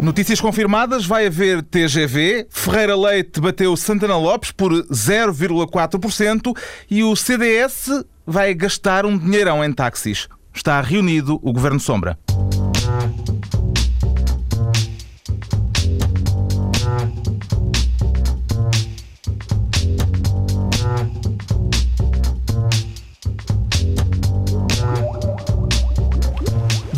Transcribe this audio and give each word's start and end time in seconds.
Notícias 0.00 0.40
confirmadas, 0.40 1.04
vai 1.04 1.26
haver 1.26 1.60
TGV, 1.60 2.46
Ferreira 2.50 2.94
Leite 2.94 3.40
bateu 3.40 3.76
Santana 3.76 4.16
Lopes 4.16 4.52
por 4.52 4.72
0,4% 4.72 6.56
e 6.88 7.02
o 7.02 7.16
CDS 7.16 8.04
vai 8.24 8.54
gastar 8.54 9.04
um 9.04 9.18
dinheirão 9.18 9.64
em 9.64 9.72
táxis. 9.72 10.28
Está 10.54 10.80
reunido 10.80 11.40
o 11.42 11.52
Governo 11.52 11.80
Sombra. 11.80 12.16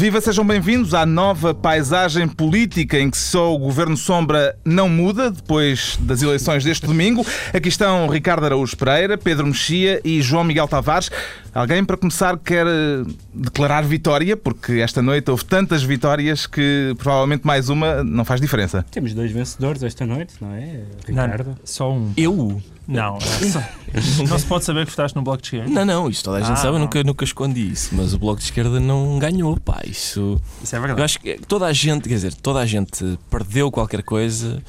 Viva, 0.01 0.19
sejam 0.19 0.47
bem-vindos 0.47 0.95
à 0.95 1.05
nova 1.05 1.53
paisagem 1.53 2.27
política 2.27 2.99
em 2.99 3.11
que 3.11 3.19
só 3.19 3.55
o 3.55 3.59
Governo 3.59 3.99
Sombra 3.99 4.57
não 4.65 4.89
muda 4.89 5.31
depois 5.31 5.99
das 6.01 6.23
eleições 6.23 6.65
deste 6.65 6.87
domingo. 6.87 7.23
Aqui 7.53 7.69
estão 7.69 8.09
Ricardo 8.09 8.47
Araújo 8.47 8.75
Pereira, 8.79 9.19
Pedro 9.19 9.47
Mexia 9.47 10.01
e 10.03 10.23
João 10.23 10.43
Miguel 10.43 10.67
Tavares. 10.67 11.11
Alguém, 11.55 11.85
para 11.85 11.97
começar, 11.97 12.39
quer 12.39 12.67
eh, 12.67 13.05
declarar 13.35 13.83
vitória, 13.83 14.37
porque 14.37 14.75
esta 14.75 15.03
noite 15.03 15.31
houve 15.31 15.45
tantas 15.45 15.83
vitórias 15.83 16.47
que 16.47 16.95
provavelmente 16.99 17.45
mais 17.47 17.69
uma 17.69 18.05
não 18.05 18.25
faz 18.25 18.41
diferença. 18.41 18.85
Temos 18.91 19.13
dois 19.15 19.33
vencedores 19.33 19.83
esta 19.83 20.07
noite, 20.07 20.35
não 20.41 20.53
é, 20.55 20.83
Ricardo? 21.07 21.49
Não, 21.49 21.57
só 21.65 21.93
um. 21.93 22.13
Eu? 22.17 22.63
Não, 22.87 23.17
é 23.19 23.21
só... 23.21 23.63
não 24.29 24.39
se 24.39 24.47
pode 24.47 24.65
saber 24.65 24.85
que 24.85 24.91
votaste 24.91 25.17
no 25.17 25.23
Bloco 25.23 25.43
de 25.43 25.47
Esquerda. 25.49 25.71
Não, 25.71 25.85
não, 25.85 26.09
isso 26.11 26.25
toda 26.25 26.39
a 26.39 26.41
gente 26.41 26.53
Ah, 26.53 26.57
sabe, 26.57 26.69
eu 26.69 26.73
não. 26.75 26.81
nunca, 26.81 27.03
nunca 27.05 27.25
escondi 27.25 27.71
isso. 27.71 27.95
Mas 27.95 28.13
o 28.15 28.19
Bloco 28.19 28.39
de 28.39 28.45
Esquerda 28.45 28.81
não 28.81 29.19
ganhou, 29.19 29.57
pá. 29.61 29.81
Isso. 29.87 30.41
Isso 30.63 30.75
é 30.75 30.79
Eu 30.79 30.83
verdade. 30.83 31.03
acho 31.03 31.21
que 31.21 31.39
toda 31.47 31.67
a 31.67 31.73
gente, 31.73 32.09
quer 32.09 32.15
dizer, 32.17 32.35
toda 32.35 32.59
a 32.61 32.67
gente 32.67 33.19
perdeu 33.31 33.71
qualquer 33.71 34.03
coisa 34.03 34.61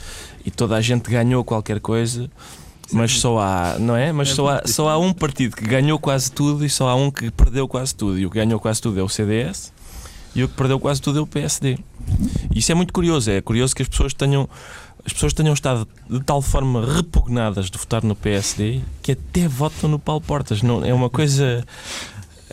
e 0.45 0.51
toda 0.51 0.75
a 0.75 0.81
gente 0.81 1.09
ganhou 1.09 1.43
qualquer 1.43 1.79
coisa. 1.79 2.29
Mas 2.91 3.19
só 3.19 3.39
há, 3.39 3.77
não 3.79 3.95
é? 3.95 4.11
Mas 4.11 4.29
É 4.29 4.33
só 4.33 4.47
há, 4.49 4.61
só 4.65 4.89
há 4.89 4.97
um 4.97 5.13
partido 5.13 5.55
que 5.55 5.65
ganhou 5.65 5.97
quase 5.99 6.31
tudo 6.31 6.65
e 6.65 6.69
só 6.69 6.89
há 6.89 6.95
um 6.95 7.09
que 7.09 7.31
perdeu 7.31 7.67
quase 7.67 7.95
tudo. 7.95 8.19
E 8.19 8.25
o 8.25 8.29
que 8.29 8.37
ganhou 8.37 8.59
quase 8.59 8.81
tudo 8.81 8.99
é 8.99 9.03
o 9.03 9.09
CDS 9.09 9.71
e 10.35 10.43
o 10.43 10.49
que 10.49 10.55
perdeu 10.55 10.79
quase 10.79 11.01
tudo 11.01 11.19
é 11.19 11.21
o 11.21 11.27
PSD. 11.27 11.77
E 12.53 12.59
isso 12.59 12.71
é 12.71 12.75
muito 12.75 12.93
curioso. 12.93 13.29
É 13.29 13.41
curioso 13.41 13.75
que 13.75 13.81
as 13.81 13.87
pessoas 13.87 14.13
tenham, 14.13 14.49
as 15.05 15.13
pessoas 15.13 15.33
tenham 15.33 15.53
estado 15.53 15.87
de 16.09 16.19
tal 16.21 16.41
forma 16.41 16.85
repugnadas 16.85 17.69
de 17.69 17.77
votar 17.77 18.03
no 18.03 18.15
PSD 18.15 18.81
que 19.01 19.13
até 19.13 19.47
votam 19.47 19.89
no 19.89 19.99
Paulo 19.99 20.21
Portas. 20.21 20.61
Não, 20.61 20.83
é 20.83 20.93
uma 20.93 21.09
coisa. 21.09 21.65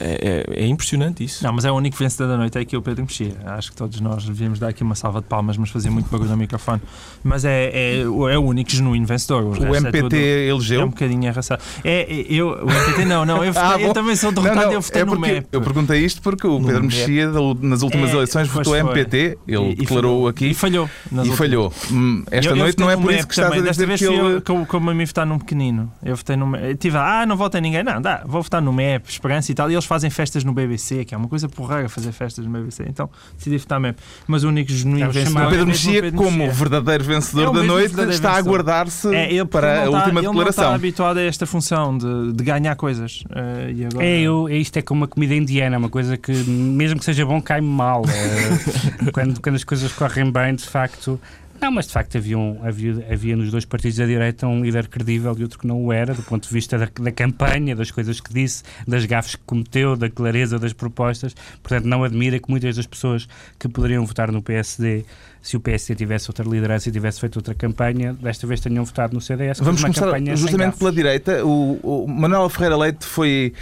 É, 0.00 0.44
é- 0.56 0.64
é 0.64 0.66
impressionante 0.66 1.24
isso. 1.24 1.42
Não, 1.44 1.52
mas 1.52 1.64
é 1.64 1.70
o 1.72 1.74
único 1.74 1.96
vencedor 1.96 2.28
da 2.28 2.36
noite, 2.36 2.56
é 2.56 2.60
aqui 2.60 2.76
o 2.76 2.82
Pedro 2.82 3.02
Mexia. 3.04 3.32
Acho 3.46 3.70
que 3.72 3.76
todos 3.76 4.00
nós 4.00 4.24
devíamos 4.24 4.58
dar 4.58 4.68
aqui 4.68 4.82
uma 4.82 4.94
salva 4.94 5.20
de 5.20 5.26
palmas, 5.26 5.56
mas 5.56 5.70
fazia 5.70 5.90
muito 5.90 6.08
barulho 6.10 6.30
no 6.30 6.36
microfone. 6.36 6.80
Mas 7.24 7.44
é, 7.44 7.70
é, 7.72 8.00
é 8.02 8.06
o 8.38 8.42
único 8.44 8.70
genuíno 8.70 9.06
vencedor. 9.06 9.44
O 9.58 9.74
é 9.74 9.78
MPT 9.78 10.02
tudo- 10.02 10.14
É 10.16 10.18
um 10.18 10.56
elegeu. 10.56 10.86
bocadinho 10.88 11.28
arrasado. 11.28 11.60
É, 11.84 12.02
é, 12.02 12.26
eu, 12.28 12.48
o 12.64 12.70
MPT 12.70 13.04
não, 13.04 13.24
não, 13.24 13.44
eu, 13.44 13.52
Ah, 13.58 13.76
eu 13.80 13.92
também 13.92 14.14
sou 14.16 14.30
Não, 14.32 14.42
derrotado 14.42 14.66
não, 14.66 14.72
eu 14.74 14.80
votei 14.80 15.02
é 15.02 15.04
no 15.04 15.18
MEP. 15.18 15.46
eu 15.52 15.60
perguntei 15.62 16.04
isto 16.04 16.22
porque 16.22 16.46
o 16.46 16.58
No 16.58 16.66
Pedro. 16.66 16.84
Mexia, 16.84 17.28
nas 17.60 17.82
últimas 17.82 18.10
É, 18.10 18.14
eleições, 18.14 18.48
votou 18.48 18.72
foi. 18.72 18.78
MPT, 18.80 19.38
ele 19.48 19.62
E- 19.68 19.72
e 19.72 19.74
declarou 19.76 20.12
falhou. 20.12 20.28
aqui 20.28 20.46
E 20.50 20.54
falhou. 20.54 20.88
e 21.24 21.30
falhou. 21.36 21.72
Hum, 21.90 22.22
Esta 22.30 22.50
Eu- 22.50 22.56
eu 22.56 22.56
noite 22.62 22.72
votei 22.78 22.84
não 22.86 22.90
é 22.92 22.96
por 22.96 23.12
isso 23.12 23.26
que 23.26 23.32
estás 23.34 23.48
também. 23.48 23.60
a 23.60 23.64
Desta 23.64 23.84
dizer 23.84 23.86
vez 23.86 24.00
que 24.00 24.06
ele. 24.06 24.36
eu, 24.36 24.42
como, 24.42 24.66
como 24.66 24.90
a 24.90 24.94
mim 24.94 25.04
votar 25.04 25.26
num 25.26 25.38
pequenino. 25.38 25.90
Eu 26.04 26.16
votei 26.16 26.36
no 26.36 26.46
MEP. 26.46 26.64
Eu 26.70 26.76
tive, 26.76 26.96
ah, 26.98 27.24
não 27.26 27.36
votei 27.36 27.58
em 27.58 27.62
ninguém. 27.62 27.82
Não, 27.82 28.00
dá, 28.00 28.22
vou 28.26 28.42
votar 28.42 28.62
no 28.62 28.72
MEP, 28.72 29.10
Esperança 29.10 29.50
e 29.50 29.54
tal. 29.54 29.70
E 29.70 29.74
eles 29.74 29.84
fazem 29.88 30.10
festas 30.10 30.44
no 30.44 30.52
BBC, 30.52 31.04
que 31.04 31.14
é 31.14 31.18
uma 31.18 31.28
coisa 31.28 31.48
porreira 31.48 31.88
fazer 31.88 32.12
festas 32.12 32.44
no 32.44 32.50
BBC. 32.52 32.84
Então 32.88 33.08
decidi 33.36 33.56
votar 33.58 33.80
MEP. 33.80 33.98
Mas 34.26 34.44
o 34.44 34.48
único 34.48 34.70
genuíno 34.70 35.06
É 35.06 35.08
o 35.08 35.12
vencedor. 35.12 35.32
chamado 35.32 35.44
O 35.44 35.48
é 35.48 35.50
Pedro 35.52 35.66
mesmo 35.66 35.88
o 35.88 35.92
Mexia, 35.94 36.12
como 36.12 36.30
Mexia. 36.38 36.52
verdadeiro 36.52 37.04
vencedor 37.04 37.42
É 37.44 37.48
o 37.48 37.52
da 37.52 37.60
mesmo 37.60 37.72
noite, 37.74 38.00
está 38.10 38.32
a 38.32 38.36
aguardar-se 38.36 39.14
É, 39.14 39.32
ele, 39.32 39.44
para 39.46 39.68
ele 39.68 39.80
a 39.80 39.84
não 39.86 39.92
tá- 39.92 39.98
última 40.04 40.20
ele 40.20 40.26
está 40.28 40.30
declaração. 40.44 40.74
habituado 40.74 41.16
a 41.18 41.22
esta 41.22 41.46
função 41.46 41.96
de, 41.96 42.32
de 42.34 42.44
ganhar 42.44 42.76
coisas. 42.76 43.24
Eh, 43.34 43.72
e 43.76 43.84
agora... 43.86 44.04
É, 44.04 44.20
eu, 44.20 44.46
é 44.48 44.56
isto 44.56 44.76
é 44.78 44.82
como 44.82 45.00
uma 45.00 45.08
comida 45.08 45.34
indiana, 45.34 45.78
uma 45.78 45.88
coisa 45.88 46.16
que, 46.16 46.32
mesmo 46.32 46.98
que 46.98 47.04
seja 47.04 47.24
bom, 47.24 47.40
cai 47.40 47.60
mal. 47.60 48.02
É, 48.08 49.10
quando, 49.12 49.40
quando 49.40 49.56
as 49.56 49.64
coisas 49.64 49.90
correm 49.92 50.30
bem, 50.30 50.54
de 50.54 50.64
facto. 50.66 51.18
Não, 51.60 51.70
mas 51.70 51.86
de 51.86 51.92
facto 51.92 52.16
havia, 52.16 52.38
um- 52.38 52.58
havia, 52.64 53.06
havia 53.10 53.36
nos 53.36 53.50
dois 53.50 53.64
partidos 53.64 53.96
da 53.98 54.06
direita 54.06 54.46
um 54.46 54.62
líder 54.62 54.86
credível 54.88 55.34
e 55.38 55.42
outro 55.42 55.58
que 55.58 55.66
não 55.66 55.82
o 55.84 55.92
era, 55.92 56.14
do 56.14 56.22
ponto 56.22 56.46
de 56.46 56.52
vista 56.54 56.78
da, 56.78 56.88
da 57.00 57.10
campanha, 57.12 57.74
das 57.74 57.90
coisas 57.90 58.20
que 58.20 58.32
disse, 58.32 58.62
das 58.86 59.04
gafes 59.04 59.34
que 59.36 59.42
cometeu, 59.44 59.96
da 59.96 60.08
clareza 60.08 60.58
das 60.58 60.72
propostas. 60.72 61.34
Portanto, 61.62 61.84
não 61.86 62.04
admira 62.04 62.38
que 62.38 62.48
muitas 62.50 62.76
das 62.76 62.86
pessoas 62.86 63.28
que 63.58 63.68
poderiam 63.68 64.04
votar 64.06 64.30
no 64.30 64.42
PSD, 64.42 65.04
se 65.42 65.56
o 65.56 65.60
PSD 65.60 65.94
tivesse 65.94 66.30
outra 66.30 66.44
liderança 66.48 66.88
e 66.88 66.92
tivesse 66.92 67.20
feito 67.20 67.36
outra 67.36 67.54
campanha, 67.54 68.12
desta 68.14 68.46
vez 68.46 68.60
tenham 68.60 68.84
votado 68.84 69.14
no 69.14 69.20
CDS. 69.20 69.58
Vamos 69.60 69.80
começar 69.82 70.06
justamente 70.36 70.78
pela 70.78 70.92
direita. 70.92 71.44
O, 71.44 72.04
o 72.04 72.08
Manuel 72.08 72.48
Ferreira 72.48 72.76
Leite 72.76 73.04
foi 73.04 73.52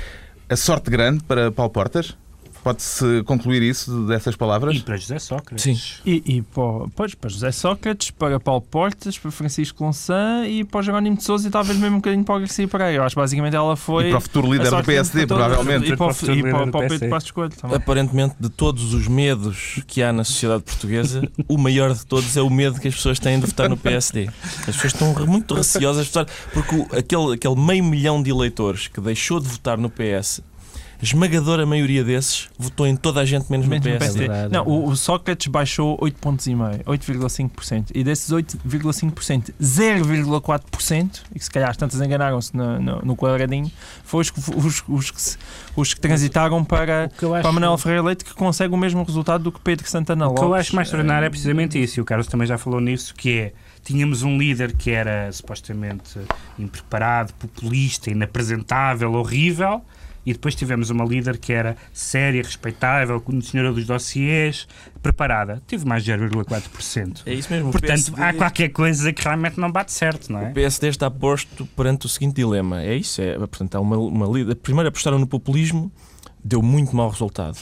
a 0.49 0.57
sorte 0.57 0.91
grande 0.91 1.23
para 1.25 1.51
Paulo 1.51 1.71
Portas. 1.73 2.17
Pode-se 2.66 3.22
concluir 3.22 3.62
isso 3.62 4.06
dessas 4.09 4.34
palavras? 4.34 4.75
E 4.77 4.81
para 4.81 4.97
José 4.97 5.21
Sócrates. 5.21 5.62
Sim. 5.62 5.81
E, 6.04 6.21
e 6.27 6.43
para, 6.43 6.88
pois, 6.97 7.15
para 7.15 7.31
José 7.31 7.53
Sócrates, 7.53 8.10
para 8.10 8.41
Paulo 8.41 8.60
Portas, 8.60 9.16
para 9.16 9.31
Francisco 9.31 9.84
Louçã 9.84 10.44
e 10.49 10.65
para 10.65 10.81
o 10.81 10.82
Jerónimo 10.82 11.16
de 11.16 11.22
Sousa 11.22 11.47
e 11.47 11.50
talvez 11.53 11.78
mesmo 11.78 11.94
um 11.94 11.99
bocadinho 12.00 12.25
para 12.25 12.34
o 12.34 12.41
Garcia 12.41 12.66
Pereira. 12.66 12.94
Eu 12.94 13.03
acho 13.04 13.15
que 13.15 13.21
basicamente 13.21 13.54
ela 13.54 13.77
foi. 13.77 14.06
E 14.06 14.09
para 14.09 14.19
o 14.19 14.21
futuro 14.21 14.53
líder 14.53 14.69
do 14.71 14.82
PSD, 14.82 15.28
provavelmente. 15.28 15.93
E 15.93 15.97
para, 15.97 16.06
o- 16.06 16.10
e 16.34 16.43
para, 16.43 16.66
para. 16.66 16.88
Pedro 16.88 17.09
Passos 17.09 17.31
Coelho 17.31 17.53
também. 17.54 17.77
Aparentemente, 17.77 18.34
de 18.41 18.49
todos 18.49 18.93
os 18.94 19.06
medos 19.06 19.81
que 19.87 20.03
há 20.03 20.12
na 20.12 20.25
sociedade 20.25 20.65
portuguesa, 20.65 21.22
o 21.47 21.56
maior 21.56 21.94
de 21.94 22.04
todos 22.04 22.37
é 22.37 22.43
o 22.43 22.50
medo 22.50 22.81
que 22.81 22.88
as 22.88 22.97
pessoas 22.97 23.21
têm 23.21 23.38
de 23.38 23.47
votar 23.47 23.69
no 23.69 23.77
PSD. 23.77 24.28
As 24.59 24.65
pessoas 24.75 24.93
estão 24.93 25.15
muito 25.25 25.54
receosas 25.54 26.06
de 26.06 26.12
votar, 26.12 26.27
porque 26.53 26.75
o- 26.75 26.88
aquele, 26.98 27.34
aquele 27.34 27.54
meio 27.54 27.84
milhão 27.84 28.21
de 28.21 28.28
eleitores 28.31 28.88
que 28.88 29.00
deixou 29.00 29.38
de 29.38 29.47
votar 29.47 29.78
no 29.78 29.88
PS, 29.88 30.41
esmagadora 31.05 31.67
maioria 31.67 32.03
desses 32.03 32.49
votou 32.59 32.87
em 32.87 32.97
toda 32.97 33.21
a 33.21 33.25
gente 33.25 33.51
menos 33.51 33.67
no 33.67 33.71
Menos 33.71 33.87
no 33.87 33.99
PSD. 33.99 34.27
PSD. 34.29 34.49
Não, 34.57 34.65
o, 34.67 34.89
o 34.89 34.97
Sócrates 34.97 35.47
baixou 35.49 35.97
8 36.01 36.19
pontos 36.19 36.47
e 36.47 36.55
meio, 36.55 36.79
8,5%. 36.84 37.91
E 37.95 38.03
desses 38.03 38.31
8,5%, 38.31 39.53
0,4%, 39.61 41.23
e 41.34 41.39
que 41.39 41.45
se 41.45 41.51
calhar 41.51 41.71
as 41.71 41.77
tantas 41.77 42.01
enganaram-se 42.01 42.57
no, 42.57 42.81
no, 42.81 43.03
no 43.03 43.17
quadradinho, 43.17 43.71
foi 44.05 44.21
os, 44.23 44.31
que- 44.31 44.41
os, 44.41 44.83
os, 44.89 45.11
que, 45.11 45.21
se- 45.21 45.39
os 45.75 45.95
que 45.95 46.01
transitaram 46.01 46.65
para, 46.65 47.11
O 47.13 47.19
que 47.19 47.25
eu 47.25 47.34
acho- 47.34 47.43
para 47.43 47.53
Manuel 47.53 47.78
Ferreira 47.78 48.03
Leite, 48.03 48.25
que 48.25 48.34
consegue 48.34 48.73
o 48.75 48.77
mesmo 48.77 49.03
resultado 49.03 49.45
do 49.45 49.53
que 49.53 49.61
Pedro 49.61 49.89
Santana 49.89 50.27
O 50.27 50.28
Lopes. 50.31 50.41
que 50.41 50.47
eu 50.47 50.55
acho 50.55 50.75
mais 50.77 50.89
extraordinário 50.89 51.25
é 51.25 51.27
Eh, 51.27 51.31
precisamente 51.31 51.83
isso, 51.83 52.01
e 52.01 52.03
o 52.03 52.05
Carlos 52.05 52.27
também 52.27 52.47
já 52.47 52.57
falou 52.59 52.81
nisso, 52.81 53.15
que 53.15 53.39
é, 53.39 53.53
tínhamos 53.84 54.23
um 54.23 54.39
líder 54.39 54.73
que 54.75 54.91
era 54.91 55.31
supostamente 55.33 56.19
impreparado, 56.59 57.33
populista, 57.34 58.11
inapresentável, 58.11 59.13
horrível, 59.15 59.83
e 60.26 60.32
depois 60.32 60.56
tivemos 60.56 60.91
uma 60.91 61.04
líder 61.04 61.38
que 61.38 61.53
era 61.53 61.76
séria, 61.92 62.42
respeitável, 62.42 63.20
conhecedora 63.20 63.72
dos 63.72 63.87
dossiês, 63.87 64.66
preparada. 65.00 65.62
Tive 65.69 65.87
mais 65.87 66.03
de 66.03 66.10
0,4%. 66.10 67.22
É 67.25 67.32
isso 67.32 67.50
mesmo. 67.53 67.69
o 67.69 67.72
Portanto, 67.72 68.12
PSD 68.12 68.20
há 68.20 68.32
qualquer 68.34 68.69
coisa 68.70 69.12
que 69.12 69.22
realmente 69.22 69.59
não 69.60 69.70
bate 69.70 69.92
certo, 69.92 70.32
não 70.32 70.41
O 70.41 70.47
é? 70.47 70.50
PSD 70.50 70.88
está 70.88 71.09
posto 71.09 71.65
perante 71.76 72.06
o 72.06 72.09
seguinte 72.09 72.34
dilema. 72.34 72.82
É 72.82 72.97
isso. 72.97 73.22
É, 73.22 73.38
portanto, 73.38 73.76
há 73.76 73.81
uma, 73.81 73.97
uma 73.97 74.26
líder. 74.26 74.56
Primeiro 74.56 74.88
apostaram 74.88 75.19
no 75.19 75.28
populismo, 75.28 75.92
deu 76.44 76.60
muito 76.60 76.97
mau 76.97 77.09
resultado. 77.09 77.56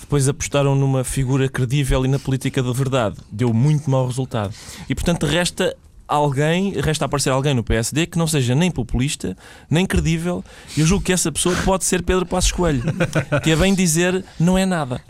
Depois 0.00 0.28
apostaram 0.28 0.74
numa 0.74 1.04
figura 1.04 1.48
credível 1.48 2.04
e 2.04 2.08
na 2.08 2.18
política 2.18 2.62
de 2.62 2.72
verdade, 2.72 3.16
deu 3.30 3.52
muito 3.52 3.90
mau 3.90 4.06
resultado. 4.06 4.54
E 4.88 4.94
portanto 4.94 5.26
resta 5.26 5.76
alguém, 6.08 6.72
resta 6.80 7.04
aparecer 7.04 7.30
alguém 7.30 7.54
no 7.54 7.62
PSD 7.64 8.06
que 8.06 8.18
não 8.18 8.26
seja 8.26 8.54
nem 8.54 8.70
populista, 8.70 9.36
nem 9.70 9.84
credível. 9.86 10.44
Eu 10.76 10.86
julgo 10.86 11.04
que 11.04 11.12
essa 11.12 11.30
pessoa 11.32 11.54
pode 11.64 11.84
ser 11.84 12.02
Pedro 12.02 12.24
Passos 12.26 12.52
Coelho, 12.52 12.82
que 13.42 13.50
é 13.50 13.56
bem 13.56 13.74
dizer 13.74 14.24
não 14.38 14.56
é 14.56 14.64
nada. 14.66 15.00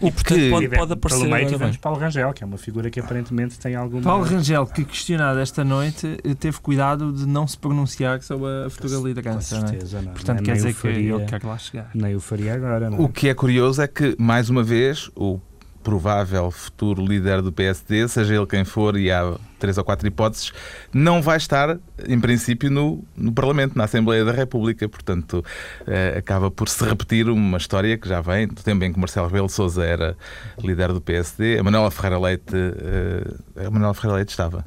O 0.00 0.08
E 0.08 0.12
portanto 0.12 0.38
que- 0.38 0.50
pode, 0.50 0.68
pode 0.68 0.92
aparecer. 0.92 1.20
Pelo 1.22 1.34
meio 1.34 1.48
tivemos. 1.48 1.76
Paulo 1.76 1.98
Rangel, 1.98 2.32
que 2.32 2.42
é 2.42 2.46
uma 2.46 2.58
figura 2.58 2.90
que 2.90 3.00
aparentemente 3.00 3.58
tem 3.58 3.74
alguma... 3.74 4.02
Paulo 4.02 4.24
Rangel, 4.24 4.66
que 4.66 4.84
questionado 4.84 5.38
esta 5.38 5.62
noite, 5.64 6.18
eh, 6.24 6.34
teve 6.34 6.58
cuidado 6.60 7.12
de 7.12 7.26
não 7.26 7.46
se 7.46 7.56
pronunciar 7.58 8.20
sobre 8.22 8.46
a 8.66 8.70
futura 8.70 8.96
Com 8.98 9.06
liderança. 9.06 9.56
não 9.58 9.64
é? 9.64 9.68
certeza, 9.68 10.02
não. 10.02 10.12
Portanto, 10.12 10.36
Nem 10.36 10.44
quer 10.44 10.52
o 10.52 10.54
dizer 10.56 10.68
que 10.74 10.80
faria- 10.80 11.14
ele 11.14 11.24
quer 11.24 11.42
lá 11.44 11.58
chegar. 11.58 11.90
Nem 11.94 12.14
o 12.14 12.20
faria 12.20 12.54
agora, 12.54 12.90
não 12.90 12.98
é? 12.98 13.00
O 13.00 13.08
que 13.08 13.28
é 13.28 13.34
curioso 13.34 13.80
é 13.82 13.86
que, 13.88 14.16
mais 14.18 14.48
uma 14.50 14.62
vez, 14.62 15.10
o 15.14 15.38
provável 15.88 16.50
futuro 16.50 17.02
líder 17.02 17.40
do 17.40 17.50
PSD, 17.50 18.06
seja 18.08 18.34
ele 18.34 18.44
quem 18.44 18.62
for, 18.62 18.94
e 18.94 19.10
há 19.10 19.34
três 19.58 19.78
ou 19.78 19.82
quatro 19.84 20.06
hipóteses, 20.06 20.52
não 20.92 21.22
vai 21.22 21.38
estar, 21.38 21.78
em 22.06 22.20
princípio, 22.20 22.70
no, 22.70 23.02
no 23.16 23.32
Parlamento, 23.32 23.74
na 23.74 23.84
Assembleia 23.84 24.22
da 24.22 24.30
República. 24.30 24.86
Portanto, 24.86 25.42
eh, 25.86 26.16
acaba 26.18 26.50
por 26.50 26.68
se 26.68 26.84
repetir 26.84 27.30
uma 27.30 27.56
história 27.56 27.96
que 27.96 28.06
já 28.06 28.20
vem 28.20 28.46
do 28.46 28.62
tempo 28.62 28.84
em 28.84 28.92
que 28.92 28.98
Marcelo 28.98 29.28
Rebelo 29.28 29.46
de 29.46 29.54
Sousa 29.54 29.82
era 29.82 30.14
líder 30.62 30.92
do 30.92 31.00
PSD. 31.00 31.58
A 31.58 31.62
Manuela 31.62 31.90
Ferreira 31.90 32.18
Leite, 32.18 32.54
eh, 32.54 33.66
a 33.66 33.70
Manuela 33.70 33.94
Ferreira 33.94 34.16
Leite 34.16 34.28
estava. 34.28 34.66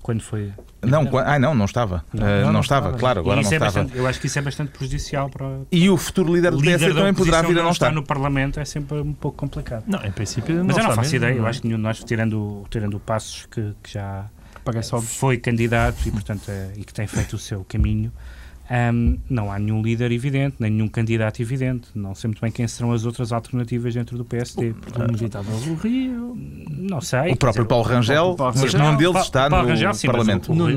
Quando 0.00 0.22
foi. 0.22 0.50
Não, 0.86 1.06
qua- 1.06 1.24
ai, 1.26 1.38
não, 1.38 1.54
não 1.54 1.64
estava. 1.64 2.04
Não, 2.12 2.26
Eh, 2.26 2.36
não, 2.38 2.46
não, 2.46 2.52
não 2.54 2.60
estava, 2.60 2.86
estava. 2.86 2.98
claro, 2.98 3.20
agora 3.20 3.36
não 3.36 3.42
é 3.42 3.54
estava. 3.54 3.64
bastante- 3.64 3.96
eu 3.96 4.06
acho 4.06 4.20
que 4.20 4.26
isso 4.26 4.38
é 4.38 4.42
bastante 4.42 4.70
prejudicial 4.72 5.28
para. 5.30 5.46
E 5.70 5.88
o 5.90 5.96
futuro 5.96 6.34
líder 6.34 6.50
do 6.52 6.58
líder 6.58 6.78
PSD 6.78 6.94
também 6.94 7.14
poderá 7.14 7.42
vir 7.42 7.58
a 7.58 7.62
não 7.62 7.70
estar 7.70 7.86
estar. 7.86 7.92
no 7.92 8.02
Parlamento 8.02 8.60
é 8.60 8.64
sempre 8.64 8.98
um 8.98 9.12
pouco 9.12 9.36
complicado. 9.38 9.84
Não, 9.86 10.04
em 10.04 10.10
princípio 10.12 10.54
não 10.56 10.64
Mas 10.66 10.76
eu 10.76 10.82
não 10.82 10.90
faço 10.90 11.00
mesmo, 11.12 11.16
ideia, 11.16 11.32
eu 11.32 11.38
não 11.40 11.46
é? 11.46 11.50
acho 11.50 11.60
que 11.62 11.66
nenhum 11.68 11.78
de 11.78 11.82
nós, 11.84 12.02
tirando, 12.04 12.34
o- 12.40 12.66
tirando 12.70 12.98
Passos, 13.00 13.46
que, 13.50 13.72
que 13.82 13.92
já 13.92 14.26
foi 15.02 15.36
candidato 15.36 16.06
e, 16.06 16.10
portanto, 16.10 16.42
é- 16.48 16.70
e 16.76 16.84
que 16.84 16.92
tem 16.94 17.06
feito 17.06 17.34
o 17.36 17.38
seu 17.38 17.64
caminho, 17.64 18.10
hum, 18.70 19.18
não 19.28 19.50
há 19.52 19.58
nenhum 19.58 19.82
líder 19.82 20.10
evidente, 20.12 20.56
nem 20.58 20.70
nenhum 20.70 20.88
candidato 20.88 21.40
evidente. 21.40 21.88
Não 21.94 22.14
sei 22.14 22.28
muito 22.28 22.40
bem 22.40 22.50
quem 22.50 22.66
serão 22.66 22.92
as 22.92 23.04
outras 23.04 23.32
alternativas 23.32 23.92
dentro 23.94 24.16
do 24.16 24.24
PSD. 24.24 24.70
O 24.70 25.04
inevitável 25.08 25.58
do 25.60 25.74
Rio, 25.74 26.36
não 26.70 27.00
sei. 27.00 27.32
O 27.32 27.36
próprio 27.36 27.66
Paulo 27.66 27.84
Rangel, 27.84 28.36
o 28.38 28.42
mas 28.60 28.74
nenhum 28.74 28.96
deles 28.96 29.16
está 29.22 29.48
Paulo 29.50 29.64
no 29.64 29.70
Rangel, 29.70 29.94
sim, 29.94 30.06
Parlamento. 30.06 30.52
o- 30.52 30.54
Nuno 30.54 30.64
Rui- 30.70 30.74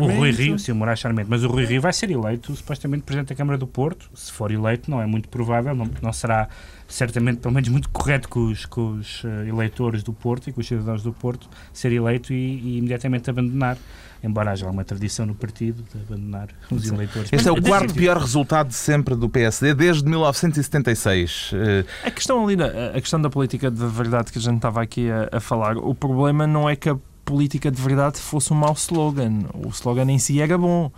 O 0.00 0.06
Rui. 0.18 0.30
Rio, 0.30 0.58
sim, 0.58 0.72
o 0.72 0.74
Moraes 0.74 0.98
Charmente, 1.00 1.28
mas 1.30 1.42
o 1.44 1.48
Rui 1.48 1.64
Rio 1.64 1.80
vai 1.80 1.92
ser 1.92 2.10
eleito, 2.10 2.54
supostamente 2.54 3.02
Presidente 3.04 3.28
da 3.30 3.34
Câmara 3.34 3.58
do 3.58 3.66
Porto. 3.66 4.08
Se 4.14 4.30
for 4.32 4.50
eleito, 4.50 4.90
não 4.90 5.00
é 5.00 5.06
muito 5.06 5.28
provável, 5.28 5.74
não, 5.74 5.88
não 6.02 6.12
será 6.12 6.48
certamente, 6.88 7.38
pelo 7.38 7.54
menos, 7.54 7.68
muito 7.68 7.88
correto 7.90 8.28
com 8.28 8.46
os, 8.46 8.66
com 8.66 8.94
os 8.94 9.22
eh, 9.24 9.48
eleitores 9.48 10.02
do 10.02 10.12
Porto 10.12 10.50
e 10.50 10.52
com 10.52 10.60
os 10.60 10.66
cidadãos 10.66 11.02
do 11.04 11.12
Porto 11.12 11.48
ser 11.72 11.92
eleito 11.92 12.32
e, 12.32 12.36
e 12.36 12.78
imediatamente 12.78 13.30
abandonar. 13.30 13.78
Embora 14.22 14.50
haja 14.50 14.68
uma 14.68 14.84
tradição 14.84 15.24
no 15.24 15.34
partido 15.34 15.82
de 15.82 15.98
abandonar 16.02 16.48
os 16.70 16.86
eleitores. 16.90 17.29
Este 17.32 17.48
é 17.48 17.52
o 17.52 17.56
Mas- 17.56 17.66
quarto 17.68 17.94
pior 17.94 18.16
resultado 18.18 18.68
de 18.68 18.74
sempre 18.74 19.14
do 19.14 19.28
PSD 19.28 19.72
desde 19.74 20.04
1976. 20.08 21.50
Eh, 21.54 21.84
A 22.04 22.10
questão 22.10 22.44
ali, 22.44 22.56
da- 22.56 22.90
a 22.94 23.00
questão 23.00 23.20
da 23.20 23.30
política 23.30 23.70
de 23.70 23.86
verdade 23.86 24.32
que 24.32 24.38
a 24.38 24.40
gente 24.40 24.56
estava 24.56 24.82
aqui 24.82 25.08
a, 25.10 25.36
a 25.36 25.40
falar, 25.40 25.76
o 25.78 25.94
problema 25.94 26.46
não 26.46 26.68
é 26.68 26.74
que 26.74 26.88
a 26.88 26.96
política 27.24 27.70
de 27.70 27.80
verdade 27.80 28.18
fosse 28.18 28.52
um 28.52 28.56
mau 28.56 28.72
slogan. 28.72 29.40
O 29.54 29.68
slogan 29.68 30.10
em 30.10 30.18
si 30.18 30.40
era 30.40 30.58
bom. 30.58 30.90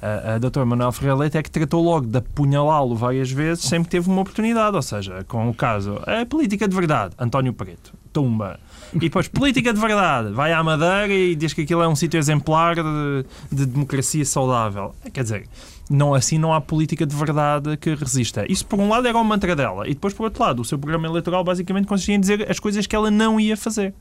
A, 0.00 0.34
a 0.34 0.38
doutora 0.38 0.64
Manuel 0.66 0.92
Ferreira 0.92 1.16
Leite 1.16 1.36
é 1.38 1.42
que 1.42 1.50
tratou 1.50 1.82
logo 1.82 2.06
de 2.06 2.18
apunhalá-lo 2.18 2.94
várias 2.94 3.30
vezes 3.30 3.64
sempre 3.64 3.88
teve 3.88 4.08
uma 4.08 4.20
oportunidade. 4.22 4.76
Ou 4.76 4.82
seja, 4.82 5.24
com 5.28 5.48
o 5.48 5.54
caso, 5.54 5.98
a 6.06 6.24
política 6.26 6.66
de 6.68 6.74
verdade, 6.74 7.14
António 7.18 7.52
Preto, 7.52 7.92
tumba. 8.14 8.60
E 8.94 9.00
depois, 9.00 9.26
política 9.26 9.74
de 9.74 9.80
verdade, 9.80 10.30
vai 10.30 10.52
à 10.52 10.62
Madeira 10.62 11.12
e 11.12 11.34
diz 11.34 11.52
que 11.52 11.62
aquilo 11.62 11.82
é 11.82 11.88
um 11.88 11.96
sítio 11.96 12.16
exemplar 12.16 12.76
de, 12.76 13.26
de 13.50 13.66
democracia 13.66 14.24
saudável. 14.24 14.94
Quer 15.12 15.24
dizer, 15.24 15.48
não, 15.90 16.14
assim 16.14 16.38
não 16.38 16.54
há 16.54 16.60
política 16.60 17.04
de 17.04 17.14
verdade 17.14 17.76
que 17.76 17.92
resista. 17.94 18.46
Isso, 18.50 18.64
por 18.64 18.78
um 18.78 18.88
lado, 18.88 19.08
era 19.08 19.18
o 19.18 19.24
mantra 19.24 19.56
dela. 19.56 19.86
E 19.88 19.94
depois, 19.94 20.14
por 20.14 20.24
outro 20.24 20.42
lado, 20.42 20.62
o 20.62 20.64
seu 20.64 20.78
programa 20.78 21.08
eleitoral 21.08 21.42
basicamente 21.42 21.86
consistia 21.86 22.14
em 22.14 22.20
dizer 22.20 22.48
as 22.48 22.60
coisas 22.60 22.86
que 22.86 22.94
ela 22.94 23.10
não 23.10 23.40
ia 23.40 23.56
fazer. 23.56 23.92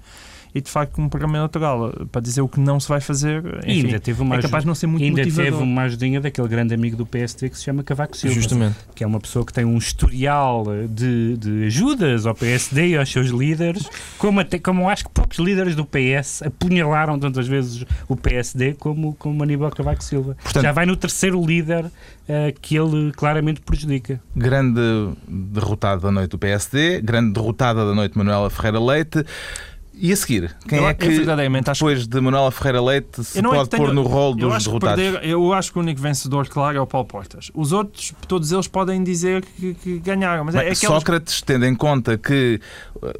E, 0.55 0.61
de 0.61 0.69
facto, 0.69 1.01
um 1.01 1.09
programa 1.09 1.37
eleitoral 1.37 1.91
para 2.11 2.21
dizer 2.21 2.41
o 2.41 2.47
que 2.47 2.59
não 2.59 2.79
se 2.79 2.87
vai 2.87 3.01
fazer, 3.01 3.43
enfim, 3.65 3.87
ainda 3.87 3.99
teve 3.99 4.21
uma 4.21 4.35
é 4.35 4.41
capaz 4.41 4.63
de 4.63 4.67
não 4.67 4.75
ser 4.75 4.85
muito 4.87 5.03
ainda 5.03 5.21
motivador. 5.23 5.51
teve 5.51 5.63
uma 5.63 5.81
ajudinha 5.83 6.21
daquele 6.21 6.47
grande 6.47 6.73
amigo 6.75 6.95
do 6.95 7.05
PSD 7.07 7.49
que 7.49 7.57
se 7.57 7.63
chama 7.63 7.81
Cavaco 7.83 8.15
Silva. 8.15 8.35
Justamente. 8.35 8.75
que 8.93 9.03
é 9.03 9.07
uma 9.07 9.19
pessoa 9.19 9.43
que 9.43 9.51
tem 9.51 9.65
um 9.65 9.77
historial 9.77 10.63
de, 10.89 11.37
de 11.37 11.65
ajudas 11.65 12.25
ao 12.27 12.35
PSD 12.35 12.89
e 12.89 12.97
aos 12.97 13.11
seus 13.11 13.27
líderes, 13.29 13.89
como, 14.19 14.39
até, 14.41 14.59
como 14.59 14.87
acho 14.89 15.05
que 15.05 15.11
poucos 15.11 15.39
líderes 15.39 15.75
do 15.75 15.85
PS 15.85 16.43
apunhalaram 16.43 17.17
tantas 17.17 17.47
vezes 17.47 17.83
o 18.07 18.15
PSD 18.15 18.73
como, 18.75 19.15
como 19.15 19.41
Aníbal 19.41 19.71
Cavaco 19.71 20.03
Silva. 20.03 20.37
Portanto- 20.43 20.63
Já 20.63 20.71
vai 20.71 20.85
no 20.85 20.95
terceiro 20.95 21.43
líder 21.43 21.85
eh, 22.27 22.53
que 22.61 22.75
ele 22.77 23.11
claramente 23.13 23.59
prejudica. 23.61 24.21
grande 24.35 24.79
derrotado 25.27 26.01
da 26.01 26.11
noite 26.11 26.29
do 26.31 26.37
PSD, 26.37 27.01
grande 27.01 27.33
derrotada 27.33 27.85
da 27.85 27.93
noite 27.95 28.17
Manuela 28.17 28.49
Ferreira 28.49 28.79
Leite. 28.79 29.25
E 29.95 30.11
a 30.11 30.17
seguir, 30.17 30.55
quem 30.67 30.79
Eu- 30.79 30.87
é 30.87 30.91
eu 30.91 30.95
que 30.95 31.07
verdadeiramente 31.07 31.69
acho 31.69 31.79
depois 31.79 32.07
de 32.07 32.19
Manuela 32.19 32.49
Ferreira 32.51 32.81
Leite 32.81 33.23
se 33.23 33.37
Eu 33.37 33.53
é 33.53 33.57
pode 33.57 33.69
pôr 33.69 33.93
no 33.93 34.01
rol 34.03 34.31
eu 34.31 34.49
dos 34.49 34.57
que 34.57 34.63
derrotados? 34.65 35.03
perder- 35.03 35.25
eu 35.29 35.53
acho 35.53 35.71
que 35.71 35.77
o 35.77 35.81
único 35.81 36.01
vencedor, 36.01 36.47
claro, 36.49 36.77
é 36.77 36.81
o 36.81 36.87
Paulo 36.87 37.07
Portas. 37.07 37.51
Os 37.53 37.71
outros, 37.71 38.11
todos 38.27 38.51
eles 38.51 38.67
podem 38.67 39.03
dizer 39.03 39.45
que, 39.45 39.75
que 39.75 39.99
ganharam. 39.99 40.43
Mas 40.45 40.55
é, 40.55 40.59
Bem, 40.63 40.69
é 40.71 40.75
Sócrates, 40.75 41.41
tendo 41.43 41.65
em 41.65 41.75
conta 41.75 42.17
que 42.17 42.59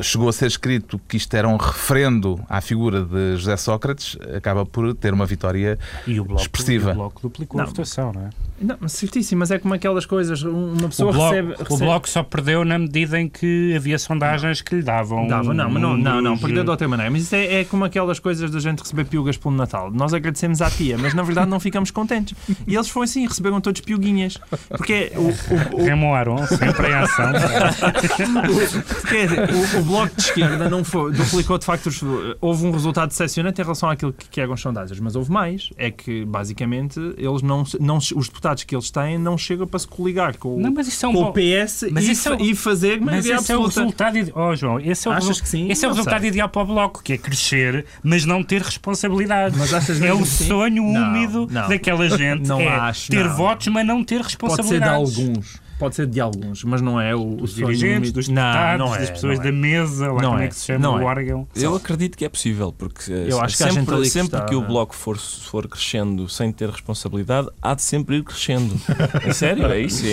chegou 0.01 0.29
a 0.29 0.33
ser 0.33 0.47
escrito 0.47 0.99
que 1.07 1.17
isto 1.17 1.33
era 1.35 1.47
um 1.47 1.57
referendo 1.57 2.39
à 2.49 2.61
figura 2.61 3.03
de 3.03 3.35
José 3.37 3.57
Sócrates, 3.57 4.17
acaba 4.35 4.65
por 4.65 4.93
ter 4.93 5.13
uma 5.13 5.25
vitória 5.25 5.77
E 6.07 6.19
o 6.19 6.25
Bloco, 6.25 6.41
Expressiva. 6.41 6.89
e 6.89 6.93
o 6.93 6.95
bloco 6.95 7.21
duplicou 7.21 7.57
Não. 7.57 7.65
a 7.65 7.67
votação, 7.67 8.11
não 8.13 8.21
é? 8.27 8.29
Não, 8.61 8.77
mas 8.79 8.93
certíssimo, 8.93 9.39
mas 9.39 9.51
é 9.51 9.59
como 9.59 9.73
aquelas 9.73 10.05
coisas. 10.05 10.41
Uma 10.43 10.85
O 10.85 10.89
pessoa 10.89 11.11
bloco, 11.11 11.29
recebe, 11.31 11.53
o 11.53 11.57
recebe- 11.63 11.85
bloco 11.85 12.07
só 12.09 12.23
perdeu 12.23 12.63
na 12.63 12.79
medida 12.79 13.19
em 13.19 13.27
que 13.27 13.73
havia 13.75 13.97
sondagens 13.99 14.61
que 14.61 14.75
lhe 14.75 14.83
davam. 14.83 15.27
Dava, 15.27 15.53
não, 15.53 15.69
mas 15.69 15.81
não, 15.81 15.97
não, 15.97 16.21
não, 16.21 16.37
perdeu 16.37 16.63
de 16.63 16.69
outra 16.69 16.87
maneira. 16.87 17.11
Mas 17.11 17.23
isso 17.23 17.35
é, 17.35 17.61
é 17.61 17.65
como 17.65 17.83
aquelas 17.83 18.19
coisas 18.19 18.49
da 18.51 18.59
gente 18.59 18.79
receber 18.79 19.05
piugas 19.05 19.35
pelo 19.37 19.53
Natal. 19.55 19.91
Nós 19.91 20.13
agradecemos 20.13 20.61
à 20.61 20.69
tia, 20.69 20.97
mas 20.97 21.13
na 21.13 21.23
verdade 21.23 21.49
não 21.49 21.59
ficamos 21.59 21.91
contentes. 21.91 22.35
E 22.65 22.75
eles 22.75 22.87
foram 22.89 23.03
assim, 23.03 23.27
receberam 23.27 23.59
todos 23.59 23.81
piuguinhas. 23.81 24.37
Porque 24.69 25.11
o, 25.15 25.77
o, 25.77 25.81
o, 25.81 25.83
Remo 25.85 26.13
Aron, 26.13 26.45
sempre 26.47 26.87
em 26.89 26.93
ação. 26.93 27.31
Quer 29.09 29.27
dizer, 29.27 29.49
o, 29.77 29.83
Bloco 29.83 30.15
de 30.15 30.21
Esquerda 30.21 30.69
não 30.69 30.83
foi, 30.83 31.11
duplicou 31.13 31.57
de 31.57 31.65
facto. 31.65 31.87
os- 31.87 32.01
houve 32.41 32.65
um 32.65 32.71
resultado 32.71 33.09
decepcionante 33.09 33.59
em 33.61 33.63
relação 33.63 33.89
àquilo 33.89 34.13
que, 34.13 34.27
que 34.29 34.41
eram 34.41 34.53
as 34.53 34.61
sondagens, 34.61 34.99
mas 34.99 35.15
houve 35.15 35.31
mais. 35.31 35.69
É 35.77 35.89
que 35.91 36.25
basicamente 36.25 36.99
eles 37.17 37.41
não, 37.41 37.63
não 37.79 37.97
os 37.97 38.27
deputados 38.27 38.63
que 38.63 38.75
eles 38.75 38.89
têm 38.91 39.17
não 39.17 39.37
chegam 39.37 39.67
para 39.67 39.79
se 39.79 39.87
coligar 39.87 40.37
com, 40.37 40.55
o- 40.55 40.59
Não, 40.59 40.71
mas 40.71 40.87
isso 40.87 41.05
é 41.05 41.09
um 41.09 41.13
com 41.13 41.23
bom- 41.23 41.29
o 41.29 41.33
PS 41.33 41.85
Mas 41.91 42.05
e, 42.07 42.11
isso 42.11 42.33
é 42.33 42.41
e 42.41 42.55
fazer 42.55 42.99
Mas 43.01 43.25
esse 43.25 43.31
é 43.31 43.35
o 43.35 43.39
absoluta. 43.39 43.79
resultado. 43.81 44.17
ide- 44.17 44.31
Oh, 44.35 44.55
João, 44.55 44.79
esse 44.79 45.07
é 45.07 45.11
o, 45.11 45.13
Achas 45.13 45.41
que 45.41 45.47
sim? 45.49 45.69
Esse 45.69 45.85
é 45.85 45.87
o 45.87 45.91
Não 45.91 45.97
resultado 45.97 46.21
sei. 46.21 46.29
ideal 46.29 46.49
para 46.49 46.61
o 46.61 46.65
Bloco, 46.65 47.01
que 47.03 47.13
é 47.13 47.17
crescer, 47.17 47.85
mas 48.03 48.25
não 48.25 48.43
ter 48.43 48.61
responsabilidade. 48.61 49.55
Mas 49.57 49.73
achas 49.73 50.01
é 50.01 50.13
o 50.13 50.25
sonho 50.25 50.83
úmido 50.83 51.47
não. 51.51 51.67
daquela 51.67 52.07
gente. 52.17 52.47
Não 52.47 52.59
é 52.59 52.67
acho, 52.67 53.09
ter 53.11 53.25
não. 53.25 53.35
votos, 53.35 53.67
mas 53.67 53.85
não 53.85 54.03
ter 54.03 54.21
Pode 54.37 54.65
ser 54.65 54.79
de 54.79 54.87
alguns. 54.87 55.61
Pode 55.79 55.95
ser 55.95 56.07
de 56.07 56.19
alguns, 56.19 56.63
mas 56.63 56.81
não 56.81 56.99
é 56.99 57.15
o, 57.15 57.33
o 57.33 57.35
Dos 57.37 57.53
sonho 57.53 57.67
dirigentes, 57.67 58.11
dos 58.11 58.27
Não, 58.27 58.35
deputados, 58.43 58.79
não 58.79 58.95
é, 58.95 58.99
das 58.99 59.09
pessoas 59.09 59.39
não 59.39 59.45
é. 59.45 59.45
da 59.45 59.51
mesa, 59.51 60.11
lá 60.11 60.21
Não 60.21 60.29
como 60.29 60.41
é, 60.41 60.45
é 60.45 60.47
que 60.47 60.55
se 60.55 60.65
chama 60.65 60.79
não 60.79 60.95
o 60.95 61.01
é. 61.01 61.03
órgão. 61.03 61.47
Eu 61.55 61.75
acredito 61.75 62.17
que 62.17 62.25
é 62.25 62.29
possível, 62.29 62.71
porque 62.71 63.11
eh, 63.11 63.27
Eu 63.29 63.41
acho 63.41 63.57
que 63.57 63.63
há 63.63 63.67
gente 63.69 63.85
sempre, 63.85 64.01
que 64.01 64.09
sempre 64.09 64.37
está, 64.37 64.45
que 64.45 64.55
o? 64.55 64.61
Bloco 64.61 64.95
for, 64.95 65.17
for 65.17 65.67
crescendo 65.67 66.29
sem 66.29 66.51
ter 66.51 66.69
responsabilidade, 66.69 67.49
há 67.61 67.73
de 67.73 67.81
sempre 67.81 68.17
ir 68.17 68.23
crescendo. 68.23 68.73
É 69.23 69.31
sério, 69.33 69.65
é 69.67 69.79
isso. 69.79 70.03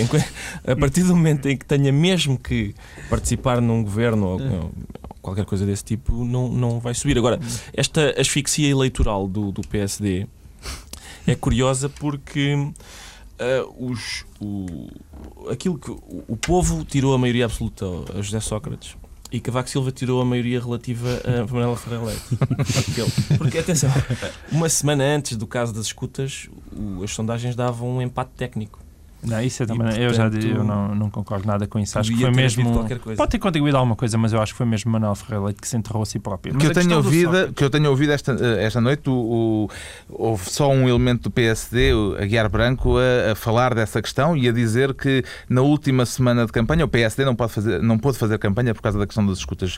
A 0.65 0.75
partir 0.75 1.03
do 1.03 1.15
momento 1.15 1.47
em 1.47 1.57
que 1.57 1.65
tenha 1.65 1.91
mesmo 1.91 2.37
que 2.37 2.73
participar 3.09 3.61
num 3.61 3.83
governo 3.83 4.25
ou, 4.25 4.41
ou 4.41 4.71
qualquer 5.21 5.45
coisa 5.45 5.65
desse 5.65 5.83
tipo, 5.83 6.25
não, 6.25 6.49
não 6.49 6.79
vai 6.79 6.93
subir. 6.93 7.17
Agora, 7.17 7.39
esta 7.73 8.19
asfixia 8.19 8.69
eleitoral 8.69 9.27
do, 9.27 9.51
do 9.51 9.61
PSD 9.61 10.27
é 11.27 11.35
curiosa 11.35 11.89
porque 11.89 12.71
ah, 13.41 13.65
os, 13.77 14.25
o, 14.39 14.87
aquilo 15.49 15.77
que 15.77 15.89
o, 15.91 16.23
o 16.27 16.37
povo 16.37 16.85
tirou 16.85 17.13
a 17.13 17.17
maioria 17.17 17.45
absoluta 17.45 17.85
a 18.15 18.21
José 18.21 18.39
Sócrates 18.39 18.95
e 19.31 19.39
Cavaco 19.39 19.69
Silva 19.69 19.91
tirou 19.93 20.21
a 20.21 20.25
maioria 20.25 20.59
relativa 20.59 21.07
a 21.25 21.45
Manuela 21.51 21.77
Ferreira 21.77 22.03
Leite. 22.05 22.21
Porque, 23.37 23.57
atenção, 23.59 23.89
uma 24.51 24.67
semana 24.67 25.03
antes 25.05 25.37
do 25.37 25.47
caso 25.47 25.73
das 25.73 25.85
escutas, 25.85 26.49
o- 26.75 27.01
as 27.03 27.11
sondagens 27.11 27.55
davam 27.55 27.89
um 27.97 28.01
empate 28.01 28.31
técnico. 28.35 28.80
Não, 29.23 29.41
isso 29.41 29.61
é 29.61 29.65
E, 29.65 29.67
também, 29.67 29.97
eu 29.99 30.13
já 30.13 30.23
portanto, 30.23 30.41
digo, 30.41 30.57
eu 30.59 30.63
não, 30.63 30.95
não 30.95 31.09
concordo 31.09 31.45
nada 31.47 31.67
com 31.67 31.77
isso. 31.79 31.97
Acho 31.99 32.11
que 32.11 32.19
foi 32.19 32.31
mesmo. 32.31 32.71
qualquer 32.73 32.99
coisa. 32.99 33.17
Pode 33.17 33.31
ter 33.31 33.39
contribuído 33.39 33.77
alguma 33.77 33.95
coisa, 33.95 34.17
mas 34.17 34.33
eu 34.33 34.41
acho 34.41 34.53
que 34.53 34.57
foi 34.57 34.65
mesmo 34.65 34.91
Manuel 34.91 35.13
Ferreira 35.15 35.45
Leite 35.45 35.61
que 35.61 35.67
se 35.67 35.77
enterrou 35.77 36.01
a 36.03 36.05
si 36.05 36.17
próprio. 36.19 36.55
que 36.57 36.65
eu, 36.65 36.71
tenho 36.73 36.95
ouvido, 36.97 37.53
que 37.53 37.63
eu 37.63 37.69
tenho 37.69 37.89
ouvido 37.89 38.11
esta, 38.13 38.31
esta 38.59 38.81
noite, 38.81 39.09
o, 39.09 39.13
o- 39.67 39.69
houve 40.09 40.49
só 40.49 40.69
um 40.71 40.87
elemento 40.89 41.23
do 41.23 41.31
PSD, 41.31 41.93
o 41.93 42.15
Aguiar 42.19 42.49
Branco, 42.49 42.95
a, 42.97 43.31
a 43.33 43.35
falar 43.35 43.75
dessa 43.75 44.01
questão 44.01 44.35
e 44.35 44.49
a 44.49 44.51
dizer 44.51 44.93
que 44.93 45.23
na 45.47 45.61
última 45.61 46.05
semana 46.05 46.45
de 46.45 46.51
campanha 46.51 46.83
o 46.83 46.87
PSD 46.87 47.23
não, 47.23 47.35
pode 47.35 47.51
fazer, 47.53 47.81
não 47.81 47.97
pôde 47.99 48.17
fazer 48.17 48.37
campanha 48.39 48.73
por 48.73 48.81
causa 48.81 48.97
da 48.97 49.05
questão 49.05 49.25
das 49.25 49.37
escutas. 49.37 49.77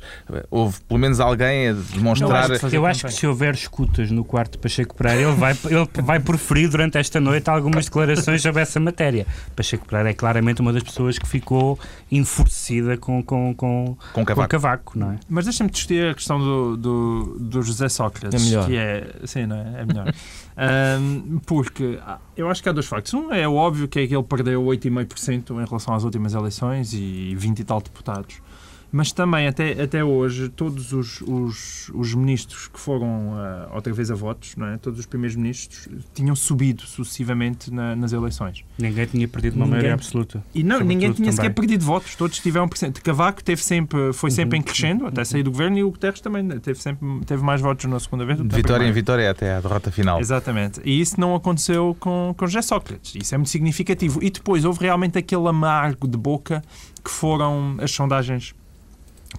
Houve 0.50 0.80
pelo 0.88 1.00
menos 1.00 1.20
alguém 1.20 1.68
a 1.68 1.72
Eu 1.72 1.76
demonstrar. 1.94 2.52
acho, 2.52 2.60
fazer 2.62 2.78
eu 2.78 2.86
acho 2.86 3.06
que 3.06 3.14
se 3.14 3.28
houver 3.28 3.54
escutas 3.54 4.10
no 4.10 4.24
quarto 4.24 4.54
de 4.54 4.58
Pacheco 4.60 4.96
Pereira, 4.96 5.22
ele 5.30 5.36
vai, 5.36 5.52
ele 5.70 5.88
vai 6.02 6.20
preferir 6.20 6.70
durante 6.70 6.98
esta 6.98 7.20
noite 7.20 7.50
algumas 7.50 7.86
declarações 7.86 8.42
sobre 8.42 8.62
essa 8.62 8.80
matéria. 8.80 9.26
Pacheco 9.56 9.86
Pereira 9.88 10.10
é 10.10 10.14
claramente 10.14 10.62
uma 10.62 10.72
das 10.74 10.84
pessoas 10.84 11.18
que 11.18 11.28
ficou 11.28 11.80
enfurecida 12.12 12.98
com, 12.98 13.22
com, 13.24 13.54
com, 13.54 13.96
Com 13.96 13.96
com 14.14 14.26
Cavaco. 14.26 14.50
Cavaco, 14.50 15.00
não 15.00 15.12
é? 15.12 15.20
Mas 15.30 15.46
deixa-me 15.46 15.70
discutir 15.70 16.10
a 16.10 16.14
questão 16.14 16.40
do, 16.40 16.78
do, 16.78 17.38
do 17.40 17.62
José 17.62 17.90
Sócrates, 17.90 18.42
É 18.42 18.46
melhor. 18.46 18.66
que 18.66 18.78
é. 18.78 19.16
Sim, 19.26 19.46
não 19.46 19.56
é? 19.58 19.82
É 19.82 19.86
melhor. 19.86 20.14
Ahm, 20.56 21.40
porque 21.46 22.00
ah, 22.06 22.20
eu 22.38 22.50
acho 22.50 22.62
que 22.62 22.70
há 22.70 22.72
dois 22.72 22.86
factos. 22.86 23.14
Um 23.14 23.32
é 23.32 23.48
óbvio 23.48 23.88
que 23.88 24.00
é 24.00 24.08
que 24.08 24.16
ele 24.16 24.24
perdeu 24.24 24.64
8,5% 24.64 25.52
em 25.62 25.66
relação 25.66 25.94
às 25.96 26.04
últimas 26.04 26.34
eleições 26.34 26.94
e 26.94 27.34
20 27.36 27.60
e 27.60 27.64
tal 27.64 27.82
deputados. 27.82 28.36
Mas 28.96 29.12
também, 29.12 29.48
até, 29.48 29.82
até 29.82 30.04
hoje, 30.04 30.50
todos 30.50 30.94
os, 30.94 31.20
os, 31.22 31.90
os 31.96 32.14
ministros 32.14 32.68
que 32.68 32.80
foram 32.80 33.30
uh, 33.34 33.74
outra 33.74 33.92
vez 33.92 34.12
a 34.12 34.16
votos, 34.16 34.56
não 34.56 34.68
é? 34.68 34.78
todos 34.78 35.00
os 35.00 35.08
primeiros 35.08 35.36
ministros, 35.36 35.88
tinham 36.14 36.36
subido 36.36 36.84
sucessivamente 36.84 37.74
na, 37.74 37.96
nas 37.96 38.14
eleições. 38.14 38.64
Ninguém 38.78 39.08
tinha 39.08 39.28
perdido 39.28 39.56
uma 39.56 39.66
Ninguém- 39.66 39.72
maioria 39.72 39.94
absoluta. 39.96 40.44
E 40.54 40.64
não, 40.64 40.80
ninguém 40.82 41.12
tinha 41.12 41.32
sequer 41.32 41.50
também. 41.50 41.56
perdido 41.56 41.84
votos, 41.84 42.16
todos 42.16 42.38
tiveram 42.38 42.68
presente. 42.70 43.02
Cavaco 43.02 43.44
teve 43.44 43.64
sempre, 43.64 44.14
foi 44.14 44.30
sempre 44.30 44.58
Uhum. 44.58 44.62
em 44.62 44.64
crescendo, 44.64 45.08
até 45.08 45.24
sair 45.26 45.42
do 45.42 45.50
governo, 45.50 45.76
e 45.80 45.84
o 45.84 45.90
Guterres 45.90 46.22
também 46.22 46.48
teve, 46.60 46.80
sempre, 46.80 47.08
teve 47.26 47.42
mais 47.44 47.62
votos 47.62 47.86
na 47.86 48.00
segunda 48.00 48.24
vez 48.26 48.38
do 48.38 48.46
que 48.48 48.56
vitória 48.56 48.86
em 48.86 48.92
vitória 48.92 49.32
até 49.32 49.56
à 49.56 49.60
derrota 49.60 49.92
final. 49.92 50.20
Exatamente. 50.20 50.80
E 50.86 51.02
isso 51.02 51.20
não 51.20 51.34
aconteceu 51.34 51.98
com, 52.00 52.36
com 52.38 52.46
José 52.46 52.62
Sócrates. 52.62 53.16
Isso 53.16 53.34
é 53.34 53.38
muito 53.40 53.50
significativo. 53.50 54.24
E 54.24 54.30
depois 54.30 54.66
houve 54.66 54.82
realmente 54.82 55.18
aquele 55.18 55.48
amargo 55.48 56.08
de 56.08 56.16
boca 56.18 56.62
que 57.04 57.10
foram 57.10 57.76
as 57.82 57.90
sondagens 57.92 58.54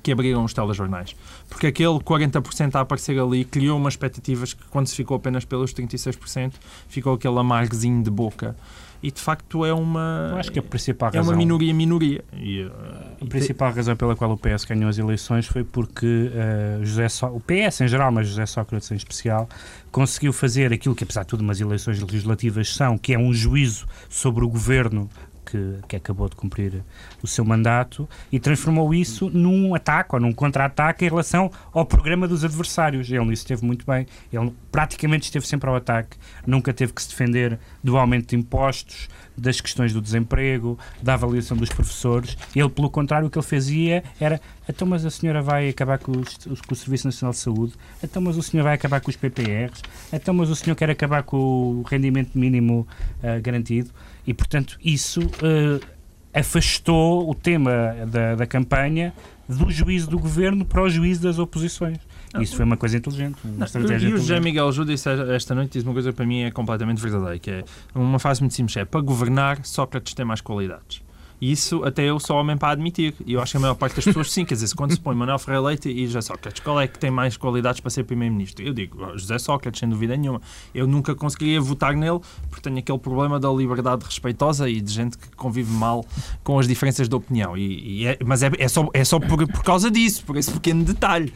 que 0.03 0.13
abriram 0.13 0.45
os 0.45 0.53
telejornais. 0.53 1.15
Porque 1.49 1.67
aquele 1.67 1.99
40% 1.99 2.75
a 2.75 2.81
aparecer 2.81 3.19
ali 3.19 3.45
criou 3.45 3.79
umas 3.79 3.95
expectativas 3.95 4.53
que, 4.53 4.65
quando 4.69 4.87
se 4.87 4.97
ficou 4.97 5.17
apenas 5.17 5.45
pelos 5.45 5.73
36%, 5.73 6.53
ficou 6.89 7.15
aquele 7.15 7.39
amargozinho 7.39 8.03
de 8.03 8.11
boca. 8.11 8.57
E 9.05 9.11
de 9.11 9.21
facto 9.21 9.67
é 9.67 9.73
uma. 9.75 10.31
Eu 10.31 10.39
acho 10.39 10.51
que 10.51 10.59
a 10.59 10.63
principal 10.63 11.11
é 11.13 11.19
razão, 11.19 11.33
uma 11.33 11.37
minoria-minoria. 11.37 12.25
E, 12.33 12.63
uh, 12.63 12.73
a 13.21 13.27
principal 13.27 13.71
razão 13.71 13.95
pela 13.95 14.17
qual 14.17 14.33
o 14.33 14.39
PS 14.39 14.65
ganhou 14.65 14.89
as 14.89 14.97
eleições 14.97 15.47
foi 15.47 15.63
porque 15.63 16.31
eh, 16.35 16.79
José 16.83 17.11
Só- 17.11 17.29
o 17.29 17.39
PS 17.39 17.83
em 17.83 17.89
geral, 17.89 18.11
mas 18.11 18.29
José 18.29 18.47
Sócrates 18.47 18.91
em 18.91 18.95
especial, 18.95 19.47
conseguiu 19.93 20.33
fazer 20.33 20.73
aquilo 20.73 20.95
que, 20.95 21.05
apesar 21.05 21.21
de 21.21 21.29
tudo, 21.29 21.43
umas 21.43 21.61
eleições 21.61 22.01
legislativas 22.01 22.75
são, 22.75 22.97
que 22.97 23.13
é 23.13 23.19
um 23.19 23.31
juízo 23.35 23.87
sobre 24.09 24.43
o 24.43 24.49
governo 24.49 25.11
que, 25.45 25.79
que 25.87 25.97
acabou 25.97 26.29
de 26.29 26.37
cumprir 26.37 26.83
o 27.23 27.27
seu 27.27 27.45
mandato 27.45 28.09
e 28.33 28.39
transformou 28.39 28.95
isso 28.95 29.31
num 29.31 29.75
ataque 29.75 30.15
ou 30.15 30.21
num 30.21 30.33
contra-ataque 30.33 31.05
em 31.05 31.09
relação 31.09 31.51
ao 31.73 31.85
programa 31.85 32.27
dos 32.27 32.45
adversários. 32.45 33.11
Ele 33.11 33.33
esteve 33.33 33.65
muito 33.65 33.87
bem. 33.87 34.07
Ele 34.33 34.53
praticamente 34.73 35.25
esteve 35.25 35.47
sempre 35.47 35.69
ao 35.69 35.77
ataque. 35.77 36.17
Nunca 36.47 36.73
teve 36.73 36.93
que 36.93 37.03
se 37.03 37.09
defender 37.09 37.59
do 37.83 37.97
aumento 37.97 38.31
de 38.31 38.37
impostos, 38.37 39.09
das 39.37 39.61
questões 39.61 39.93
do 39.93 40.01
desemprego, 40.01 40.79
da 41.03 41.15
avaliação 41.15 41.57
dos 41.57 41.69
professores. 41.69 42.37
Ele, 42.55 42.69
pelo 42.69 42.89
contrário, 42.89 43.27
o 43.27 43.31
que 43.31 43.39
ele 43.39 43.47
fazia 43.47 44.03
era 44.21 44.41
então, 44.69 44.87
mas 44.89 45.05
a 45.05 45.11
senhora 45.11 45.43
vai 45.43 45.69
acabar 45.69 45.99
com, 45.99 46.13
os- 46.13 46.61
com 46.63 46.73
o 46.73 46.77
Serviço 46.77 47.07
Nacional 47.07 47.33
de 47.33 47.39
Saúde, 47.39 47.75
então, 48.03 48.23
mas 48.23 48.37
o 48.39 48.43
senhor 48.43 48.63
vai 48.63 48.75
acabar 48.75 49.01
com 49.01 49.11
os 49.11 49.17
PPRs, 49.17 49.83
então, 50.13 50.33
mas 50.33 50.49
o 50.49 50.57
senhor 50.57 50.75
quer 50.77 50.89
acabar 50.89 51.23
com 51.23 51.37
o 51.37 51.83
rendimento 51.83 52.39
mínimo 52.39 52.87
ah, 53.23 53.39
garantido. 53.41 53.91
E, 54.27 54.33
portanto, 54.33 54.79
isso 54.83 55.21
ah, 55.43 55.85
afastou 56.33 57.29
o 57.31 57.35
tema 57.35 57.95
da, 58.11 58.35
da 58.35 58.47
campanha 58.47 59.13
do 59.49 59.71
juízo 59.71 60.09
do 60.11 60.19
governo 60.19 60.65
para 60.65 60.83
o 60.83 60.89
juízo 60.89 61.23
das 61.23 61.39
oposições. 61.39 61.99
Isso 62.41 62.57
foi 62.57 62.65
uma 62.65 62.77
coisa 62.77 62.97
inteligente. 62.97 63.37
Uma 63.45 63.59
Não, 63.59 63.67
estratégia 63.67 64.09
e 64.09 64.13
o 64.15 64.19
José. 64.19 64.41
Miguel 64.41 64.71
Júlio 64.73 64.95
disse 64.95 65.09
esta 65.09 65.55
noite 65.55 65.73
disse 65.73 65.87
uma 65.87 65.93
coisa 65.93 66.11
que 66.11 66.17
para 66.17 66.27
mim 66.27 66.43
é 66.43 66.51
completamente 66.51 67.01
verdadeira, 67.01 67.39
que 67.39 67.51
é 67.51 67.65
uma 67.95 68.19
frase 68.19 68.41
muito 68.41 68.55
simples, 68.55 68.77
é 68.77 68.85
para 68.85 69.01
governar, 69.01 69.65
Sócrates 69.65 70.15
tem 70.15 70.25
mais 70.25 70.41
qualidades. 70.41 71.04
Isso 71.51 71.85
até 71.85 72.03
eu 72.05 72.19
sou 72.19 72.37
homem 72.37 72.57
para 72.57 72.71
admitir. 72.71 73.15
E 73.27 73.35
eu 73.35 73.41
acho 73.43 73.53
que 73.53 73.57
a 73.57 73.61
maior 73.61 73.75
parte 73.75 73.97
das 73.97 74.05
pessoas 74.05 74.31
sim. 74.33 74.45
Quer 74.45 74.55
dizer, 74.55 74.75
quando 74.75 74.93
se 74.93 75.01
põe 75.01 75.15
Manuel 75.15 75.39
Ferreira 75.39 75.67
Leite 75.67 75.89
e 75.91 76.07
José 76.07 76.21
Sócrates, 76.23 76.61
qual 76.63 76.81
é 76.81 76.87
que 76.89 76.99
tem 76.99 77.11
mais 77.11 77.37
qualidades 77.37 77.81
para 77.81 77.91
ser 77.91 78.05
Primeiro-Ministro? 78.05 78.65
Eu 78.65 78.73
digo, 78.73 78.99
"Oh, 79.05 79.19
José 79.19 79.39
Sócrates, 79.39 79.81
sem 79.81 79.89
dúvida 79.89 80.17
nenhuma. 80.17 80.41
Eu 80.75 80.87
nunca 80.87 81.15
conseguiria 81.15 81.61
votar 81.61 81.95
nele 81.95 82.21
porque 82.49 82.63
tenho 82.63 82.79
aquele 82.79 82.99
problema 82.99 83.39
da 83.39 83.51
liberdade 83.51 84.05
respeitosa 84.05 84.69
e 84.71 84.81
de 84.81 84.93
gente 84.93 85.19
que 85.19 85.29
convive 85.37 85.71
mal 85.73 86.05
com 86.43 86.59
as 86.59 86.67
diferenças 86.67 87.09
de 87.09 87.15
opinião. 87.15 87.57
E, 87.57 88.01
e 88.03 88.07
é- 88.07 88.19
mas 88.25 88.43
é, 88.43 88.51
é 88.59 88.69
só, 88.69 88.89
é 88.95 89.05
só 89.05 89.19
por, 89.21 89.47
por 89.47 89.63
causa 89.63 89.91
disso, 89.91 90.25
por 90.25 90.37
esse 90.37 90.51
pequeno 90.51 90.83
detalhe. 90.85 91.33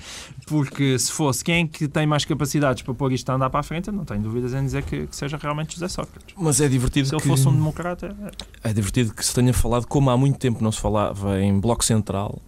Porque 0.46 0.98
se 0.98 1.12
fosse 1.12 1.44
quem 1.44 1.64
é 1.64 1.66
que 1.66 1.86
tem 1.86 2.06
mais 2.06 2.24
capacidades 2.24 2.82
para 2.82 2.94
pôr 2.94 3.12
isto 3.12 3.28
a 3.30 3.34
andar 3.34 3.50
para 3.50 3.60
a 3.60 3.62
frente, 3.62 3.90
não 3.90 4.04
tenho 4.04 4.22
dúvidas 4.22 4.54
em 4.54 4.64
dizer 4.64 4.82
que, 4.82 5.06
que 5.06 5.14
seja 5.16 5.36
realmente 5.36 5.74
José 5.74 5.88
Sócrates. 5.88 6.34
Mas 6.38 6.60
é 6.60 6.68
divertido 6.68 7.06
Se 7.08 7.14
ele 7.14 7.20
que... 7.22 7.28
fosse 7.28 7.46
um 7.46 7.52
democrata, 7.52 8.16
é- 8.62 8.70
É 8.70 8.72
divertido 8.72 9.12
que 9.12 9.24
se 9.24 9.34
tenha 9.34 9.52
falado, 9.52 9.86
como 9.98 10.10
há 10.10 10.16
muito 10.16 10.38
tempo 10.38 10.62
não 10.62 10.70
se 10.70 10.80
falava 10.80 11.40
em 11.40 11.58
Bloco 11.58 11.84
Central, 11.84 12.40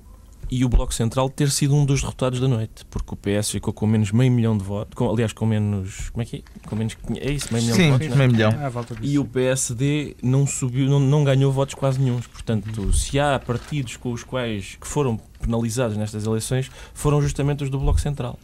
e 0.48 0.64
o 0.64 0.68
Bloco 0.68 0.94
Central 0.94 1.28
ter 1.28 1.50
sido 1.50 1.74
um 1.74 1.84
dos 1.84 2.00
derrotados 2.00 2.38
da 2.38 2.46
noite, 2.46 2.84
porque 2.88 3.12
o 3.12 3.16
PS 3.16 3.50
ficou 3.50 3.72
com 3.74 3.88
menos 3.88 4.12
meio 4.12 4.30
milhão 4.30 4.56
de 4.56 4.62
votos, 4.62 4.94
com- 4.94 5.10
aliás, 5.10 5.32
com 5.32 5.44
menos. 5.46 6.10
Como 6.10 6.22
é 6.22 6.26
que 6.26 6.36
é? 6.36 6.68
Com 6.68 6.76
menos. 6.76 6.96
É 7.20 7.30
isso, 7.30 7.48
meio 7.52 7.64
milhão 7.64 7.76
de 7.76 7.82
Sim, 7.84 7.90
votos. 7.90 8.06
não 8.08 8.14
é? 8.14 8.18
meio 8.18 8.30
milhão. 8.32 8.50
Disso. 8.50 8.98
E 9.02 9.18
o 9.18 9.24
PSD 9.24 10.16
não 10.22 10.46
subiu, 10.46 10.88
não, 10.88 11.00
não 11.00 11.24
ganhou 11.24 11.50
votos 11.52 11.74
quase 11.74 12.00
nenhums. 12.00 12.26
Portanto, 12.28 12.92
se 12.92 13.18
há 13.18 13.36
partidos 13.38 13.96
com 13.96 14.12
os 14.12 14.22
quais 14.22 14.76
que 14.80 14.86
foram 14.86 15.18
penalizados 15.40 15.96
nestas 15.96 16.24
eleições, 16.26 16.70
foram 16.94 17.20
justamente 17.22 17.64
os 17.64 17.70
do 17.70 17.78
Bloco 17.78 18.00
Central. 18.00 18.38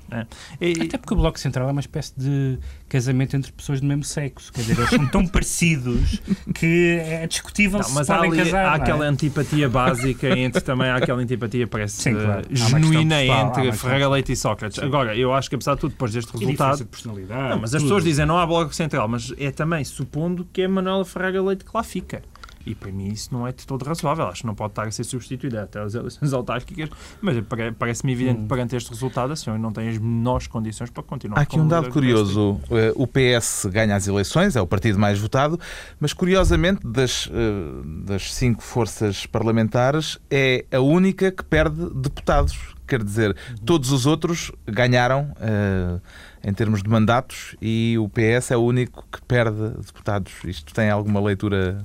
e- 0.60 0.72
Até 0.82 0.98
porque 0.98 1.14
o 1.14 1.16
Bloco 1.16 1.38
Central 1.38 1.68
é 1.68 1.72
uma 1.72 1.80
espécie 1.80 2.12
de 2.16 2.58
casamento 2.88 3.36
entre 3.36 3.52
pessoas 3.52 3.80
do 3.80 3.86
mesmo 3.86 4.04
sexo. 4.04 4.52
Quer 4.52 4.60
dizer, 4.62 4.78
eles 4.78 4.90
são 4.90 5.06
tão 5.08 5.26
parecidos 5.26 6.20
que 6.54 6.98
é 7.02 7.26
discutível 7.26 7.78
Não, 7.80 7.86
se 7.88 7.94
mas 7.94 8.08
há, 8.10 8.16
podem 8.16 8.30
ali, 8.32 8.42
casar. 8.44 8.64
há 8.64 8.68
não 8.70 8.72
é? 8.74 8.76
aquela 8.76 9.04
antipatia 9.06 9.68
básica 9.68 10.38
entre 10.38 10.60
também 10.60 10.88
há 10.88 10.96
aquela 10.96 11.20
antipatia 11.20 11.66
parece 11.66 12.00
Sim, 12.02 12.14
claro. 12.14 12.42
eh, 12.48 12.52
Há 12.52 12.56
genuína 12.56 13.16
pessoal, 13.16 13.38
há 13.38 13.48
entre 13.60 13.72
Ferreira 13.72 14.08
Leite 14.08 14.32
e 14.32 14.36
Sócrates. 14.36 14.78
Sim. 14.78 14.86
Agora, 14.86 15.16
eu 15.16 15.32
acho 15.34 15.48
que 15.48 15.54
apesar 15.56 15.74
de 15.74 15.80
tudo, 15.80 15.90
depois 15.92 16.12
deste 16.12 16.30
diferença 16.32 16.46
resultado, 16.64 16.78
de 16.78 16.84
personalidade. 16.84 17.48
Não, 17.50 17.58
mas 17.60 17.74
as 17.74 17.82
tudo. 17.82 17.88
pessoas 17.88 18.04
dizem 18.04 18.26
não 18.26 18.38
há 18.38 18.46
Bloco 18.46 18.74
Central, 18.74 19.06
mas 19.08 19.32
é 19.38 19.50
também 19.50 19.84
supondo 19.84 20.46
que 20.52 20.62
é 20.62 20.68
Manuela 20.68 21.04
Ferreira 21.04 21.42
Leite 21.42 21.64
que 21.64 21.70
lá 21.74 21.82
fica. 21.82 22.22
E 22.66 22.74
para 22.74 22.90
mim 22.90 23.08
isso 23.08 23.28
não 23.32 23.46
é 23.46 23.52
de 23.52 23.64
todo 23.66 23.84
razoável. 23.84 24.26
Acho 24.26 24.40
que 24.40 24.46
não 24.46 24.54
pode 24.54 24.72
estar 24.72 24.86
a 24.86 24.90
ser 24.90 25.04
substituída 25.04 25.62
até 25.62 25.80
as 25.80 25.94
eleições 25.94 26.32
autárquicas. 26.34 26.90
Mas 27.22 27.40
pare- 27.46 27.72
parece-me 27.72 28.12
evidente 28.12 28.40
Hum. 28.40 28.48
perante 28.48 28.74
este 28.76 28.90
resultado, 28.90 29.32
a 29.32 29.36
senhora 29.36 29.60
não 29.62 29.72
tem 29.72 29.88
as 29.88 29.96
menores 29.98 30.46
condições 30.48 30.90
para 30.90 31.02
continuar 31.02 31.38
Há 31.38 31.42
aqui 31.42 31.58
um 31.60 31.68
dado 31.68 31.88
curioso. 31.90 32.60
Eh, 32.70 32.92
O 32.96 33.06
PS 33.06 33.66
ganha 33.70 33.94
as 33.94 34.08
eleições, 34.08 34.56
é 34.56 34.60
o 34.60 34.66
partido 34.66 34.98
mais 34.98 35.18
votado, 35.18 35.58
mas 36.00 36.12
curiosamente, 36.12 36.80
das, 36.86 37.28
eh, 37.32 38.04
das 38.04 38.34
cinco 38.34 38.62
forças 38.62 39.26
parlamentares, 39.26 40.18
é 40.30 40.64
a 40.72 40.80
única 40.80 41.30
que 41.30 41.44
perde 41.44 41.88
deputados. 41.94 42.74
Quer 42.86 43.02
dizer, 43.02 43.36
todos 43.64 43.90
os 43.92 44.06
outros 44.06 44.50
ganharam 44.66 45.32
eh, 45.40 46.00
em 46.44 46.52
termos 46.52 46.82
de 46.82 46.88
mandatos 46.90 47.56
e 47.60 47.96
o 47.98 48.08
PS 48.08 48.52
é 48.52 48.56
o 48.56 48.60
único 48.60 49.04
que 49.10 49.20
perde 49.22 49.70
deputados. 49.84 50.32
Isto 50.44 50.72
tem 50.74 50.88
alguma 50.90 51.20
leitura 51.20 51.84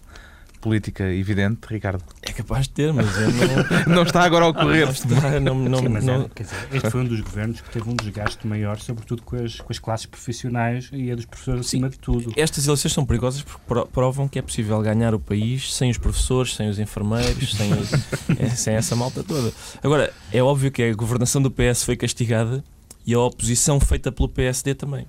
política 0.61 1.03
evidente, 1.11 1.59
Ricardo? 1.67 2.03
É 2.21 2.31
capaz 2.31 2.67
de 2.67 2.73
ter, 2.73 2.93
mas 2.93 3.07
eu 3.17 3.29
não. 3.31 3.95
Não 3.95 4.03
está 4.03 4.23
agora 4.23 4.45
a 4.45 4.49
ocorrer. 4.49 4.85
não 4.85 4.91
está, 4.93 5.39
não, 5.39 5.55
não, 5.55 5.79
Sim, 5.79 5.87
mas 5.89 6.07
é, 6.07 6.17
não- 6.17 6.29
quer 6.29 6.43
dizer, 6.43 6.55
este 6.71 6.89
foi 6.89 7.01
um 7.01 7.05
dos 7.05 7.19
governos 7.19 7.59
que 7.61 7.69
teve 7.69 7.89
um 7.89 7.95
desgaste 7.95 8.45
maior, 8.47 8.79
sobretudo 8.79 9.23
com 9.23 9.35
as, 9.35 9.55
com 9.59 9.71
as 9.73 9.79
classes 9.79 10.05
profissionais 10.05 10.89
e 10.93 11.11
a 11.11 11.15
dos 11.15 11.25
professores 11.25 11.65
Sim. 11.67 11.77
acima 11.77 11.89
de 11.89 11.99
tudo. 11.99 12.31
Estas 12.37 12.67
eleições 12.67 12.93
são 12.93 13.05
perigosas 13.05 13.41
porque 13.41 13.61
pro- 13.67 13.85
provam 13.87 14.27
que 14.27 14.39
é 14.39 14.41
possível 14.41 14.79
ganhar 14.81 15.13
o 15.13 15.19
país 15.19 15.73
sem 15.73 15.89
os 15.89 15.97
professores, 15.97 16.55
sem 16.55 16.69
os 16.69 16.79
enfermeiros, 16.79 17.55
sem, 17.55 17.73
os- 17.73 17.91
é, 18.39 18.49
sem 18.49 18.75
essa 18.75 18.95
malta 18.95 19.23
toda. 19.23 19.51
Agora, 19.83 20.13
é 20.31 20.41
óbvio 20.41 20.71
que 20.71 20.83
a 20.83 20.93
governação 20.93 21.41
do 21.41 21.49
PS 21.51 21.83
foi 21.83 21.95
castigada 21.97 22.63
e 23.05 23.13
a 23.13 23.19
oposição 23.19 23.79
feita 23.79 24.11
pelo 24.11 24.29
PSD 24.29 24.75
também. 24.75 25.05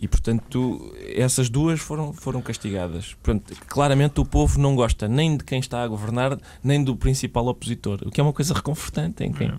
E, 0.00 0.06
portanto, 0.06 0.94
essas 1.14 1.50
duas 1.50 1.80
foram, 1.80 2.12
foram 2.12 2.40
castigadas. 2.40 3.14
Portanto, 3.14 3.52
claramente 3.66 4.20
o 4.20 4.24
povo 4.24 4.58
não 4.60 4.76
gosta 4.76 5.08
nem 5.08 5.36
de 5.36 5.42
quem 5.42 5.58
está 5.58 5.82
a 5.82 5.88
governar, 5.88 6.38
nem 6.62 6.82
do 6.84 6.94
principal 6.94 7.46
opositor, 7.48 7.98
o 8.06 8.10
que 8.10 8.20
é 8.20 8.22
uma 8.22 8.32
coisa 8.32 8.54
reconfortante 8.54 9.24
em 9.24 9.32
quem. 9.32 9.52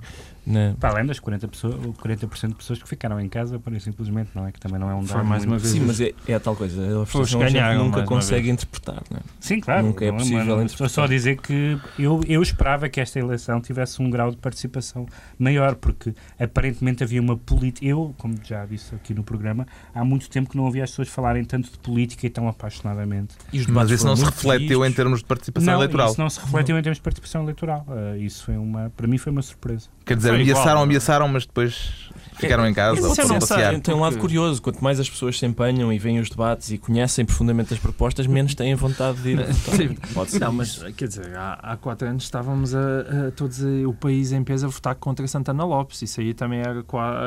Na- 0.49 0.75
Para 0.79 0.89
além 0.89 1.05
das 1.05 1.19
40%, 1.19 1.47
pessoas, 1.51 1.75
40 1.97 2.27
de 2.27 2.55
pessoas 2.55 2.81
que 2.81 2.89
ficaram 2.89 3.19
em 3.19 3.29
casa, 3.29 3.59
por 3.59 3.79
simplesmente, 3.79 4.31
não 4.33 4.47
é? 4.47 4.51
Que 4.51 4.59
também 4.59 4.79
não 4.79 4.89
é 4.89 4.95
um 4.95 5.03
dado 5.03 5.23
mais 5.23 5.45
uma 5.45 5.57
vez 5.57 5.71
Sim, 5.71 5.81
mas 5.81 6.01
é, 6.01 6.13
é 6.27 6.33
a 6.33 6.39
tal 6.39 6.55
coisa. 6.55 6.81
A 7.01 7.05
frustração 7.05 7.39
que 7.39 7.45
a 7.45 7.49
gente 7.49 7.59
ganharam, 7.59 7.85
nunca 7.85 8.03
consegue 8.03 8.49
interpretar. 8.49 9.01
Não 9.09 9.17
é? 9.17 9.21
Sim, 9.39 9.59
claro. 9.59 9.85
Nunca 9.85 10.03
é 10.05 10.09
não 10.11 10.17
possível 10.17 10.37
mas 10.39 10.47
interpretar. 10.47 10.65
Estou 10.71 10.89
só 10.89 11.03
a 11.03 11.07
dizer 11.07 11.37
que 11.37 11.77
eu, 11.97 12.21
eu 12.27 12.41
esperava 12.41 12.89
que 12.89 12.99
esta 12.99 13.19
eleição 13.19 13.61
tivesse 13.61 14.01
um 14.01 14.09
grau 14.09 14.31
de 14.31 14.37
participação 14.37 15.05
maior, 15.37 15.75
porque 15.75 16.13
aparentemente 16.39 17.03
havia 17.03 17.21
uma 17.21 17.37
política. 17.37 17.85
Eu, 17.85 18.13
como 18.17 18.35
já 18.43 18.65
disse 18.65 18.95
aqui 18.95 19.13
no 19.13 19.23
programa, 19.23 19.67
há 19.93 20.03
muito 20.03 20.29
tempo 20.29 20.49
que 20.49 20.57
não 20.57 20.65
ouvia 20.65 20.83
as 20.83 20.89
pessoas 20.89 21.07
falarem 21.09 21.43
tanto 21.45 21.71
de 21.71 21.77
política 21.77 22.25
e 22.25 22.29
tão 22.29 22.47
apaixonadamente. 22.47 23.35
E 23.53 23.59
os 23.59 23.67
Mas 23.67 23.91
isso 23.91 24.05
não 24.05 24.15
se 24.15 24.25
refletiu 24.25 24.85
em 24.85 24.91
termos 24.91 25.19
de 25.19 25.25
participação 25.25 25.73
não, 25.73 25.79
eleitoral. 25.79 26.09
isso 26.09 26.19
não 26.21 26.29
se 26.29 26.39
refletiu 26.39 26.77
em 26.77 26.81
termos 26.81 26.97
de 26.97 27.03
participação 27.03 27.43
eleitoral. 27.43 27.85
Ah, 27.87 28.17
isso 28.17 28.45
foi 28.45 28.57
uma, 28.57 28.91
para 28.95 29.07
mim 29.07 29.17
foi 29.17 29.31
uma 29.31 29.41
surpresa. 29.41 29.87
Quer 30.09 30.17
dizer, 30.17 30.29
Foi 30.29 30.41
igual, 30.41 30.55
ameaçaram, 30.57 30.79
é? 30.79 30.83
ameaçaram, 30.83 31.27
mas 31.27 31.45
depois 31.45 32.09
ficaram 32.39 32.65
em 32.65 32.73
casa, 32.73 32.99
Isso 32.99 33.21
é 33.21 33.39
passear. 33.39 33.79
Tem 33.81 33.93
um 33.93 33.99
lado 33.99 34.17
curioso, 34.17 34.61
quanto 34.61 34.81
mais 34.83 34.97
as 34.99 35.09
pessoas 35.09 35.37
se 35.37 35.45
empenham 35.45 35.91
e 35.91 35.99
veem 35.99 36.19
os 36.19 36.29
debates 36.29 36.71
e 36.71 36.77
conhecem 36.77 37.25
profundamente 37.25 37.73
as 37.73 37.79
propostas, 37.81 38.25
menos 38.27 38.55
têm 38.55 38.73
vontade 38.75 39.21
de 39.21 39.31
ir. 39.31 39.45
Pode 40.15 40.31
ser 40.31 40.39
Não, 40.39 40.53
mas 40.53 40.81
quer 40.95 41.09
dizer, 41.09 41.35
há, 41.35 41.59
há 41.61 41.75
quatro 41.77 42.07
anos 42.07 42.23
estávamos 42.23 42.73
a, 42.73 42.79
a 43.27 43.31
todos 43.35 43.61
a- 43.63 43.67
o 43.87 43.93
país 43.93 44.31
em 44.31 44.41
peso 44.43 44.65
a 44.67 44.69
votar 44.69 44.95
contra 44.95 45.27
Santana 45.27 45.65
Lopes. 45.65 46.01
Isso 46.01 46.21
aí 46.21 46.33
também 46.33 46.61
era, 46.61 46.81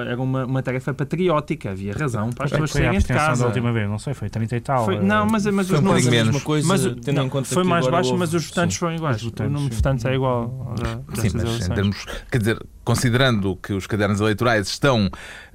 era 0.09 0.21
uma, 0.21 0.47
uma 0.47 0.63
tarefa 0.63 0.93
patriótica. 0.95 1.71
Havia 1.73 1.93
razão 1.93 2.31
para 2.31 2.47
as 2.47 2.53
é 2.53 2.55
pessoas 2.55 2.71
saírem 2.73 2.99
de 2.99 3.05
casa. 3.05 3.43
da 3.43 3.47
última 3.49 3.71
vez? 3.71 3.89
Não 3.89 3.99
sei, 3.99 4.15
foi 4.15 4.31
30 4.31 4.57
e 4.57 4.61
tal. 4.61 4.85
Foi- 4.87 4.99
não, 4.99 5.27
mas, 5.27 5.45
mas 5.47 5.69
Foi 5.69 5.77
os 5.77 5.83
um 5.83 5.85
números. 5.85 6.07
menos. 6.07 6.27
mesma 6.33 6.41
coisa, 6.41 6.67
Mas, 6.67 6.81
tendo 7.05 7.13
não, 7.13 7.27
em 7.27 7.29
conta 7.29 7.49
foi 7.49 7.63
que 7.63 7.69
mais 7.69 7.87
baixo, 7.87 8.09
houve- 8.09 8.19
mas 8.21 8.33
os 8.33 8.47
votantes 8.47 8.77
sim. 8.77 8.81
foram 8.81 8.95
iguais. 8.97 9.17
Os 9.19 9.23
votantes, 9.25 9.51
o 9.51 9.53
número 9.53 9.71
de 9.71 9.77
votantes 9.77 10.05
é 10.07 10.15
igual. 10.15 10.75
Sim, 11.15 11.21
destas 11.23 11.45
mas 11.45 11.67
em 11.69 11.75
termos. 11.75 12.07
Quer 12.31 12.39
dizer, 12.39 12.63
considerando 12.85 13.57
que 13.63 13.73
os 13.73 13.87
cadernos 13.87 14.21
eleitorais 14.21 14.69
estão, 14.69 15.09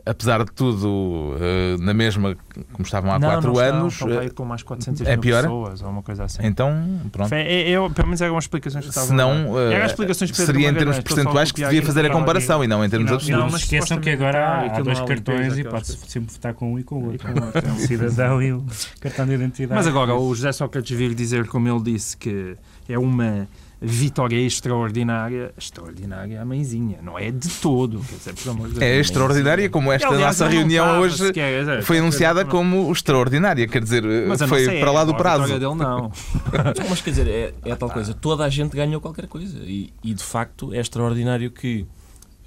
apesar 0.06 0.44
de 0.46 0.52
tudo, 0.52 1.36
eh, 1.40 1.76
na 1.80 1.94
mesma 1.94 2.36
como 2.72 2.86
estavam 2.86 3.12
há 3.12 3.20
não, 3.20 3.30
quatro 3.30 3.54
não 3.54 3.60
anos, 3.60 3.94
Estão, 3.94 4.08
estão 4.10 4.24
eh, 4.24 4.30
com 4.30 4.46
mais 4.46 4.64
400 4.64 5.02
é 5.06 5.18
pior? 5.18 5.42
pessoas 5.44 5.82
ou 5.82 5.90
uma 5.90 6.02
coisa 6.02 6.24
assim. 6.24 6.40
então, 6.44 7.02
pronto. 7.12 7.34
É- 7.34 7.72
é- 7.72 7.90
pelo 7.90 8.08
menos 8.08 8.22
eram 8.22 8.38
as 8.38 8.46
explicações 8.46 8.86
que 8.86 8.90
estavam 8.90 9.10
Se 9.10 9.14
não, 9.16 9.60
eh, 9.60 9.74
Eram 9.74 9.86
as 9.86 9.92
explicações 9.92 10.32
seria 10.36 10.70
em 10.70 10.74
termos 10.74 11.00
percentuais 11.00 11.52
que 11.52 11.62
devia 11.62 11.84
fazer 11.84 12.06
a 12.06 12.10
comparação 12.10 12.64
e 12.64 12.68
não 12.68 12.84
em 12.84 12.90
termos 12.90 13.12
absolutos. 13.12 13.44
não, 13.46 13.52
mas 13.52 13.62
esqueçam 13.62 14.00
que 14.00 14.10
agora 14.10 14.66
há, 14.74 14.82
dois 14.82 15.00
cartões 15.02 15.58
e 15.58 15.64
pode-se 15.64 15.98
sempre 16.08 16.32
votar 16.34 16.54
com 16.54 16.74
um 16.74 16.80
e 16.80 16.84
com 16.84 16.96
o 16.96 17.06
outro. 17.12 17.28
é 17.28 17.72
um- 17.72 17.76
cidadão 17.88 18.42
e 18.42 18.54
o 18.54 18.64
cartão 19.02 19.26
de 19.26 19.34
identidade. 19.34 19.76
Mas 19.76 19.88
agora, 19.88 20.16
o 20.16 20.34
José 20.34 20.52
Sócrates 20.52 20.96
vir 20.98 21.14
dizer, 21.14 21.48
como 21.48 21.68
ele 21.68 21.82
disse, 21.82 22.16
que 22.16 22.56
é 22.88 22.98
uma 22.98 23.48
vitória 23.80 24.38
extraordinária, 24.38 25.54
extraordinária 25.58 26.42
a 26.42 26.46
mãezinha, 26.46 27.00
não 27.02 27.18
é 27.18 27.30
de 27.30 27.50
todo. 27.50 28.00
Quer 28.00 28.16
dizer, 28.16 28.34
por 28.34 28.50
amor 28.50 28.68
de 28.68 28.74
Deus, 28.74 28.84
É 28.84 29.00
extraordinária, 29.00 29.70
como 29.70 29.92
esta 29.92 30.08
Aliás, 30.08 30.40
nossa 30.40 30.46
não 30.46 30.52
reunião 30.52 30.86
estava 30.86 31.02
hoje 31.02 31.18
sequer, 31.18 31.68
é, 31.68 31.82
foi 31.82 32.00
anunciada 32.00 32.44
dizer, 32.44 32.52
como 32.52 32.92
extraordinária, 32.92 33.68
quer 33.68 33.82
dizer, 33.82 34.04
Mas 34.28 34.42
não 34.42 34.48
foi 34.48 34.66
sei, 34.66 34.80
para 34.80 34.92
lá 34.92 35.02
é, 35.02 35.06
do 35.06 35.16
prazo. 35.16 35.48
dele 35.48 35.66
não. 35.66 35.76
Não, 35.76 36.12
mas 36.90 37.02
quer 37.02 37.12
dizer, 37.12 37.28
é, 37.28 37.54
é 37.64 37.76
tal 37.76 37.90
coisa. 37.90 38.14
Toda 38.14 38.44
a 38.44 38.50
gente 38.50 38.76
ganhou 38.76 39.00
qualquer 39.00 39.28
coisa. 39.28 39.58
E, 39.60 39.94
e, 40.04 40.14
de 40.14 40.24
facto 40.24 40.74
é 40.74 40.80
extraordinário 40.80 41.52
que, 41.52 41.86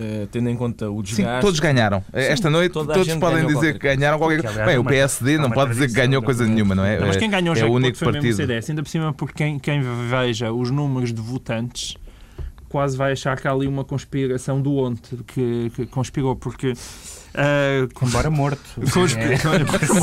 eh, 0.00 0.26
tendo 0.32 0.48
em 0.48 0.56
conta 0.56 0.90
o 0.90 0.96
Sim, 0.98 1.14
desgaste. 1.16 1.40
todos 1.42 1.60
ganharam. 1.60 2.02
Esta 2.12 2.48
noite 2.48 2.72
toda 2.72 2.92
a 2.92 2.96
todos 2.96 3.14
podem 3.16 3.46
dizer 3.46 3.78
que 3.78 3.94
ganharam 3.94 4.18
qualquer 4.18 4.40
Que, 4.40 4.46
coisa. 4.46 4.64
Bem, 4.64 4.74
é 4.74 4.78
o 4.78 4.84
PSD 4.84 5.34
é 5.34 5.38
não 5.38 5.50
pode 5.50 5.70
dizer 5.72 5.86
que 5.88 5.92
tradição 5.92 6.06
ganhou 6.10 6.22
coisa 6.22 6.46
nenhuma, 6.46 6.74
não 6.74 6.84
é? 6.84 6.98
Não, 6.98 7.06
mas 7.06 7.16
quem 7.16 7.28
ganhou 7.28 7.54
é 7.54 7.58
já 7.58 7.66
o 7.66 7.68
que 7.68 7.74
único 7.74 7.98
foi 7.98 8.06
mesmo 8.06 8.18
o 8.18 8.22
partido. 8.22 8.36
CDS, 8.36 8.70
ainda 8.70 8.82
por 8.82 8.88
cima 8.88 9.12
porque 9.12 9.34
quem, 9.34 9.58
quem 9.58 9.82
veja 10.08 10.52
os 10.52 10.70
números 10.70 11.12
de 11.12 11.20
votantes 11.20 11.96
quase 12.68 12.96
vai 12.96 13.12
achar 13.12 13.38
que 13.38 13.46
há 13.48 13.52
ali 13.52 13.66
uma 13.66 13.84
conspiração 13.84 14.62
do 14.62 14.76
ontem 14.76 15.18
que, 15.26 15.70
que 15.74 15.86
conspirou, 15.86 16.36
porque 16.36 16.72
ah, 17.34 17.88
Embora 18.02 18.30
morto. 18.30 18.60
Conspi- 18.92 19.20
É, 19.20 19.38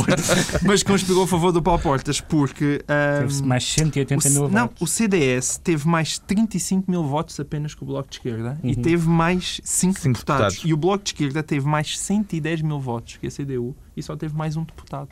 mas 0.65 0.84
conspirou 0.84 1.24
a 1.24 1.27
favor 1.27 1.51
do 1.51 1.62
Paulo 1.62 1.81
Portas 1.81 2.22
porque 2.22 2.81
ah, 2.88 3.19
Teve-se 3.19 3.43
mais 3.43 3.63
o, 3.63 3.67
180 3.67 4.29
mil 4.29 4.48
C- 4.48 4.53
não, 4.53 4.63
votos. 4.67 4.81
o 4.81 4.88
CDS 4.88 5.57
teve 5.63 5.88
mais 5.88 6.17
35 6.19 6.89
mil 6.89 7.03
votos 7.03 7.39
apenas 7.39 7.74
que 7.74 7.84
o 7.84 7.86
Bloco 7.86 8.10
de 8.10 8.15
Esquerda 8.17 8.60
e 8.63 8.74
Uhum. 8.74 8.81
teve 8.81 9.07
mais 9.07 9.60
5 9.63 10.00
Cinco 10.00 10.13
deputados. 10.13 10.55
deputados. 10.55 10.62
E 10.65 10.74
o 10.74 10.77
Bloco 10.77 11.03
de 11.03 11.10
Esquerda 11.12 11.43
teve 11.43 11.65
mais 11.67 11.98
110 12.00 12.62
mil 12.62 12.79
votos 12.79 13.17
que 13.17 13.27
a 13.27 13.31
CDU 13.31 13.75
e 13.96 14.01
só 14.03 14.15
teve 14.15 14.36
mais 14.36 14.55
um 14.55 14.63
deputado. 14.63 15.10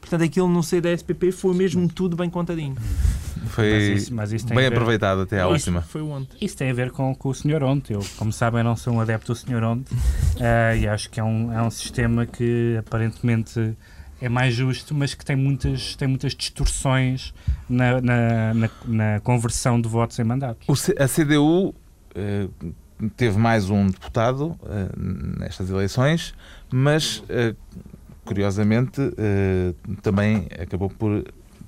Portanto, 0.00 0.22
aquilo 0.24 0.48
no 0.48 0.62
CDS-PP 0.62 1.30
foi 1.32 1.54
mesmo 1.54 1.88
tudo 1.88 2.16
bem 2.16 2.28
contadinho. 2.30 2.74
Mas 3.42 3.50
Foi 3.52 3.92
isso, 3.94 4.14
mas 4.14 4.32
isso 4.32 4.46
bem 4.46 4.66
aproveitado 4.66 5.22
até 5.22 5.40
à 5.40 5.44
Isso 5.44 5.52
última. 5.52 5.82
Foi 5.82 6.02
ontem. 6.02 6.36
Isso 6.40 6.56
tem 6.56 6.70
a 6.70 6.74
ver 6.74 6.90
com, 6.90 7.14
com 7.14 7.28
o 7.30 7.34
Sr. 7.34 7.62
Onte. 7.62 7.92
Eu, 7.92 8.04
como 8.16 8.32
sabem, 8.32 8.62
não 8.62 8.76
sou 8.76 8.94
um 8.94 9.00
adepto 9.00 9.32
do 9.32 9.36
Sr. 9.38 9.62
Onte 9.64 9.92
eh, 10.40 10.78
e 10.82 10.88
acho 10.88 11.10
que 11.10 11.18
é 11.20 11.24
um, 11.24 11.52
é 11.52 11.62
um 11.62 11.70
sistema 11.70 12.26
que 12.26 12.76
aparentemente 12.78 13.76
é 14.20 14.28
mais 14.28 14.54
justo, 14.54 14.94
mas 14.94 15.14
que 15.14 15.24
tem 15.24 15.36
muitas, 15.36 15.96
tem 15.96 16.06
muitas 16.06 16.34
distorções 16.34 17.32
na, 17.68 18.00
na, 18.00 18.54
na, 18.54 18.70
na 18.86 19.20
conversão 19.20 19.80
de 19.80 19.88
votos 19.88 20.18
em 20.18 20.24
mandatos. 20.24 20.68
O 20.68 20.76
C- 20.76 20.94
a 20.98 21.08
CDU 21.08 21.74
eh, 22.14 22.46
teve 23.16 23.38
mais 23.38 23.70
um 23.70 23.86
deputado 23.86 24.58
eh, 24.66 24.88
nestas 25.40 25.70
eleições, 25.70 26.34
mas 26.70 27.22
eh, 27.30 27.54
curiosamente 28.34 29.00
eh, 29.18 29.74
também 30.02 30.46
acabou 30.56 30.88
por 30.88 31.24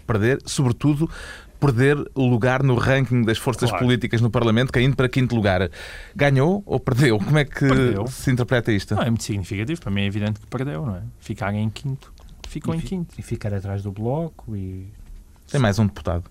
perder, 0.06 0.38
sobretudo 0.46 1.10
perder 1.58 1.96
o 2.14 2.24
lugar 2.28 2.62
no 2.62 2.76
ranking 2.76 3.22
das 3.22 3.36
forças 3.36 3.68
Claro. 3.70 3.84
políticas 3.84 4.20
no 4.20 4.30
Parlamento, 4.30 4.72
caindo 4.72 4.94
para 4.94 5.08
quinto 5.08 5.34
lugar. 5.34 5.68
Ganhou 6.14 6.62
ou 6.64 6.78
perdeu? 6.78 7.18
Como 7.18 7.36
é 7.36 7.44
que 7.44 7.66
Perdeu. 7.66 8.06
se 8.06 8.30
interpreta 8.30 8.70
isto? 8.72 8.94
Não, 8.94 9.02
é 9.02 9.10
muito 9.10 9.24
significativo. 9.24 9.80
Para 9.80 9.90
mim 9.90 10.02
é 10.02 10.06
evidente 10.06 10.38
que 10.40 10.46
perdeu, 10.46 10.86
não 10.86 10.94
é? 10.96 11.02
Ficar 11.18 11.52
em 11.52 11.68
quinto. 11.68 12.12
Ficou 12.48 12.74
E 12.74 12.76
em 12.78 12.80
fi- 12.80 12.86
quinto. 12.86 13.14
E 13.18 13.22
ficar 13.22 13.52
atrás 13.54 13.82
do 13.82 13.90
bloco 13.90 14.54
e 14.56 14.86
Tem 15.50 15.60
mais 15.60 15.78
um 15.80 15.86
deputado. 15.86 16.24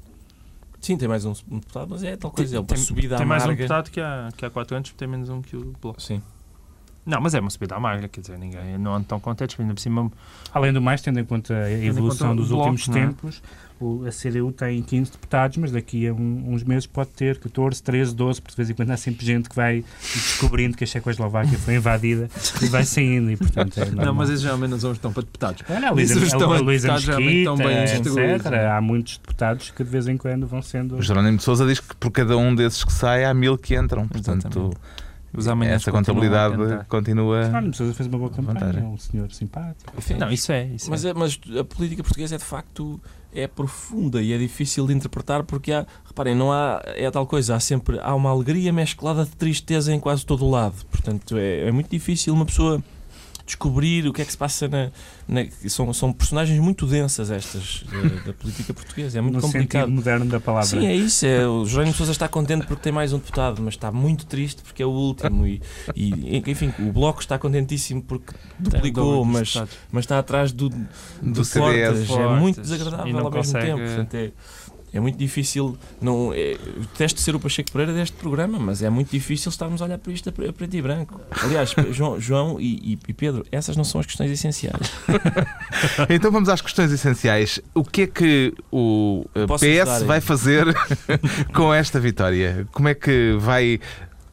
Sim, 0.79 0.97
tem 0.97 1.07
mais 1.09 1.25
um 1.25 1.33
deputado, 1.33 1.87
mas 1.89 2.03
é 2.03 2.15
tal 2.15 2.31
coisa. 2.31 2.55
É 2.55 2.59
uma 2.59 2.65
tem, 2.65 2.77
subida 2.77 3.17
tem 3.17 3.25
mais 3.25 3.45
um 3.45 3.49
deputado 3.49 3.89
que 3.91 3.99
há, 4.01 4.29
que 4.35 4.45
há 4.45 4.49
quatro 4.49 4.75
anos, 4.77 4.91
tem 4.97 5.07
menos 5.07 5.29
um 5.29 5.41
que 5.41 5.55
o 5.57 5.73
Bloco. 5.81 6.01
Sim. 6.01 6.21
Não, 7.05 7.19
mas 7.19 7.33
é 7.33 7.39
uma 7.39 7.49
subida 7.49 7.75
amarga, 7.75 8.07
quer 8.07 8.21
dizer, 8.21 8.37
ninguém 8.37 8.77
não 8.77 8.91
andam 8.91 9.03
tão 9.03 9.19
contentes, 9.19 9.59
ainda 9.59 9.73
por 9.73 9.79
cima 9.79 10.11
Além 10.53 10.71
do 10.71 10.81
mais, 10.81 11.01
tendo 11.01 11.19
em 11.19 11.25
conta 11.25 11.53
a 11.55 11.71
evolução 11.71 12.29
conta 12.29 12.41
dos 12.41 12.49
bloco, 12.49 12.69
últimos 12.69 12.95
é? 12.95 12.99
tempos, 13.07 13.41
o- 13.79 14.05
a 14.05 14.11
CDU 14.11 14.51
tem 14.51 14.81
15 14.83 15.11
deputados, 15.13 15.57
mas 15.57 15.71
daqui 15.71 16.07
a 16.07 16.13
um- 16.13 16.53
uns 16.53 16.63
meses 16.63 16.85
pode 16.85 17.09
ter 17.09 17.39
14, 17.39 17.81
13, 17.81 18.13
12, 18.13 18.39
porque 18.41 18.51
de 18.53 18.57
vez 18.57 18.69
em 18.69 18.73
quando 18.75 18.91
há 18.91 18.97
sempre 18.97 19.25
gente 19.25 19.49
que 19.49 19.55
vai 19.55 19.83
descobrindo 20.13 20.77
que 20.77 20.83
a 20.83 20.87
Checoslováquia 20.87 21.57
foi 21.57 21.75
invadida 21.75 22.29
e 22.61 22.65
vai 22.67 22.83
saindo, 22.83 23.31
e 23.31 23.37
portanto 23.37 23.77
é. 23.81 23.85
Não, 23.89 24.13
mas 24.13 24.29
esses 24.29 24.41
geralmente 24.43 24.69
não 24.71 24.79
são 24.79 24.91
estão 24.91 25.11
para 25.11 25.23
deputados. 25.23 25.63
Olha, 25.69 25.89
a 25.89 25.93
Isso 26.01 26.13
Luísa, 26.19 26.25
estão 26.25 26.51
a, 26.51 26.57
a 26.57 26.59
Luísa 26.59 26.87
bem 26.89 26.95
Mesquita, 26.97 27.93
instruídos, 27.95 28.45
etc. 28.45 28.51
é? 28.53 28.67
Há 28.69 28.79
muitos 28.81 29.17
deputados 29.17 29.71
que 29.71 29.83
de 29.83 29.89
vez 29.89 30.07
em 30.07 30.17
quando 30.17 30.45
vão 30.45 30.61
sendo... 30.61 30.97
O 30.97 31.01
Jerónimo 31.01 31.37
de 31.37 31.43
Sousa 31.43 31.65
diz 31.65 31.79
que 31.79 31.95
por 31.95 32.11
cada 32.11 32.37
um 32.37 32.53
desses 32.53 32.83
que 32.83 32.93
sai 32.93 33.25
há 33.25 33.33
mil 33.33 33.57
que 33.57 33.75
entram. 33.75 34.07
Portanto, 34.07 34.45
Exatamente. 34.47 34.77
Os 35.33 35.47
amanhãs 35.47 35.81
essa 35.81 35.91
contabilidade 35.91 36.55
continua. 36.87 37.47
Não 37.49 37.69
precisa 37.69 37.93
fez 37.93 38.07
uma 38.07 38.17
boa 38.17 38.29
campanha, 38.29 38.79
é 38.79 38.83
um 38.83 38.97
senhor 38.97 39.31
simpático. 39.31 39.93
Não, 40.17 40.31
isso 40.31 40.51
é. 40.51 40.65
Isso 40.65 40.89
Mas, 40.89 41.05
é. 41.05 41.09
é, 41.09 41.13
mas 41.13 41.39
a 41.57 41.63
política 41.63 42.03
portuguesa 42.03 42.35
é 42.35 42.37
de 42.37 42.43
facto 42.43 42.99
é 43.33 43.47
profunda 43.47 44.21
e 44.21 44.33
é 44.33 44.37
difícil 44.37 44.85
de 44.85 44.93
interpretar 44.93 45.43
porque 45.43 45.71
há, 45.71 45.85
reparem, 46.05 46.35
não 46.35 46.51
há, 46.51 46.81
é 46.85 47.09
tal 47.09 47.25
coisa, 47.25 47.55
há 47.55 47.59
sempre 47.61 47.97
há 48.01 48.13
uma 48.13 48.29
alegria 48.29 48.73
mesclada 48.73 49.23
de 49.23 49.31
tristeza 49.31 49.93
em 49.93 49.99
quase 49.99 50.25
todo 50.25 50.45
o 50.45 50.49
lado. 50.49 50.75
Portanto, 50.91 51.37
é, 51.37 51.67
é 51.67 51.71
muito 51.71 51.89
difícil 51.89 52.33
uma 52.33 52.45
pessoa 52.45 52.83
descobrir 53.45 54.07
o 54.07 54.13
que 54.13 54.21
é 54.21 54.25
que 54.25 54.31
se 54.31 54.37
passa 54.37 54.67
na. 54.67 54.91
na- 55.27 55.45
são, 55.67 55.93
são 55.93 56.11
personagens 56.13 56.59
muito 56.59 56.85
densas 56.85 57.29
estas 57.31 57.83
da, 57.89 58.09
da 58.31 58.33
política 58.33 58.73
portuguesa. 58.73 59.17
É 59.17 59.21
muito 59.21 59.35
no 59.35 59.41
complicado. 59.41 59.81
sentido 59.83 59.95
moderno 59.95 60.25
da 60.25 60.39
palavra. 60.39 60.67
Sim, 60.67 60.85
é 60.85 60.95
isso. 60.95 61.25
É, 61.25 61.47
o 61.47 61.65
Jerónimo 61.65 61.91
de 61.91 61.97
Sousa 61.97 62.11
está 62.11 62.27
contente 62.27 62.65
porque 62.67 62.81
tem 62.83 62.91
mais 62.91 63.13
um 63.13 63.17
deputado, 63.17 63.61
mas 63.61 63.73
está 63.73 63.91
muito 63.91 64.25
triste 64.25 64.61
porque 64.61 64.83
é 64.83 64.85
o 64.85 64.89
último. 64.89 65.45
E, 65.45 65.61
e, 65.95 66.43
enfim, 66.47 66.73
o 66.79 66.91
Bloco 66.91 67.21
está 67.21 67.37
contentíssimo 67.37 68.01
porque 68.01 68.33
duplicou, 68.59 69.23
mas, 69.25 69.53
mas 69.91 70.03
está 70.05 70.19
atrás 70.19 70.51
do, 70.51 70.69
Do 70.69 70.77
do. 71.21 71.41
É 71.63 72.39
muito 72.39 72.61
desagradável 72.61 73.07
E 73.07 73.13
não 73.13 73.25
ao 73.25 73.31
mesmo 73.31 73.59
tempo. 73.59 73.77
Portanto, 73.81 74.13
é, 74.15 74.31
é 74.93 74.99
muito 74.99 75.17
difícil. 75.17 75.77
Não, 76.01 76.33
é, 76.33 76.53
eu 76.53 76.81
detesto 76.81 77.19
ser 77.21 77.35
o 77.35 77.39
Pacheco 77.39 77.71
Pereira 77.71 77.93
deste 77.93 78.15
programa, 78.17 78.59
mas 78.59 78.81
é 78.83 78.89
muito 78.89 79.09
difícil 79.11 79.49
estarmos 79.49 79.81
a 79.81 79.85
olhar 79.85 79.97
para 79.97 80.11
isto 80.11 80.29
a 80.29 80.31
pre- 80.31 80.49
a 80.49 80.53
preto 80.53 80.75
e 80.75 80.81
branco. 80.81 81.19
Aliás, 81.43 81.73
João, 81.91 82.19
João 82.19 82.59
e, 82.59 82.97
e- 83.07 83.13
Pedro, 83.13 83.45
essas 83.51 83.75
não 83.77 83.83
são 83.83 83.99
as 84.01 84.05
questões 84.07 84.31
essenciais. 84.31 84.91
Então 86.09 86.31
vamos 86.31 86.49
às 86.49 86.61
questões 86.61 86.91
essenciais. 86.91 87.59
O 87.73 87.83
que 87.83 88.03
é 88.03 88.07
que 88.07 88.53
o 88.71 89.25
eh, 89.33 89.47
Posso 89.47 89.65
PS 89.65 90.03
vai 90.05 90.19
fazer 90.21 90.65
com 91.53 91.73
esta 91.73 91.99
vitória? 91.99 92.67
Como 92.71 92.87
é 92.87 92.93
que 92.93 93.35
vai 93.39 93.79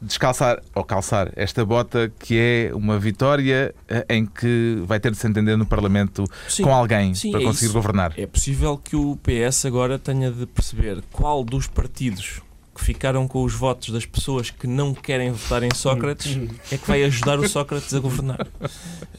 descalçar 0.01 0.61
ou 0.73 0.83
calçar 0.83 1.31
esta 1.35 1.65
bota 1.65 2.11
que 2.19 2.37
é 2.37 2.71
uma 2.73 2.97
vitória 2.97 3.73
eh, 3.87 4.05
em 4.09 4.25
que 4.25 4.81
vai 4.85 4.99
ter 4.99 5.11
de 5.11 5.17
se 5.17 5.27
entender 5.27 5.57
no 5.57 5.65
Parlamento 5.65 6.25
Sim, 6.47 6.63
com 6.63 6.73
alguém 6.73 7.13
sim, 7.13 7.31
para 7.31 7.41
é 7.41 7.43
conseguir 7.43 7.65
isso. 7.65 7.73
governar? 7.73 8.13
É 8.17 8.25
possível 8.25 8.77
que 8.77 8.95
o 8.95 9.17
PS 9.17 9.65
agora 9.65 9.99
tenha 9.99 10.31
de 10.31 10.45
perceber 10.45 11.03
qual 11.11 11.43
dos 11.43 11.67
partidos 11.67 12.41
que 12.73 12.85
ficaram 12.85 13.27
com 13.27 13.43
os 13.43 13.53
votos 13.53 13.89
das 13.89 14.05
pessoas 14.05 14.49
que 14.49 14.65
não 14.65 14.93
querem 14.93 15.31
votar 15.31 15.63
em 15.63 15.69
Sócrates 15.75 16.37
é 16.71 16.77
que 16.77 16.87
vai 16.87 17.03
ajudar 17.03 17.37
o 17.39 17.47
Sócrates 17.47 17.93
a 17.93 17.99
governar. 17.99 18.47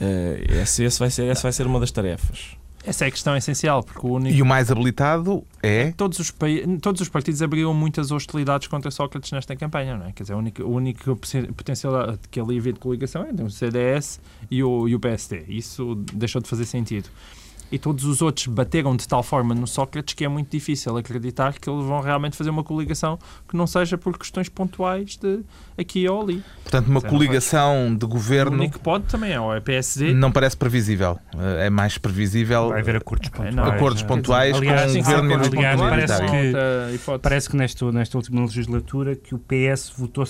Eh, 0.02 0.62
esse, 0.62 0.82
esse 0.82 0.98
vai 0.98 1.10
ser, 1.10 1.26
essa 1.26 1.42
vai 1.42 1.52
ser 1.52 1.66
uma 1.66 1.78
das 1.78 1.90
tarefas. 1.90 2.56
Essa 2.82 3.04
é 3.04 3.08
a 3.08 3.10
questão 3.10 3.36
essencial, 3.36 3.82
porque 3.82 4.06
o 4.06 4.12
único. 4.12 4.34
E 4.34 4.40
o 4.40 4.46
mais 4.46 4.70
habilitado 4.70 5.44
é 5.62 5.92
Todos 5.92 6.18
os, 6.18 6.30
pai- 6.30 6.64
todos 6.80 7.00
os 7.02 7.08
partidos 7.10 7.42
abriram 7.42 7.74
muitas 7.74 8.10
hostilidades 8.10 8.68
contra 8.68 8.90
Sócrates 8.90 9.30
nesta 9.32 9.54
campanha, 9.54 9.98
não 9.98 10.06
é? 10.06 10.12
Quer 10.12 10.22
dizer, 10.22 10.34
o 10.34 10.38
único, 10.38 10.62
o 10.62 10.70
único 10.74 11.16
poten- 11.16 11.52
potencial 11.52 12.18
que 12.30 12.40
ali 12.40 12.56
havia 12.58 12.72
de 12.72 12.78
coligação 12.80 13.24
é 13.26 13.42
o 13.42 13.50
CDS 13.50 14.18
e 14.50 14.62
o, 14.64 14.88
e 14.88 14.94
o 14.94 15.00
PSD. 15.00 15.44
Isso 15.48 15.94
deixou 16.14 16.40
de 16.40 16.48
fazer 16.48 16.64
sentido. 16.64 17.08
E 17.72 17.78
todos 17.78 18.04
os 18.04 18.20
outros 18.20 18.46
bateram 18.46 18.96
de 18.96 19.06
tal 19.06 19.22
forma 19.22 19.54
no 19.54 19.66
Sócrates 19.66 20.14
que 20.14 20.24
é 20.24 20.28
muito 20.28 20.50
difícil 20.50 20.96
acreditar 20.96 21.54
que 21.58 21.70
eles 21.70 21.84
vão 21.84 22.00
realmente 22.00 22.36
fazer 22.36 22.50
uma 22.50 22.64
coligação 22.64 23.18
que 23.48 23.56
não 23.56 23.66
seja 23.66 23.96
por 23.96 24.18
questões 24.18 24.48
pontuais 24.48 25.16
de 25.16 25.40
aqui 25.78 26.06
ou 26.08 26.20
ali. 26.20 26.42
portanto 26.62 26.88
uma 26.88 27.00
não 27.00 27.08
coligação 27.08 27.94
de 27.96 28.04
O 28.04 28.08
governo 28.08 28.56
único 28.58 28.78
que 28.78 28.84
pode 28.84 29.04
também 29.04 29.32
é 29.32 29.40
o 29.40 29.60
PSD. 29.60 30.12
não 30.12 30.32
parece 30.32 30.56
previsível. 30.56 31.18
É 31.58 31.70
mais 31.70 31.96
previsível 31.96 32.68
Vai 32.70 32.80
haver 32.80 32.96
acordos 32.96 33.28
Ok, 33.28 33.38
pontuais. 33.44 33.54
não, 33.54 33.64
acordos 33.64 34.02
é. 34.02 34.06
pontuais 34.06 34.56
Aliás, 34.56 34.92
com 34.92 34.98
o 34.98 35.02
governo 35.02 35.34
aliás, 35.34 35.80
o 35.80 35.84
parece 35.84 36.22
que-. 36.22 37.18
Parece 37.22 37.48
que 37.50 37.56
nesta, 37.56 37.92
nesta 37.92 38.16
última 38.18 38.40
legislatura 38.42 39.14
que 39.14 39.34
o 39.34 39.38
PS 39.38 39.92
votou, 39.96 40.24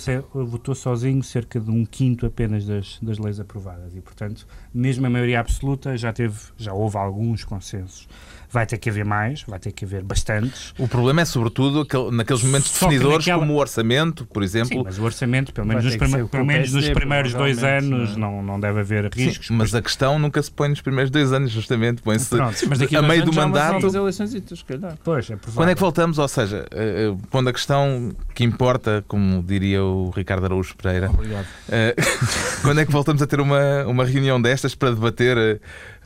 votou 0.45 0.75
sozinho 0.75 1.23
cerca 1.23 1.59
de 1.59 1.71
um 1.71 1.85
quinto 1.85 2.25
apenas 2.25 2.65
das, 2.65 2.97
das 3.01 3.17
leis 3.17 3.39
aprovadas 3.39 3.95
e, 3.95 4.01
portanto, 4.01 4.45
mesmo 4.73 5.05
a 5.05 5.09
maioria 5.09 5.39
absoluta 5.39 5.97
já 5.97 6.13
teve, 6.13 6.37
já 6.57 6.73
houve 6.73 6.97
alguns 6.97 7.30
alguns 7.31 7.43
consensos. 7.45 8.07
Vai 8.53 8.65
ter 8.65 8.77
que 8.77 8.89
haver 8.89 9.05
mais, 9.05 9.43
vai 9.47 9.57
ter 9.57 9.71
que 9.71 9.85
haver 9.85 10.03
bastantes. 10.03 10.73
O 10.77 10.85
problema 10.85 11.21
é, 11.21 11.25
sobretudo, 11.25 11.79
aquele- 11.81 12.11
naqueles 12.11 12.43
momentos 12.43 12.69
Só 12.69 12.85
definidores, 12.85 13.19
naquela- 13.25 13.39
como 13.39 13.53
o 13.53 13.57
orçamento, 13.57 14.25
por 14.25 14.41
Sim, 14.43 14.45
exemplo. 14.59 14.83
mas 14.83 14.99
o 14.99 15.03
orçamento, 15.03 15.53
pelo 15.53 15.67
menos, 15.67 15.85
nos, 15.85 15.95
prime- 15.95 16.27
pelo 16.27 16.45
menos 16.45 16.73
nos 16.73 16.89
primeiros 16.89 17.33
dois 17.33 17.63
anos 17.63 18.17
não 18.17 18.27
é? 18.27 18.31
não, 18.31 18.43
não 18.43 18.59
deve 18.59 18.81
haver 18.81 19.09
Sim, 19.13 19.23
riscos. 19.23 19.49
mas 19.51 19.73
a 19.73 19.81
questão 19.81 20.19
nunca 20.19 20.43
se 20.43 20.51
põe 20.51 20.67
nos 20.67 20.81
primeiros 20.81 21.09
dois 21.09 21.31
anos, 21.31 21.49
justamente. 21.49 22.01
Põe-se 22.01 22.27
Pronto, 22.27 22.57
Mas 22.67 22.79
daqui 22.79 22.93
a 22.97 23.01
meio 23.01 23.23
do 23.23 23.31
mandato. 23.31 23.87
eleições, 23.95 24.31
se 24.31 24.65
calhar. 24.67 24.97
Pois, 25.01 25.29
é 25.29 25.37
provável. 25.37 25.53
Quando 25.55 25.69
é 25.69 25.73
que 25.75 25.79
voltamos? 25.81 26.19
Ou 26.19 26.27
seja, 26.27 26.65
eh, 26.71 27.09
eh, 27.09 27.17
pondo 27.29 27.49
a 27.49 27.53
questão 27.53 28.11
que 28.35 28.43
importa, 28.43 29.01
como 29.07 29.41
diria 29.41 29.81
o 29.81 30.09
Ricardo 30.09 30.43
Araújo 30.43 30.75
Pereira, 30.75 31.09
Obrigado. 31.09 31.45
eh, 31.69 31.95
quando 32.63 32.81
é 32.81 32.85
que 32.85 32.91
voltamos 32.91 33.21
a 33.21 33.27
ter 33.27 33.39
uma, 33.39 33.85
uma 33.85 34.03
reunião 34.03 34.41
destas 34.41 34.75
para 34.75 34.89
debater 34.89 35.61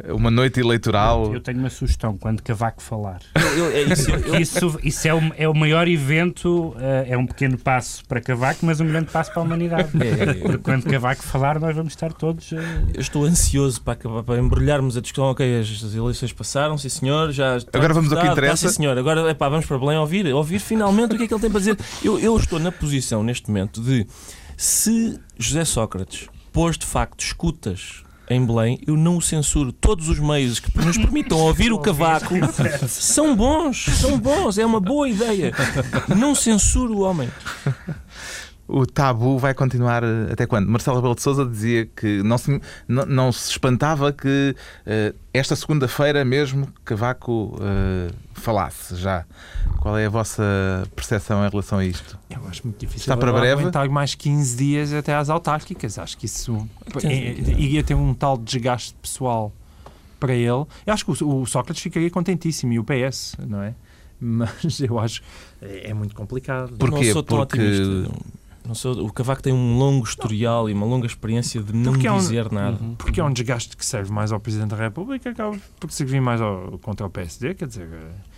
uma 0.09 0.29
noite 0.29 0.59
eleitoral? 0.59 1.33
Eu 1.33 1.39
tenho 1.39 1.57
uma 1.59 1.69
sugestão, 1.69 2.17
quando 2.17 2.41
Cavaco 2.43 2.81
falar. 2.81 3.19
Eu- 3.35 3.65
eu- 3.65 3.71
é 3.71 3.81
isso, 3.93 4.11
eu- 4.11 4.39
Isso, 4.39 4.79
isso 4.83 5.07
é, 5.07 5.13
o, 5.13 5.21
é 5.37 5.47
o 5.47 5.53
maior 5.53 5.87
evento, 5.87 6.75
eh, 6.79 7.05
é 7.09 7.17
um 7.17 7.25
pequeno 7.25 7.57
passo 7.57 8.03
para 8.05 8.19
Cavaco, 8.19 8.65
mas 8.65 8.79
um 8.81 8.87
grande 8.87 9.09
passo 9.11 9.31
para 9.31 9.41
a 9.41 9.45
humanidade. 9.45 9.89
É, 10.01 10.23
é, 10.29 10.33
Porque 10.35 10.57
quando 10.57 10.83
Cavaco 10.83 11.23
falar, 11.23 11.59
nós 11.59 11.75
vamos 11.75 11.93
estar 11.93 12.11
todos. 12.11 12.51
eh, 12.51 12.57
Eu 12.93 13.01
estou 13.01 13.23
ansioso 13.25 13.81
para, 13.81 13.93
acabar, 13.93 14.23
para 14.23 14.39
embrulharmos 14.39 14.97
a 14.97 15.01
discussão. 15.01 15.25
Ok, 15.31 15.59
as, 15.59 15.67
as 15.83 15.95
eleições 15.95 16.33
passaram, 16.33 16.77
sim 16.77 16.89
senhor. 16.89 17.31
Já 17.31 17.57
Agora 17.73 17.93
vamos 17.93 18.11
ao 18.11 18.19
que 18.19 18.25
tá, 18.25 18.31
interessa. 18.33 18.67
sim 18.67 18.75
senhor. 18.75 18.97
Agora 18.97 19.29
epá, 19.31 19.47
vamos 19.49 19.65
para 19.65 19.77
Belém 19.79 19.97
ouvir, 19.97 20.27
ouvir 20.33 20.59
finalmente 20.59 21.13
o 21.15 21.17
que 21.17 21.23
é 21.23 21.27
que 21.27 21.33
ele 21.33 21.41
tem 21.41 21.49
para 21.49 21.59
dizer. 21.59 21.77
Eu, 22.03 22.19
eu 22.19 22.35
estou 22.37 22.59
na 22.59 22.71
posição 22.71 23.23
neste 23.23 23.47
momento 23.49 23.81
de 23.81 24.05
se 24.57 25.19
José 25.37 25.63
Sócrates 25.65 26.27
pôs 26.51 26.77
de 26.77 26.85
facto 26.85 27.21
escutas 27.21 28.03
em 28.29 28.45
Belém, 28.45 28.79
eu 28.85 28.95
não 28.97 29.17
o 29.17 29.21
censuro. 29.21 29.71
Todos 29.71 30.09
os 30.09 30.19
meios 30.19 30.59
que 30.59 30.75
nos 30.77 30.97
permitam 30.97 31.37
ouvir 31.45 31.71
o 31.71 31.79
cavaco 31.79 32.33
são 32.87 33.35
bons, 33.35 33.85
são 33.85 34.17
bons, 34.17 34.57
é 34.57 34.65
uma 34.65 34.79
boa 34.79 35.07
ideia. 35.07 35.51
Não 36.15 36.33
censuro 36.33 36.97
o 36.97 37.01
homem. 37.01 37.29
O 38.67 38.83
tabu 38.85 39.37
vai 39.37 39.53
continuar 39.53 40.03
eh, 40.03 40.31
até 40.31 40.47
quando? 40.47 40.67
Marcelo 40.67 40.95
Rebelo 40.97 41.13
de 41.13 41.21
Sousa 41.21 41.45
dizia 41.45 41.85
que 41.85 42.23
não 42.23 42.35
se, 42.37 42.59
não, 42.87 43.05
não 43.05 43.31
se 43.31 43.51
espantava 43.51 44.11
que 44.11 44.55
eh, 44.87 45.13
esta 45.31 45.55
segunda-feira 45.55 46.25
mesmo 46.25 46.67
Cavaco 46.83 47.55
eh, 47.61 48.11
falasse 48.33 48.95
já. 48.95 49.23
Qual 49.81 49.95
é 49.95 50.07
a 50.07 50.09
vossa 50.09 50.43
percepção 50.95 51.45
em 51.45 51.49
relação 51.49 51.77
a 51.77 51.85
isto? 51.85 52.17
Eu 52.27 52.41
acho 52.47 52.63
muito 52.65 52.79
difícil 52.79 53.01
Está 53.01 53.15
para 53.15 53.31
breve? 53.31 53.61
aguentar 53.61 53.87
mais 53.87 54.15
15 54.15 54.57
dias 54.57 54.93
até 54.93 55.13
às 55.13 55.29
autárquicas. 55.29 55.99
Acho 55.99 56.17
que 56.17 56.25
isso 56.25 56.67
é- 57.03 57.33
iria 57.33 57.83
ter 57.83 57.93
um 57.93 58.15
tal 58.15 58.35
desgaste 58.35 58.95
pessoal 58.99 59.53
para 60.19 60.33
ele. 60.33 60.47
Eu 60.47 60.67
acho 60.93 61.05
que 61.05 61.23
o, 61.23 61.41
o 61.41 61.45
Sócrates 61.45 61.83
ficaria 61.83 62.09
contentíssimo 62.09 62.73
e 62.73 62.79
o 62.79 62.83
PS, 62.83 63.35
não 63.47 63.61
é? 63.61 63.75
Mas 64.19 64.79
eu 64.79 64.97
acho 64.97 65.21
é, 65.61 65.91
é 65.91 65.93
muito 65.93 66.15
complicado. 66.15 66.75
Porquê? 66.79 67.05
Não 67.05 67.13
sou 67.13 67.21
tão 67.21 67.37
Porque- 67.37 67.59
otimista. 67.61 68.11
Não 68.65 68.73
sou, 68.75 68.93
o 69.05 69.11
Cavaco 69.13 69.43
tem 69.43 69.53
um 69.53 69.77
longo 69.77 70.03
historial 70.05 70.69
e 70.69 70.73
uma 70.73 70.85
longa 70.85 71.05
experiência 71.05 71.61
de 71.61 71.71
não 71.73 71.93
Porque 71.93 72.07
é 72.07 72.11
um- 72.11 72.17
dizer 72.17 72.51
nada. 72.51 72.79
Porque 72.97 73.19
é 73.19 73.23
um 73.23 73.31
desgaste 73.31 73.77
que 73.77 73.85
serve 73.85 74.11
mais 74.11 74.31
ao 74.31 74.39
Presidente 74.39 74.69
da 74.71 74.77
República, 74.77 75.29
acaba 75.29 75.55
por 75.79 75.91
servir 75.91 76.19
mais 76.21 76.41
ao, 76.41 76.77
contra 76.79 77.05
o 77.05 77.09
PSD. 77.09 77.53
Quer 77.53 77.67
dizer, 77.67 77.87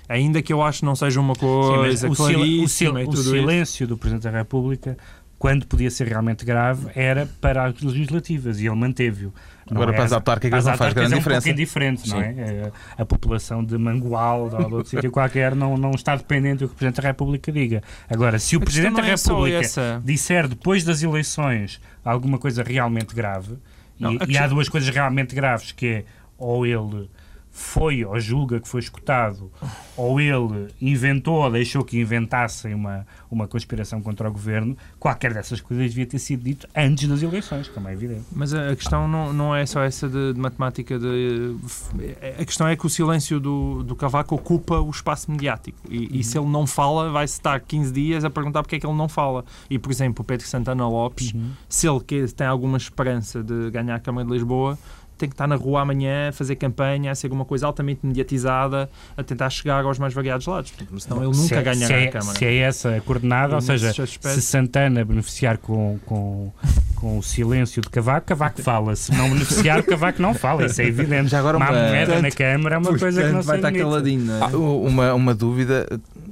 ainda 0.10 0.42
que 0.42 0.52
eu 0.52 0.62
acho 0.62 0.80
que 0.80 0.86
não 0.86 0.96
seja 0.96 1.20
uma 1.22 1.34
Sim, 1.36 1.46
mas 1.46 1.68
coisa 1.68 2.10
o, 2.10 2.16
sil- 2.16 2.26
o, 2.26 2.34
claríssima 2.36 3.00
sil- 3.00 3.08
o 3.08 3.12
tudo 3.12 3.22
isso. 3.22 3.30
silêncio 3.32 3.88
do 3.88 3.98
Presidente 3.98 4.24
da 4.24 4.32
República, 4.32 4.98
quando 5.40 5.66
podia 5.68 5.90
ser 5.92 6.08
realmente 6.08 6.44
grave, 6.44 6.88
era 6.96 7.28
para 7.40 7.66
as 7.66 7.82
legislativas 7.82 8.60
e 8.60 8.66
ele 8.68 8.76
manteve-o. 8.76 9.34
Agora 9.72 9.92
é 9.92 9.94
para 9.94 10.04
as 10.06 10.12
autárquicas 10.12 10.60
As 10.60 10.66
não 10.66 10.78
faz 10.78 10.94
grande 10.94 11.14
é 11.14 11.16
um 11.16 11.20
diferença. 11.20 11.54
diferente, 11.54 12.10
não 12.10 12.22
é? 12.22 12.30
É, 12.38 12.72
A 12.98 13.06
população 13.06 13.64
de 13.64 13.78
Mangual 13.78 14.44
ou 14.44 14.50
de 14.50 14.74
outro 14.74 14.86
sítio 14.90 15.12
qualquer 15.12 15.56
não, 15.56 15.76
não 15.78 15.92
está 15.92 16.16
dependente 16.16 16.60
do 16.64 16.68
que 16.70 16.74
o 16.74 16.78
Presidente 16.78 17.02
da 17.02 17.08
República 17.10 17.52
diga. 17.52 17.82
Agora, 18.10 18.40
se 18.40 18.56
o 18.56 18.60
A 18.60 18.64
Presidente 18.64 18.96
da 18.96 19.08
é 19.08 19.12
República 19.16 19.58
essa. 19.58 20.02
disser 20.04 20.48
depois 20.48 20.84
das 20.84 21.04
eleições 21.04 21.82
alguma 22.04 22.38
coisa 22.38 22.64
realmente 22.64 23.14
grave, 23.14 23.58
Não, 24.00 24.14
e, 24.14 24.20
e 24.30 24.38
há 24.38 24.48
duas 24.48 24.70
coisas 24.70 24.90
realmente 24.90 25.36
graves, 25.36 25.72
que 25.72 25.88
é 25.88 26.06
ou 26.38 26.66
ele 26.66 27.10
foi 27.58 28.06
ou 28.06 28.20
julga 28.20 28.60
que 28.60 28.68
foi 28.68 28.80
escutado, 28.80 29.52
ou 29.98 30.22
ele 30.22 30.68
inventou 30.80 31.44
ou 31.44 31.52
deixou 31.52 31.84
que 31.84 32.00
inventassem 32.00 32.72
uma, 32.72 33.06
uma 33.32 33.48
conspiração 33.48 34.00
contra 34.00 34.30
o 34.30 34.32
governo, 34.32 34.78
qualquer 35.00 35.34
dessas 35.34 35.60
coisas 35.60 35.90
devia 35.90 36.06
ter 36.06 36.20
sido 36.20 36.44
dito 36.44 36.68
antes 36.76 37.08
das 37.08 37.24
eleições, 37.24 37.68
como 37.68 37.88
é 37.88 37.94
evidente. 37.94 38.26
Mas 38.32 38.54
a 38.54 38.76
questão 38.76 39.08
não, 39.08 39.34
não 39.34 39.56
é 39.56 39.66
só 39.66 39.82
essa 39.82 40.08
de, 40.08 40.34
de 40.34 40.40
matemática. 40.40 41.00
De, 41.00 41.56
a 42.40 42.46
questão 42.46 42.68
é 42.68 42.76
que 42.76 42.86
o 42.86 42.90
silêncio 42.90 43.40
do, 43.40 43.82
do 43.84 43.96
Cavaco 43.96 44.36
ocupa 44.36 44.80
o 44.80 44.92
espaço 44.92 45.32
mediático. 45.32 45.80
E, 45.90 46.20
e 46.20 46.24
se 46.24 46.38
ele 46.38 46.48
não 46.48 46.68
fala, 46.68 47.12
vai-se 47.12 47.34
estar 47.34 47.60
15 47.60 47.92
dias 47.92 48.24
a 48.24 48.30
perguntar 48.30 48.62
porque 48.62 48.76
é 48.76 48.80
que 48.80 48.86
ele 48.86 48.96
não 48.96 49.10
fala. 49.10 49.44
E, 49.68 49.80
por 49.80 49.92
exemplo, 49.92 50.22
o 50.22 50.24
Pedro 50.24 50.46
Santana 50.46 50.88
Lopes, 50.88 51.34
se 51.68 51.88
ele 51.88 52.02
tem 52.36 52.46
alguma 52.46 52.78
esperança 52.78 53.42
de 53.42 53.72
ganhar 53.72 53.96
a 53.96 54.00
Câmara 54.00 54.28
de 54.28 54.34
Lisboa, 54.34 54.78
tem 55.18 55.28
que 55.30 55.34
estar 55.34 55.48
na 55.48 55.56
rua 55.56 55.82
amanhã, 55.82 56.30
a 56.30 56.32
fazer 56.32 56.56
campanha, 56.56 57.12
a 57.12 57.16
ser 57.16 57.32
uma 57.32 57.46
coisa 57.46 57.66
altamente 57.68 58.02
mediatizada, 58.04 58.90
a 59.16 59.24
tentar 59.24 59.50
chegar 59.50 59.84
aos 59.84 59.98
mais 60.00 60.14
variados 60.14 60.46
lados. 60.48 60.74
Senão 61.00 61.24
ele 61.24 61.34
Se 61.34 61.42
nunca 61.42 61.56
é- 61.56 61.62
ganhará 61.64 61.88
se 61.88 61.94
é, 61.94 62.08
a 62.08 62.12
Câmara. 62.12 62.38
Se 62.40 62.46
é 62.46 62.58
essa 62.58 62.96
a 62.96 63.02
coordenada, 63.02 63.56
ou 63.56 63.62
seja, 63.62 63.90
aspecto- 63.90 64.30
se 64.30 64.42
Santana 64.42 65.04
beneficiar 65.04 65.58
com, 65.58 66.00
com, 66.06 66.52
com 66.96 67.18
o 67.18 67.24
silêncio 67.24 67.82
de 67.82 67.90
Cavaco, 67.90 68.28
Cavaco 68.28 68.62
fala. 68.62 68.96
Se 68.96 69.12
não 69.14 69.30
beneficiar, 69.30 69.84
Cavaco 69.84 70.22
não 70.22 70.34
fala. 70.34 70.66
Isso 70.66 70.82
é 70.82 70.86
evidente. 70.86 71.30
Já 71.30 71.40
agora 71.40 71.58
Uma 71.58 71.70
uma- 71.70 71.80
moeda 71.88 72.22
na 72.22 72.32
Câmara 72.32 72.76
é 72.76 72.78
uma 72.78 72.98
coisa 72.98 73.22
que 73.24 73.30
não 73.32 73.42
se 73.42 73.48
vai 73.48 73.56
estar 73.58 73.68
admite. 73.70 73.86
caladinho, 73.86 74.26
não 74.26 74.36
é? 74.36 74.40
Ah, 74.44 74.58
uma, 74.58 75.14
uma 75.14 75.34
dúvida: 75.36 75.88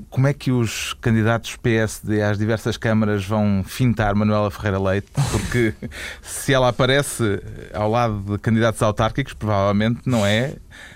como 0.10 0.28
é 0.28 0.34
que 0.34 0.52
os 0.52 0.93
candidatos 1.02 1.56
PSD 1.58 2.21
às 2.21 2.38
diversas 2.38 2.78
câmaras 2.78 3.26
vão 3.26 3.63
fintar 3.65 4.13
Manuela 4.15 4.50
Ferreira 4.52 4.80
Leite? 4.80 5.08
Porque 5.32 5.74
se 6.21 6.54
ela 6.54 6.69
aparece 6.69 7.41
ao 7.74 7.89
lado 7.89 8.19
de 8.34 8.38
candidatos 8.39 8.74
autárquicos, 8.83 9.33
provavelmente 9.33 10.01
não 10.05 10.25
é 10.25 10.55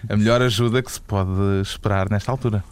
a 0.10 0.16
melhor 0.16 0.42
ajuda 0.42 0.82
que 0.82 0.92
se 0.92 1.02
pode 1.02 1.62
esperar 1.62 2.10
nesta 2.10 2.32
altura. 2.32 2.64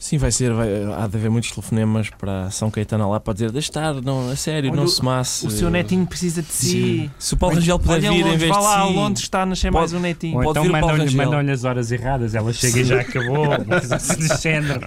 Sim, 0.00 0.16
vai 0.16 0.32
ser. 0.32 0.50
Vai, 0.54 0.66
há 0.94 1.06
de 1.06 1.18
haver 1.18 1.30
muitos 1.30 1.50
telefonemas 1.50 2.08
para 2.08 2.44
a 2.44 2.50
São 2.50 2.70
Caetano 2.70 3.10
lá 3.10 3.20
para 3.20 3.34
dizer: 3.34 3.52
deixa 3.52 3.68
estar, 3.68 4.00
não, 4.00 4.30
a 4.30 4.34
sério, 4.34 4.70
Olha, 4.70 4.80
não 4.80 4.88
se 4.88 5.04
masse. 5.04 5.46
O 5.46 5.50
seu 5.50 5.68
netinho 5.68 6.06
precisa 6.06 6.40
de 6.40 6.50
si. 6.50 6.70
Sim. 6.70 7.10
Se 7.18 7.34
o 7.34 7.36
Paulo 7.36 7.56
Rangel 7.56 7.78
puder 7.78 8.00
vir 8.00 8.06
em 8.06 8.22
Londres, 8.22 8.40
vez 8.40 8.50
vá 8.50 8.58
de 8.58 8.64
lá, 8.64 8.86
si, 8.86 8.94
Londres 8.94 9.22
está 9.24 9.42
a 9.42 9.46
nascer 9.46 9.70
mais 9.70 9.92
um 9.92 10.00
netinho. 10.00 10.38
Ou 10.38 10.42
Pode 10.42 10.58
então 10.58 10.62
vir 10.62 10.68
o 10.70 10.72
Paulo 10.72 10.86
mandam-lhe 10.86 11.14
mandam 11.14 11.52
as 11.52 11.64
horas 11.64 11.92
erradas, 11.92 12.34
ela 12.34 12.50
chega 12.50 12.80
e 12.80 12.84
já 12.84 13.00
acabou, 13.02 13.46
coisa 13.62 13.96
assim 13.96 14.20
de 14.20 14.40
género. 14.40 14.80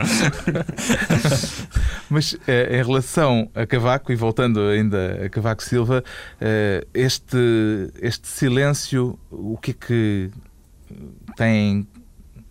Mas 2.09 2.35
eh, 2.47 2.79
em 2.79 2.83
relação 2.83 3.47
a 3.53 3.67
Cavaco, 3.67 4.11
e 4.11 4.15
voltando 4.15 4.61
ainda 4.61 5.25
a 5.25 5.29
Cavaco 5.29 5.61
Silva, 5.61 6.03
eh, 6.41 6.87
este, 6.91 7.37
este 8.01 8.27
silêncio, 8.27 9.19
o 9.29 9.59
que 9.59 9.69
é 9.69 9.73
que 9.75 10.31
tem 11.37 11.87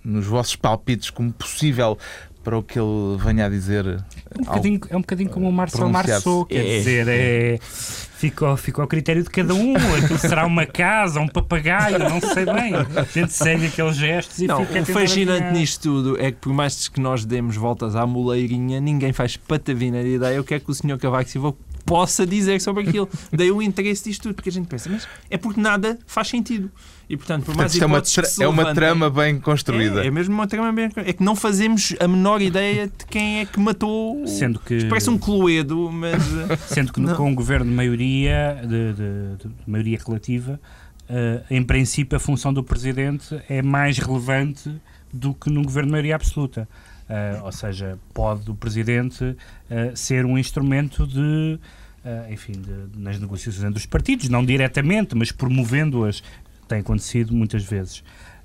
nos 0.05 0.27
vossos 0.27 0.57
palpites 0.57 1.11
como 1.11 1.33
possível 1.33 1.99
para 2.43 2.59
o 2.59 2.63
que 2.63 2.79
ele 2.79 3.17
venha 3.19 3.47
a 3.47 3.49
dizer? 3.49 3.87
Um 4.39 4.45
bocadinho, 4.45 4.81
é 4.91 4.97
um 4.97 5.01
bocadinho 5.01 5.31
como 5.31 5.49
o 5.49 5.53
Marcel. 5.53 5.89
Marceau, 5.89 6.45
quer 6.47 6.57
É. 6.65 6.79
dizer, 6.79 7.07
é, 7.09 7.59
fica, 7.61 8.47
ao- 8.47 8.57
fica 8.57 8.81
ao 8.83 8.89
critério 8.89 9.23
de 9.23 9.31
cada 9.31 9.55
um. 9.55 9.75
Aquilo 9.77 10.19
será 10.19 10.47
uma 10.47 10.65
casa, 10.67 11.21
um 11.21 11.29
papagaio, 11.29 11.99
não 11.99 12.21
sei 12.21 12.45
bem. 12.47 12.75
A 12.75 13.05
gente 13.05 13.33
segue 13.33 13.67
aqueles 13.67 13.97
gestos 13.97 14.39
e 14.41 14.47
Não, 14.47 14.65
fica 14.67 14.81
o 14.83 14.87
fascinante 14.87 15.53
nisto 15.53 15.83
tudo 15.83 16.21
é 16.21 16.31
que 16.31 16.39
por 16.39 16.53
mais 16.53 16.89
que 16.89 17.01
nós 17.01 17.25
demos 17.25 17.57
voltas 17.57 17.95
à 17.97 18.07
moleirinha, 18.07 18.81
ninguém 18.81 19.13
faz 19.13 19.37
patavina 19.37 20.03
de 20.03 20.17
ideia 20.17 20.41
o 20.41 20.45
que 20.45 20.55
é 20.55 20.61
que 20.61 20.71
o 20.71 20.75
Sr. 20.75 20.99
Cavaco 20.99 21.29
Silva 21.29 21.55
possa 21.85 22.25
dizer 22.27 22.61
sobre 22.61 22.85
aquilo. 22.89 23.09
Daí 23.33 23.51
o 23.51 23.61
interesse 23.61 24.05
disto 24.05 24.23
tudo, 24.23 24.35
porque 24.35 24.49
a 24.49 24.53
gente 24.53 24.67
pensa, 24.69 24.89
mas 24.89 25.07
é 25.29 25.37
porque 25.37 25.61
nada 25.61 25.99
faz 26.07 26.29
sentido. 26.29 26.71
E 27.13 27.17
portanto, 27.19 27.45
por 27.45 27.55
mais 27.55 27.73
Portanto, 27.77 28.05
isto 28.07 28.43
é 28.43 28.49
uma, 28.49 28.63
é 28.63 28.65
uma 28.65 28.75
trama 28.75 29.11
bem 29.11 29.39
construída. 29.39 30.03
É, 30.03 30.07
é 30.07 30.11
mesmo 30.11 30.33
uma 30.35 30.47
trama 30.47 30.73
bem. 30.73 30.89
É 30.97 31.13
que 31.13 31.23
não 31.23 31.37
fazemos 31.37 31.95
a 32.01 32.09
menor 32.09 32.41
ideia 32.41 32.87
de 32.87 33.05
quem 33.07 33.41
é 33.41 33.45
que 33.45 33.61
matou. 33.61 34.23
o- 34.23 34.27
Sendo 34.27 34.59
que, 34.59 34.87
Parece 34.87 35.11
um 35.11 35.19
cluedo, 35.19 35.91
mas. 35.93 36.23
sendo 36.73 36.91
que 36.91 37.01
Não. 37.01 37.15
com 37.15 37.29
um 37.29 37.35
governo 37.35 37.67
de 37.67 37.73
maioria, 37.73 38.57
de, 38.63 38.95
de- 38.95 39.47
de 39.47 39.51
maioria 39.71 39.99
relativa, 40.07 40.59
eh, 41.07 41.43
em 41.51 41.63
princípio 41.63 42.17
a 42.17 42.19
função 42.19 42.51
do 42.51 42.65
Presidente 42.65 43.39
é 43.47 43.61
mais 43.61 43.99
relevante 43.99 44.75
do 45.13 45.35
que 45.35 45.51
num 45.51 45.63
governo 45.63 45.89
de 45.89 45.93
maioria 45.93 46.17
absoluta. 46.17 46.67
Eh, 47.11 47.41
ou 47.45 47.53
seja, 47.53 47.99
pode 48.15 48.51
o 48.51 48.55
Presidente 48.55 49.37
eh, 49.69 49.93
ser 49.95 50.25
um 50.25 50.39
instrumento 50.39 51.07
de, 51.07 51.59
eh, 52.07 52.29
enfim, 52.31 52.53
de- 52.53 52.99
nas 52.99 53.21
negociações 53.21 53.65
entre 53.65 53.81
os 53.81 53.85
partidos, 53.85 54.31
não 54.31 54.43
diretamente, 54.43 55.15
mas 55.15 55.31
promovendo-as, 55.31 56.23
tem 56.69 56.81
acontecido 56.81 57.35
muitas 57.35 57.63
vezes. 57.63 58.03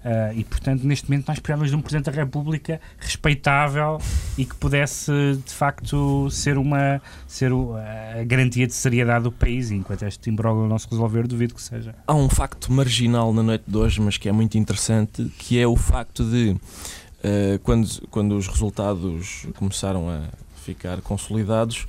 Uh, 0.08 0.32
e, 0.38 0.43
portanto, 0.45 0.84
neste 0.84 1.10
momento 1.10 1.27
nós 1.27 1.38
esperamos 1.38 1.69
de 1.69 1.75
um 1.75 1.82
Presidente 1.82 2.06
da 2.06 2.12
República 2.12 2.80
respeitável 2.97 3.99
e 4.38 4.45
que 4.45 4.56
pudesse, 4.56 5.12
de 5.45 5.51
facto, 5.51 6.30
ser, 6.30 6.58
uma, 6.58 7.01
ser 7.27 7.51
a 7.51 8.23
garantia 8.23 8.65
de 8.67 8.73
seriedade 8.73 9.23
do 9.25 9.32
país. 9.32 9.69
E 9.69 9.75
enquanto 9.75 10.03
este 10.03 10.30
imbróglio 10.30 10.67
não 10.67 10.80
se 10.80 10.88
resolver, 10.89 11.27
duvido 11.27 11.53
que 11.53 11.62
seja. 11.62 11.93
Há 12.06 12.13
um 12.13 12.30
facto 12.30 12.71
marginal 12.71 13.34
na 13.34 13.43
noite 13.43 13.65
de 13.67 13.75
hoje, 13.75 13.99
mas 13.99 14.17
que 14.17 14.30
é 14.30 14.32
muito 14.32 14.58
interessante, 14.58 15.25
que 15.38 15.60
é 15.60 15.67
o 15.67 15.75
facto 15.75 16.23
de, 16.23 16.51
uh, 16.51 17.60
quando, 17.63 18.08
quando 18.10 18.38
os 18.38 18.47
resultados 18.47 19.45
começaram 19.56 20.10
a 20.10 20.21
ficar 20.63 21.01
consolidados, 21.01 21.86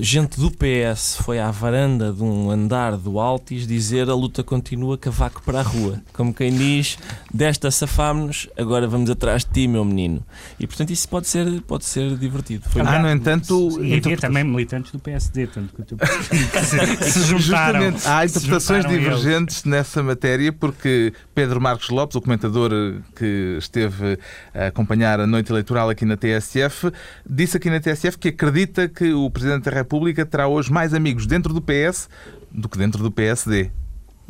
gente 0.00 0.38
do 0.40 0.50
PS 0.50 1.16
foi 1.16 1.38
à 1.38 1.50
varanda 1.50 2.12
de 2.12 2.22
um 2.22 2.50
andar 2.50 2.96
do 2.96 3.18
Altis 3.18 3.66
dizer 3.66 4.08
a 4.08 4.14
luta 4.14 4.42
continua, 4.42 4.96
cavaco 4.96 5.42
para 5.42 5.60
a 5.60 5.62
rua. 5.62 6.00
Como 6.12 6.32
quem 6.32 6.56
diz, 6.56 6.98
desta 7.32 7.70
safámos-nos, 7.70 8.48
agora 8.56 8.86
vamos 8.86 9.10
atrás 9.10 9.44
de 9.44 9.50
ti, 9.50 9.68
meu 9.68 9.84
menino. 9.84 10.24
E 10.58 10.66
portanto 10.66 10.90
isso 10.90 11.08
pode 11.08 11.26
ser, 11.26 11.60
pode 11.62 11.84
ser 11.84 12.16
divertido. 12.16 12.68
Foi 12.68 12.82
ah, 12.82 12.98
no 13.00 13.10
entanto... 13.10 13.80
E 13.82 13.94
havia 13.94 14.16
também 14.16 14.44
militantes 14.44 14.92
do 14.92 14.98
PSD, 14.98 15.46
tanto 15.48 15.74
que, 15.74 15.96
que 15.96 17.04
se 17.10 17.22
juntaram. 17.24 17.82
Justamente, 17.82 18.08
há 18.08 18.24
interpretações 18.24 18.86
divergentes 18.86 19.56
eles. 19.56 19.64
nessa 19.64 20.02
matéria, 20.02 20.52
porque 20.52 21.12
Pedro 21.34 21.60
Marcos 21.60 21.90
Lopes, 21.90 22.16
o 22.16 22.20
comentador 22.20 22.70
que 23.16 23.56
esteve 23.58 24.18
a 24.54 24.66
acompanhar 24.66 25.20
a 25.20 25.26
noite 25.26 25.50
eleitoral 25.50 25.90
aqui 25.90 26.04
na 26.04 26.16
TSF, 26.16 26.92
disse 27.28 27.56
aqui 27.56 27.68
na 27.68 27.80
TSF 27.80 28.18
que 28.18 28.28
acredita 28.28 28.88
que 28.88 29.12
o 29.12 29.30
Presidente 29.30 29.64
da 29.64 29.71
República 29.74 30.24
terá 30.24 30.46
hoje 30.46 30.72
mais 30.72 30.94
amigos 30.94 31.26
dentro 31.26 31.52
do 31.52 31.60
PS 31.60 32.08
do 32.50 32.68
que 32.68 32.78
dentro 32.78 33.02
do 33.02 33.10
PSD. 33.10 33.62
É 33.62 33.70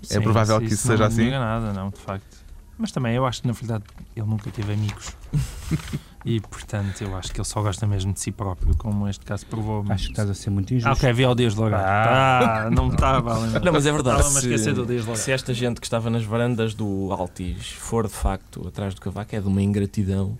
Sim, 0.02 0.18
é 0.18 0.20
provável 0.20 0.58
que 0.60 0.66
isso 0.66 0.86
seja 0.86 0.98
não 0.98 1.06
assim? 1.06 1.30
Não 1.30 1.38
nada, 1.38 1.72
não, 1.72 1.90
de 1.90 2.00
facto. 2.00 2.42
Mas 2.78 2.90
também 2.90 3.14
eu 3.14 3.24
acho 3.24 3.42
que, 3.42 3.46
na 3.46 3.52
verdade, 3.52 3.84
ele 4.16 4.26
nunca 4.26 4.50
teve 4.50 4.72
amigos. 4.72 5.14
e, 6.24 6.40
portanto, 6.40 7.02
eu 7.02 7.16
acho 7.16 7.32
que 7.32 7.40
ele 7.40 7.46
só 7.46 7.60
gosta 7.60 7.86
mesmo 7.86 8.12
de 8.12 8.20
si 8.20 8.30
próprio, 8.30 8.76
como 8.76 9.08
este 9.08 9.24
caso 9.24 9.44
provou. 9.46 9.84
Acho 9.88 10.06
que 10.06 10.12
estás 10.12 10.30
a 10.30 10.34
ser 10.34 10.50
muito 10.50 10.72
injusto. 10.72 10.88
Ah, 10.88 10.92
ok, 10.92 11.12
vi 11.12 11.24
ao 11.24 11.34
Dias 11.34 11.54
de 11.54 11.62
Ah, 11.74 12.68
não 12.72 12.86
me 12.86 12.94
estava 12.94 13.34
a 13.34 13.60
Não, 13.60 13.72
mas 13.72 13.86
é 13.86 13.92
verdade. 13.92 14.22
Se, 14.24 15.16
se 15.16 15.32
esta 15.32 15.52
gente 15.52 15.80
que 15.80 15.86
estava 15.86 16.08
nas 16.10 16.24
varandas 16.24 16.74
do 16.74 17.12
Altis 17.12 17.72
for, 17.72 18.06
de 18.06 18.14
facto, 18.14 18.66
atrás 18.68 18.94
do 18.94 19.00
cavaco, 19.00 19.34
é 19.34 19.40
de 19.40 19.48
uma 19.48 19.60
ingratidão. 19.60 20.38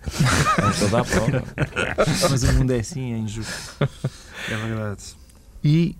Não 0.61 0.71
toda 0.79 1.01
a 1.01 1.03
prova. 1.03 1.43
mas 2.29 2.43
o 2.43 2.53
mundo 2.53 2.71
é 2.71 2.79
assim, 2.79 3.13
é 3.13 3.17
injusto. 3.17 3.53
É 4.49 4.55
verdade. 4.55 5.03
E 5.63 5.95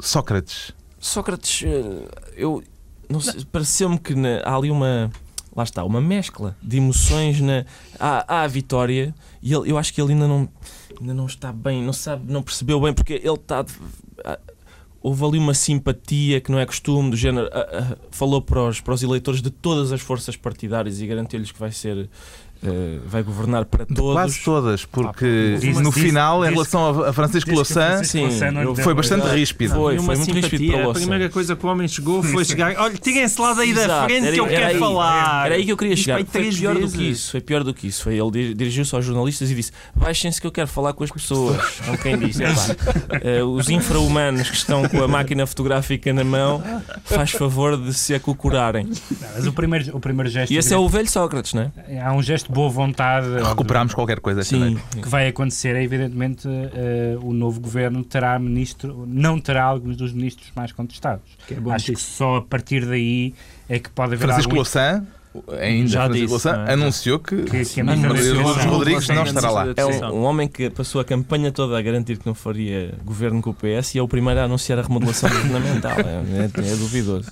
Sócrates? 0.00 0.72
Sócrates, 0.98 1.62
eh, 1.64 2.08
eu 2.36 2.62
não 3.08 3.20
sei, 3.20 3.44
pareceu-me 3.44 3.98
que 3.98 4.14
na, 4.14 4.40
há 4.44 4.56
ali 4.56 4.70
uma 4.70 5.10
lá 5.54 5.62
está, 5.62 5.84
uma 5.84 6.00
mescla 6.00 6.56
de 6.62 6.78
emoções 6.78 7.40
na 7.40 7.64
há 7.98 8.42
a 8.42 8.46
vitória 8.46 9.14
e 9.42 9.52
ele, 9.54 9.70
eu 9.70 9.78
acho 9.78 9.92
que 9.92 10.00
ele 10.00 10.12
ainda 10.12 10.26
não 10.26 10.48
ainda 11.00 11.14
não 11.14 11.26
está 11.26 11.52
bem, 11.52 11.82
não 11.82 11.92
sabe, 11.92 12.32
não 12.32 12.42
percebeu 12.42 12.80
bem 12.80 12.92
porque 12.92 13.14
ele 13.14 13.34
está 13.34 13.64
houve 15.04 15.22
ali 15.22 15.38
uma 15.38 15.52
simpatia 15.52 16.40
que 16.40 16.50
não 16.50 16.58
é 16.58 16.64
costume 16.64 17.10
do 17.10 17.16
género, 17.16 17.46
falou 18.10 18.40
para 18.40 18.62
os, 18.62 18.80
para 18.80 18.94
os 18.94 19.02
eleitores 19.02 19.42
de 19.42 19.50
todas 19.50 19.92
as 19.92 20.00
forças 20.00 20.34
partidárias 20.34 20.98
e 20.98 21.06
garantiu-lhes 21.06 21.52
que 21.52 21.60
vai 21.60 21.70
ser 21.70 22.08
Uh, 22.62 23.00
vai 23.06 23.22
governar 23.22 23.66
para 23.66 23.84
todos. 23.84 24.12
Quase 24.12 24.40
todas, 24.42 24.84
porque 24.86 25.58
ah, 25.76 25.80
no 25.82 25.92
final, 25.92 26.46
em 26.46 26.50
relação 26.50 27.04
a 27.04 27.12
Francisco 27.12 27.50
Louçã, 27.50 28.00
foi 28.82 28.94
bastante 28.94 29.26
ríspido. 29.26 29.74
Foi, 29.74 29.98
foi 29.98 30.16
muito 30.16 30.32
ríspido 30.32 30.72
para 30.72 30.90
A 30.90 30.94
primeira 30.94 31.28
coisa 31.28 31.54
que 31.54 31.66
o 31.66 31.68
homem 31.68 31.86
chegou 31.86 32.22
foi 32.22 32.42
chegar. 32.42 32.74
Olha, 32.78 32.96
tirem-se 32.96 33.38
lá 33.38 33.52
daí 33.52 33.70
Exato. 33.70 33.88
da 33.88 34.04
frente 34.04 34.26
era, 34.26 34.32
que 34.32 34.40
eu 34.40 34.46
quero 34.46 34.66
aí, 34.66 34.78
falar. 34.78 35.46
Era 35.46 35.54
aí 35.56 35.64
que 35.66 35.72
eu 35.72 35.76
queria 35.76 35.96
chegar. 35.96 36.24
Foi 36.24 36.50
pior 36.50 36.74
vezes. 36.74 36.92
do 36.92 36.98
que 36.98 37.04
isso. 37.04 37.30
Foi 37.32 37.40
pior 37.42 37.64
do 37.64 37.74
que 37.74 37.86
isso. 37.86 38.02
Foi, 38.02 38.18
ele 38.18 38.54
dirigiu-se 38.54 38.94
aos 38.94 39.04
jornalistas 39.04 39.50
e 39.50 39.54
disse: 39.54 39.72
Baixem-se 39.94 40.40
que 40.40 40.46
eu 40.46 40.52
quero 40.52 40.68
falar 40.68 40.94
com 40.94 41.04
as 41.04 41.10
pessoas. 41.10 41.60
Como 41.84 41.98
quem 41.98 42.18
disse. 42.18 42.42
Uh, 42.44 43.44
os 43.52 43.68
infra-humanos 43.68 44.48
que 44.48 44.56
estão 44.56 44.88
com 44.88 45.02
a 45.02 45.08
máquina 45.08 45.46
fotográfica 45.46 46.14
na 46.14 46.24
mão, 46.24 46.62
faz 47.04 47.32
favor 47.32 47.76
de 47.76 47.92
se 47.92 48.14
acocorarem. 48.14 48.88
Mas 49.34 49.46
o 49.46 49.52
primeiro, 49.52 49.94
o 49.94 50.00
primeiro 50.00 50.30
gesto. 50.30 50.50
E 50.50 50.56
esse 50.56 50.72
é 50.72 50.78
o 50.78 50.88
velho 50.88 51.10
Sócrates, 51.10 51.52
não 51.52 51.70
é? 51.88 52.00
Há 52.00 52.12
um 52.14 52.22
gesto 52.22 52.53
boa 52.54 52.70
vontade. 52.70 53.26
Recuperamos 53.42 53.90
de, 53.90 53.96
qualquer 53.96 54.20
coisa. 54.20 54.42
Sim, 54.42 54.78
que 54.90 55.08
vai 55.08 55.28
acontecer 55.28 55.76
é, 55.76 55.82
evidentemente, 55.82 56.48
uh, 56.48 57.26
o 57.26 57.32
novo 57.32 57.60
governo 57.60 58.02
terá 58.04 58.38
ministro, 58.38 59.04
não 59.06 59.40
terá 59.40 59.64
alguns 59.64 59.96
dos 59.96 60.12
ministros 60.12 60.50
mais 60.54 60.72
contestados. 60.72 61.24
Que 61.46 61.54
é 61.54 61.58
Acho 61.72 61.92
que 61.92 62.00
só 62.00 62.36
a 62.36 62.42
partir 62.42 62.86
daí 62.86 63.34
é 63.68 63.78
que 63.78 63.90
pode 63.90 64.14
haver 64.14 64.26
Francisco 64.26 64.50
algum... 64.50 64.56
Louçã 64.56 65.04
ainda 65.58 65.88
já 65.88 66.08
disse, 66.08 66.26
Louçã, 66.26 66.64
é? 66.66 66.72
anunciou 66.72 67.18
que, 67.18 67.42
que, 67.42 67.64
que 67.64 67.82
Manuel 67.82 68.14
Rodrigues 68.68 69.08
não 69.08 69.24
estará 69.24 69.50
lá. 69.50 69.66
É 69.76 69.84
um, 69.84 70.14
um, 70.14 70.22
homem 70.22 70.48
que 70.48 70.70
passou 70.70 71.00
a 71.00 71.04
campanha 71.04 71.50
toda 71.50 71.78
a 71.78 71.82
garantir 71.82 72.18
que 72.18 72.26
não 72.26 72.34
faria 72.34 72.94
governo 73.04 73.42
com 73.42 73.50
o 73.50 73.54
PS 73.54 73.94
e 73.94 73.98
é 73.98 74.02
o 74.02 74.08
primeiro 74.08 74.40
a 74.40 74.44
anunciar 74.44 74.78
a 74.78 74.82
remodelação 74.82 75.28
governamental. 75.28 75.98
É, 75.98 76.42
é, 76.42 76.72
é, 76.72 76.76
duvidoso. 76.76 77.30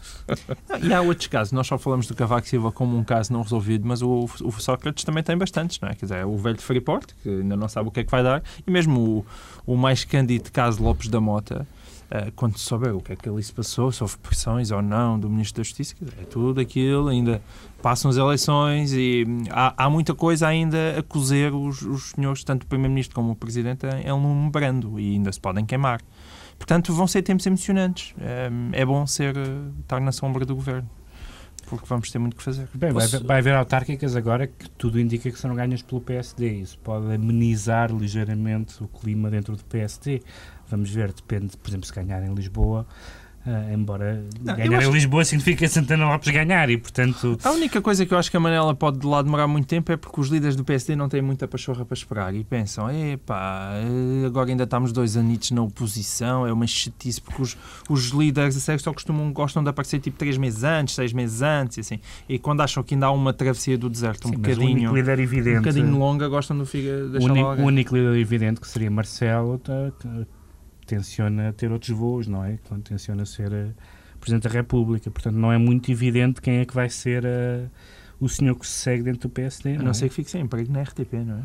E 0.83 0.93
há 0.93 1.01
outros 1.01 1.29
casos. 1.29 1.53
Nós 1.53 1.67
só 1.67 1.79
falamos 1.79 2.07
do 2.07 2.15
Cavaco 2.15 2.47
Silva 2.47 2.73
como 2.73 2.97
um 2.97 3.05
caso 3.05 3.33
não 3.33 3.43
resolvido, 3.43 3.87
mas 3.87 4.03
o, 4.03 4.29
o 4.43 4.53
Sócrates 4.53 5.05
também 5.05 5.23
tem 5.23 5.37
bastantes, 5.37 5.79
não 5.81 5.89
é? 5.89 5.95
Quer 5.95 6.07
dizer, 6.07 6.27
o 6.27 6.37
velho 6.37 6.61
Freeport, 6.61 7.13
que 7.23 7.29
ainda 7.29 7.57
não 7.57 7.69
sabe 7.69 7.89
o 7.89 7.93
que 7.93 8.01
é 8.01 8.05
que 8.05 8.11
vai 8.11 8.23
dar, 8.23 8.43
e 8.67 8.71
mesmo 8.71 9.25
o, 9.67 9.75
o 9.75 9.77
mais 9.77 10.05
cândido 10.05 10.51
caso 10.51 10.83
Lopes 10.83 11.09
da 11.09 11.21
Mota, 11.21 11.67
Uh, 12.13 12.31
quando 12.37 12.59
souber 12.59 12.95
o 12.95 13.01
que 13.01 13.15
é 13.15 13.17
que 13.17 13.27
ali 13.27 13.43
se 13.43 13.51
passou, 13.51 13.91
se 13.91 14.03
houve 14.03 14.19
pressões 14.19 14.71
ou 14.71 14.83
não 14.83 15.19
do 15.19 15.31
Ministro 15.31 15.63
da 15.63 15.65
Justiça, 15.65 15.95
é 16.21 16.25
tudo 16.27 16.61
aquilo, 16.61 17.09
ainda 17.09 17.41
passam 17.83 18.11
as 18.11 18.17
eleições 18.17 18.93
e 18.93 19.27
há, 19.51 19.85
há 19.85 19.91
muita 19.91 20.15
coisa 20.15 20.47
ainda 20.47 20.99
a 20.99 21.03
cozer 21.03 21.53
os, 21.53 21.83
os 21.83 22.11
senhores, 22.11 22.45
tanto 22.45 22.63
o 22.63 22.67
Primeiro-Ministro 22.67 23.15
como 23.15 23.33
o 23.33 23.37
Presidente, 23.37 23.87
é 23.87 24.15
um 24.15 24.49
brando 24.49 24.99
e 24.99 25.15
ainda 25.15 25.33
se 25.33 25.41
podem 25.41 25.67
queimar. 25.67 26.01
Portanto, 26.57 26.95
vão 26.95 27.09
ser 27.09 27.23
tempos 27.23 27.45
emocionantes. 27.45 28.15
É, 28.21 28.81
é 28.81 28.87
bom 28.87 29.07
ser, 29.07 29.35
estar 29.81 30.01
na 30.01 30.13
sombra 30.13 30.47
do 30.47 30.55
Governo 30.55 30.89
porque 31.67 31.87
vamos 31.87 32.11
ter 32.11 32.19
muito 32.19 32.37
que 32.37 32.43
fazer. 32.43 32.69
Bem, 32.75 32.93
vai, 32.93 33.07
vai 33.07 33.39
haver 33.39 33.55
autárquicas 33.55 34.15
agora 34.15 34.47
que 34.47 34.69
tudo 34.71 35.01
indica 35.01 35.31
que 35.31 35.39
serão 35.39 35.55
ganhas 35.55 35.81
pelo 35.81 36.03
PSD. 36.03 36.61
Isso 36.61 36.79
pode 36.79 37.15
amenizar 37.15 37.91
ligeiramente 37.91 38.83
o 38.83 38.89
clima 38.89 39.31
dentro 39.31 39.57
do 39.57 39.65
PSD. 39.65 40.23
Vamos 40.69 40.91
ver, 40.91 41.13
depende, 41.13 41.57
por 41.57 41.71
exemplo, 41.71 41.87
se 41.87 41.95
ganhar 41.95 42.23
em 42.23 42.35
Lisboa. 42.35 42.87
Uh, 43.45 43.75
embora 43.75 44.25
não, 44.41 44.55
ganhar 44.55 44.85
em 44.85 44.91
Lisboa 44.93 45.25
significa 45.25 45.67
Santana 45.67 46.07
Lopes 46.07 46.33
ganhar 46.33 46.71
e, 46.71 46.79
portanto... 46.79 47.37
A 47.43 47.51
única 47.51 47.83
coisa 47.83 48.07
que 48.07 48.15
eu 48.15 48.19
acho 48.19 48.31
que 48.31 48.37
a 48.37 48.41
Manela 48.41 48.73
pode 48.73 49.05
lá 49.05 49.21
demorar 49.21 49.49
muito 49.49 49.67
tempo 49.67 49.91
é 49.91 49.97
porque 49.97 50.21
os 50.21 50.29
líderes 50.29 50.55
do 50.55 50.63
PSD 50.63 50.95
não 50.95 51.09
têm 51.09 51.21
muita 51.21 51.49
pachorra 51.49 51.85
para 51.85 51.95
esperar 51.95 52.33
e 52.37 52.45
pensam, 52.45 52.89
epá, 52.89 53.73
agora 54.25 54.49
ainda 54.49 54.63
estamos 54.63 54.93
dois 54.93 55.17
anitos 55.17 55.51
na 55.51 55.61
oposição, 55.61 56.47
é 56.47 56.53
uma 56.53 56.69
chatice, 56.69 57.21
porque 57.21 57.43
os, 57.43 57.57
os 57.91 58.11
líderes 58.11 58.57
a 58.57 58.61
sério 58.61 58.81
só 58.81 58.93
costumam, 58.93 59.33
gostam 59.33 59.61
de 59.61 59.71
aparecer 59.71 59.99
tipo 59.99 60.17
três 60.17 60.39
meses 60.39 60.63
antes, 60.63 60.95
seis 60.95 61.13
meses 61.13 61.43
antes, 61.43 61.79
e 61.79 61.81
assim, 61.81 61.99
e 62.29 62.39
quando 62.39 62.61
acham 62.61 62.81
que 62.85 62.95
ainda 62.95 63.07
há 63.07 63.11
uma 63.11 63.33
travessia 63.33 63.77
do 63.77 63.91
deserto 63.91 64.29
um 64.29 64.31
Sim, 64.31 64.37
bocadinho... 64.37 64.95
líder 64.95 65.19
evidente, 65.19 65.57
um 65.57 65.63
bocadinho 65.63 65.99
longa, 65.99 66.29
gostam 66.29 66.57
do 66.57 66.65
figa, 66.65 66.93
o 67.21 67.25
único, 67.25 67.49
o 67.49 67.65
único 67.65 67.97
líder 67.97 68.21
evidente 68.21 68.61
que 68.61 68.69
seria 68.69 68.89
Marcelo... 68.89 69.59
Tá, 69.59 69.91
tenciona 70.87 71.53
ter 71.53 71.71
outros 71.71 71.97
voos, 71.97 72.27
não 72.27 72.45
é? 72.45 72.59
Quando 72.69 72.83
tenciona 72.83 73.25
ser 73.25 73.53
uh, 73.53 73.73
Presidente 74.23 74.45
da 74.45 74.51
República. 74.51 75.11
Portanto, 75.11 75.35
não 75.35 75.53
é 75.53 75.59
muito 75.59 75.91
evidente 75.91 76.41
quem 76.41 76.59
é 76.59 76.65
que 76.65 76.73
vai 76.73 76.89
ser 76.89 77.25
uh, 77.25 77.69
o 78.21 78.29
senhor 78.29 78.55
que 78.55 78.67
se 78.67 78.73
segue 78.73 79.03
dentro 79.03 79.29
do 79.29 79.29
PSD. 79.29 79.75
A 79.75 79.83
não, 79.83 79.91
é? 79.91 79.95
ser 79.95 80.09
que 80.09 80.15
fique 80.15 80.31
sem 80.31 80.43
emprego 80.43 80.73
na 80.73 80.83
RTP, 80.83 81.13
não 81.27 81.39
é? 81.39 81.43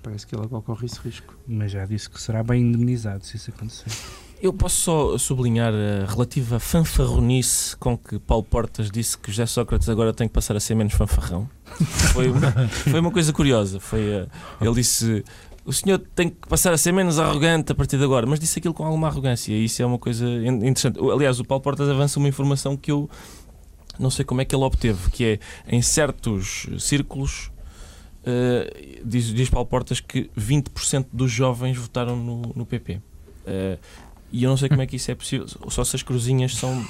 Parece 0.00 0.26
que 0.26 0.34
ele 0.34 0.44
agora 0.44 0.62
corre 0.62 0.86
esse 0.86 0.98
risco. 1.00 1.36
Mas 1.46 1.72
já 1.72 1.84
disse 1.84 2.08
que 2.08 2.22
será 2.22 2.42
bem 2.42 2.62
indemnizado 2.62 3.26
se 3.26 3.36
isso 3.36 3.50
acontecer. 3.50 3.90
Eu 4.40 4.54
posso 4.54 4.76
só 4.76 5.18
sublinhar 5.18 5.74
a 5.74 6.10
relativa 6.10 6.58
fanfarronice 6.58 7.76
com 7.76 7.98
que 7.98 8.18
Paulo 8.18 8.42
Portas 8.42 8.90
disse 8.90 9.18
que 9.18 9.30
José 9.30 9.44
Sócrates 9.44 9.86
agora 9.88 10.14
tem 10.14 10.26
que 10.26 10.32
passar 10.32 10.56
a 10.56 10.60
ser 10.60 10.74
menos 10.74 10.94
fanfarrão. 10.94 11.46
Foi 12.12 12.28
uma, 12.28 12.50
foi 12.68 12.98
uma 12.98 13.10
coisa 13.12 13.32
curiosa. 13.32 13.78
Foi, 13.78 14.00
ele 14.60 14.74
disse 14.74 15.24
o 15.64 15.72
senhor 15.72 15.98
tem 16.14 16.30
que 16.30 16.48
passar 16.48 16.72
a 16.72 16.78
ser 16.78 16.92
menos 16.92 17.18
arrogante 17.18 17.72
a 17.72 17.74
partir 17.74 17.98
de 17.98 18.04
agora, 18.04 18.26
mas 18.26 18.40
disse 18.40 18.58
aquilo 18.58 18.74
com 18.74 18.84
alguma 18.84 19.08
arrogância 19.08 19.52
e 19.52 19.64
isso 19.64 19.82
é 19.82 19.86
uma 19.86 19.98
coisa 19.98 20.26
interessante. 20.46 20.98
Aliás, 20.98 21.38
o 21.38 21.44
Paulo 21.44 21.62
Portas 21.62 21.88
avança 21.88 22.18
uma 22.18 22.28
informação 22.28 22.76
que 22.76 22.90
eu 22.90 23.08
não 23.98 24.10
sei 24.10 24.24
como 24.24 24.40
é 24.40 24.44
que 24.44 24.54
ele 24.54 24.64
obteve, 24.64 25.10
que 25.10 25.24
é 25.24 25.38
em 25.68 25.82
certos 25.82 26.66
círculos. 26.78 27.50
Uh, 28.22 29.00
diz, 29.04 29.32
diz 29.32 29.48
Paulo 29.48 29.66
Portas 29.66 30.00
que 30.00 30.30
20% 30.38 31.06
dos 31.12 31.30
jovens 31.30 31.76
votaram 31.76 32.16
no, 32.16 32.42
no 32.54 32.66
PP. 32.66 32.94
Uh, 32.96 33.78
e 34.32 34.44
eu 34.44 34.50
não 34.50 34.56
sei 34.56 34.68
como 34.68 34.80
é 34.82 34.86
que 34.86 34.96
isso 34.96 35.10
é 35.10 35.14
possível. 35.14 35.46
Só 35.68 35.82
se 35.84 35.96
as 35.96 36.02
cruzinhas 36.02 36.54
são. 36.56 36.84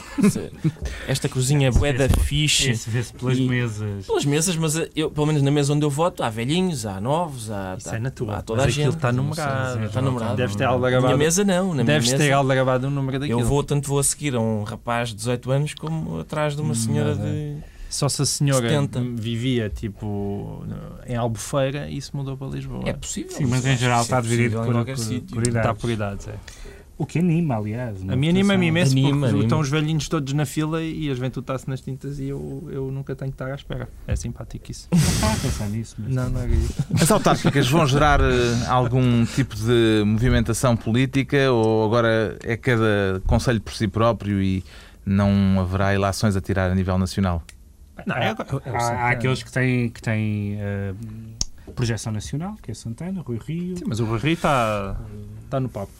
Esta 1.07 1.29
cruzinha 1.29 1.69
é 1.69 1.71
bué 1.71 1.93
da 1.93 2.09
fixe. 2.09 2.71
Isso 2.71 2.91
vê-se 2.91 3.13
pelas 3.13 3.39
e, 3.39 3.43
mesas. 3.49 4.07
Pelas 4.07 4.25
mesas, 4.25 4.57
mas 4.57 4.75
eu, 4.95 5.11
pelo 5.11 5.27
menos 5.27 5.43
na 5.43 5.51
mesa 5.51 5.73
onde 5.73 5.85
eu 5.85 5.91
voto, 5.91 6.23
há 6.23 6.29
velhinhos, 6.31 6.87
há 6.87 7.01
novos, 7.01 7.51
há, 7.51 7.77
isso 7.79 7.91
há, 7.91 7.97
é 7.97 7.99
na 7.99 8.11
tua. 8.11 8.37
há 8.37 8.43
toda 8.43 8.63
mas 8.63 8.67
a 8.67 8.71
gente. 8.75 8.95
está 8.95 9.13
numerado. 9.13 9.85
Está 9.85 10.03
numerado. 10.03 10.37
Deves 10.37 10.57
ter 10.57 10.65
aldrabado. 10.65 11.03
Na 11.03 11.09
minha 11.09 11.17
mesa 11.19 11.45
não. 11.45 11.75
Na 11.75 11.83
Deves 11.83 12.09
minha 12.09 12.19
ter 12.19 12.25
mesa, 12.25 12.37
aldrabado 12.37 12.87
o 12.87 12.91
número 12.91 13.19
daquilo. 13.19 13.41
Eu 13.41 13.47
vou, 13.47 13.63
tanto 13.63 13.89
vou 13.89 13.99
a 13.99 14.05
seguir 14.05 14.35
a 14.35 14.41
um 14.41 14.63
rapaz 14.63 15.11
de 15.11 15.17
18 15.17 15.51
anos 15.51 15.75
como 15.75 16.21
atrás 16.21 16.55
de 16.55 16.63
uma 16.63 16.75
senhora 16.75 17.15
de 17.15 17.57
Só 17.89 18.09
se 18.09 18.23
a 18.23 18.27
senhora 18.27 18.69
70. 18.69 19.01
vivia 19.17 19.69
tipo 19.69 20.65
no- 20.67 21.01
em 21.13 21.17
Albufeira 21.17 21.89
e 21.89 21.97
isso 21.97 22.17
mudou 22.17 22.37
para 22.37 22.49
Lisboa. 22.49 22.83
É 22.87 22.93
possível. 22.93 23.33
Sim, 23.37 23.47
mas 23.47 23.65
em 23.67 23.77
geral 23.77 24.03
está 24.03 24.19
É 24.19 24.23
dividido 24.23 24.59
possível 24.59 24.81
em 24.81 24.85
por, 24.85 24.95
por, 24.95 24.99
sítio. 24.99 25.35
por 25.37 25.47
Está 25.49 25.75
por 25.75 25.91
idades, 25.91 26.29
é. 26.29 26.35
O 27.01 27.07
que 27.07 27.19
anima, 27.19 27.57
aliás. 27.57 27.97
A 28.07 28.15
mim 28.15 28.29
anima-me 28.29 28.67
imenso 28.67 28.93
Anima, 28.93 29.11
porque 29.13 29.27
anima. 29.29 29.43
estão 29.45 29.59
os 29.61 29.71
velhinhos 29.71 30.07
todos 30.07 30.35
na 30.35 30.45
fila 30.45 30.83
e 30.83 31.11
a 31.11 31.15
juventude 31.15 31.45
está-se 31.45 31.67
nas 31.67 31.81
tintas 31.81 32.19
e 32.19 32.29
eu, 32.29 32.69
eu 32.71 32.91
nunca 32.91 33.17
tenho 33.17 33.31
que 33.31 33.37
estar 33.37 33.51
à 33.51 33.55
espera. 33.55 33.89
É 34.07 34.15
simpático 34.15 34.71
isso. 34.71 34.87
Não 34.93 34.99
estava 35.01 35.33
a 35.33 35.37
pensar 35.39 35.69
nisso, 35.71 35.97
mas... 35.99 36.15
Não, 36.15 36.29
não 36.29 36.43
é 36.43 36.47
isso. 36.49 36.75
As 37.01 37.11
autárquicas 37.11 37.67
vão 37.71 37.87
gerar 37.87 38.21
eh, 38.21 38.67
algum 38.69 39.25
tipo 39.25 39.57
de 39.57 40.03
movimentação 40.05 40.77
política 40.77 41.51
ou 41.51 41.87
agora 41.87 42.37
é 42.45 42.55
cada 42.59 43.23
conselho 43.27 43.63
por 43.63 43.73
si 43.73 43.89
próprio 43.89 44.43
e 44.43 44.63
não 45.07 45.59
haverá 45.59 45.95
ilações 45.95 46.37
a 46.37 46.41
tirar 46.43 46.71
a 46.71 46.75
nível 46.75 46.99
nacional? 46.99 47.43
Não, 48.05 48.15
é, 48.15 48.29
agora- 48.29 48.63
é 48.67 48.71
há, 48.77 49.09
aqueles 49.09 49.43
que 49.43 49.51
têm, 49.51 49.89
que 49.89 50.03
têm 50.03 50.59
eh, 50.61 50.93
projeção 51.75 52.13
nacional, 52.13 52.57
que 52.63 52.71
é 52.71 52.75
Santana, 52.75 53.23
Rui 53.23 53.39
Rio. 53.43 53.79
Sim, 53.79 53.85
mas 53.87 54.01
o 54.01 54.05
Rui 54.05 54.19
Rio 54.19 54.33
está 54.35 54.97
está 55.45 55.59
no 55.59 55.69
papo. 55.71 55.91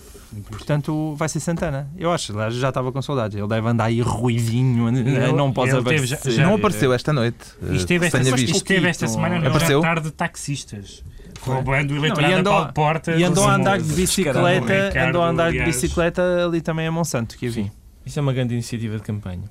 Portanto, 0.49 1.15
vai 1.17 1.29
ser 1.29 1.41
Santana. 1.41 1.91
Eu 1.97 2.13
acho, 2.13 2.33
já 2.53 2.69
estava 2.69 2.93
com 2.93 3.03
saudades. 3.03 3.37
Ele 3.37 3.49
deve 3.49 3.67
andar 3.69 3.85
aí 3.87 4.01
ruivinho, 4.01 4.89
Ele- 4.89 5.33
não 5.33 5.53
pode 5.53 5.73
aparecer. 5.73 6.07
já- 6.07 6.31
já- 6.31 6.45
Não 6.45 6.55
apareceu 6.55 6.93
esta 6.93 7.13
noite. 7.13 7.39
eh, 7.69 7.75
Isto 7.75 7.89
teve 7.89 8.09
que 8.11 8.17
esta, 8.17 8.37
visto. 8.37 8.65
teve 8.65 8.89
esta 8.89 9.09
semana 9.09 9.39
no 9.41 9.49
Apareceu? 9.49 9.81
jantar 9.83 10.01
de 10.01 10.11
taxistas. 10.13 11.03
Roubando 11.43 11.95
o 11.95 11.97
eleitorado 11.97 12.33
e 12.33 12.35
a 12.35 12.39
andou- 12.41 12.73
Porta. 12.73 13.13
E 13.17 13.25
andou 13.25 13.45
a 13.49 13.55
andar 13.55 13.79
de 13.79 13.85
Ricardo, 13.85 13.97
bicicleta, 13.97 15.09
andou 15.09 15.23
a 15.23 15.29
andar 15.31 15.51
de 15.53 15.65
bicicleta 15.65 16.23
ali 16.47 16.61
também 16.61 16.87
a 16.87 16.93
Monsanto, 16.93 17.37
que 17.37 17.47
eu 17.47 17.51
vi. 17.53 17.65
Sim. 17.65 17.71
Isso 18.05 18.19
é 18.19 18.23
uma 18.23 18.33
grande 18.33 18.55
iniciativa 18.55 18.97
de 18.97 19.03
campanha. 19.03 19.45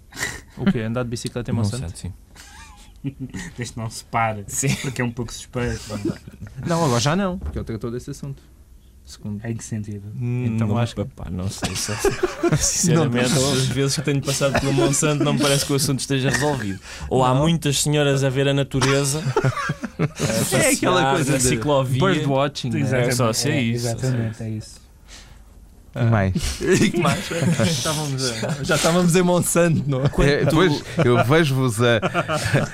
O 0.57 0.65
quê? 0.71 0.79
Andar 0.81 1.03
de 1.03 1.09
bicicleta 1.09 1.49
em 1.51 1.53
Monsanto? 1.53 1.83
Monsanto, 1.83 1.99
sim. 1.99 2.13
Desde 3.57 3.77
não 3.77 3.89
se 3.89 4.03
pare, 4.03 4.43
Sim. 4.47 4.75
porque 4.81 5.01
é 5.01 5.05
um 5.05 5.11
pouco 5.11 5.33
suspeito. 5.33 5.81
Não, 6.67 6.83
agora 6.83 6.99
já 6.99 7.15
não, 7.15 7.37
porque 7.39 7.57
ele 7.57 7.63
tratou 7.65 7.89
desse 7.89 8.11
assunto. 8.11 8.43
Segundo. 9.09 9.43
Em 9.43 9.55
que 9.55 9.63
sentido? 9.63 10.03
Então 10.21 10.67
não, 10.67 10.77
acho 10.77 10.93
que- 10.93 11.03
pá, 11.03 11.27
não 11.31 11.49
sei. 11.49 11.75
Só, 11.75 11.93
sinceramente, 12.55 13.33
as 13.33 13.65
vezes 13.65 13.95
que 13.95 14.03
tenho 14.03 14.21
passado 14.21 14.59
pelo 14.59 14.71
Monsanto, 14.71 15.23
não 15.23 15.33
me 15.33 15.39
parece 15.39 15.65
que 15.65 15.73
o 15.73 15.75
assunto 15.77 15.99
esteja 15.99 16.29
resolvido. 16.29 16.79
Ou 17.09 17.25
há 17.25 17.33
Não. 17.33 17.41
muitas 17.41 17.81
senhoras 17.81 18.23
a 18.23 18.29
ver 18.29 18.47
a 18.47 18.53
natureza, 18.53 19.23
a 19.97 20.57
É 20.57 20.73
aquela 20.73 21.15
coisa 21.15 21.37
de 21.39 21.43
ciclovia. 21.43 21.99
Birdwatching. 22.05 22.69
né? 22.69 22.79
Exato. 22.81 23.15
só 23.15 23.33
ser 23.33 23.49
é, 23.53 23.61
isso, 23.61 23.87
Exatamente, 23.87 24.43
é 24.43 24.49
isso. 24.51 24.79
E 25.95 26.03
mais. 26.05 26.61
E 26.61 26.89
que 26.91 26.99
mais? 26.99 27.29
Estávamos 27.67 28.31
a- 28.43 28.63
já 28.63 28.75
estávamos 28.75 29.15
em 29.15 29.21
Monsanto, 29.23 29.83
não 29.87 30.01
é? 30.01 30.29
É, 30.29 30.45
Depois 30.45 30.83
eu 31.03 31.23
vejo-vos 31.23 31.81
a, 31.81 31.99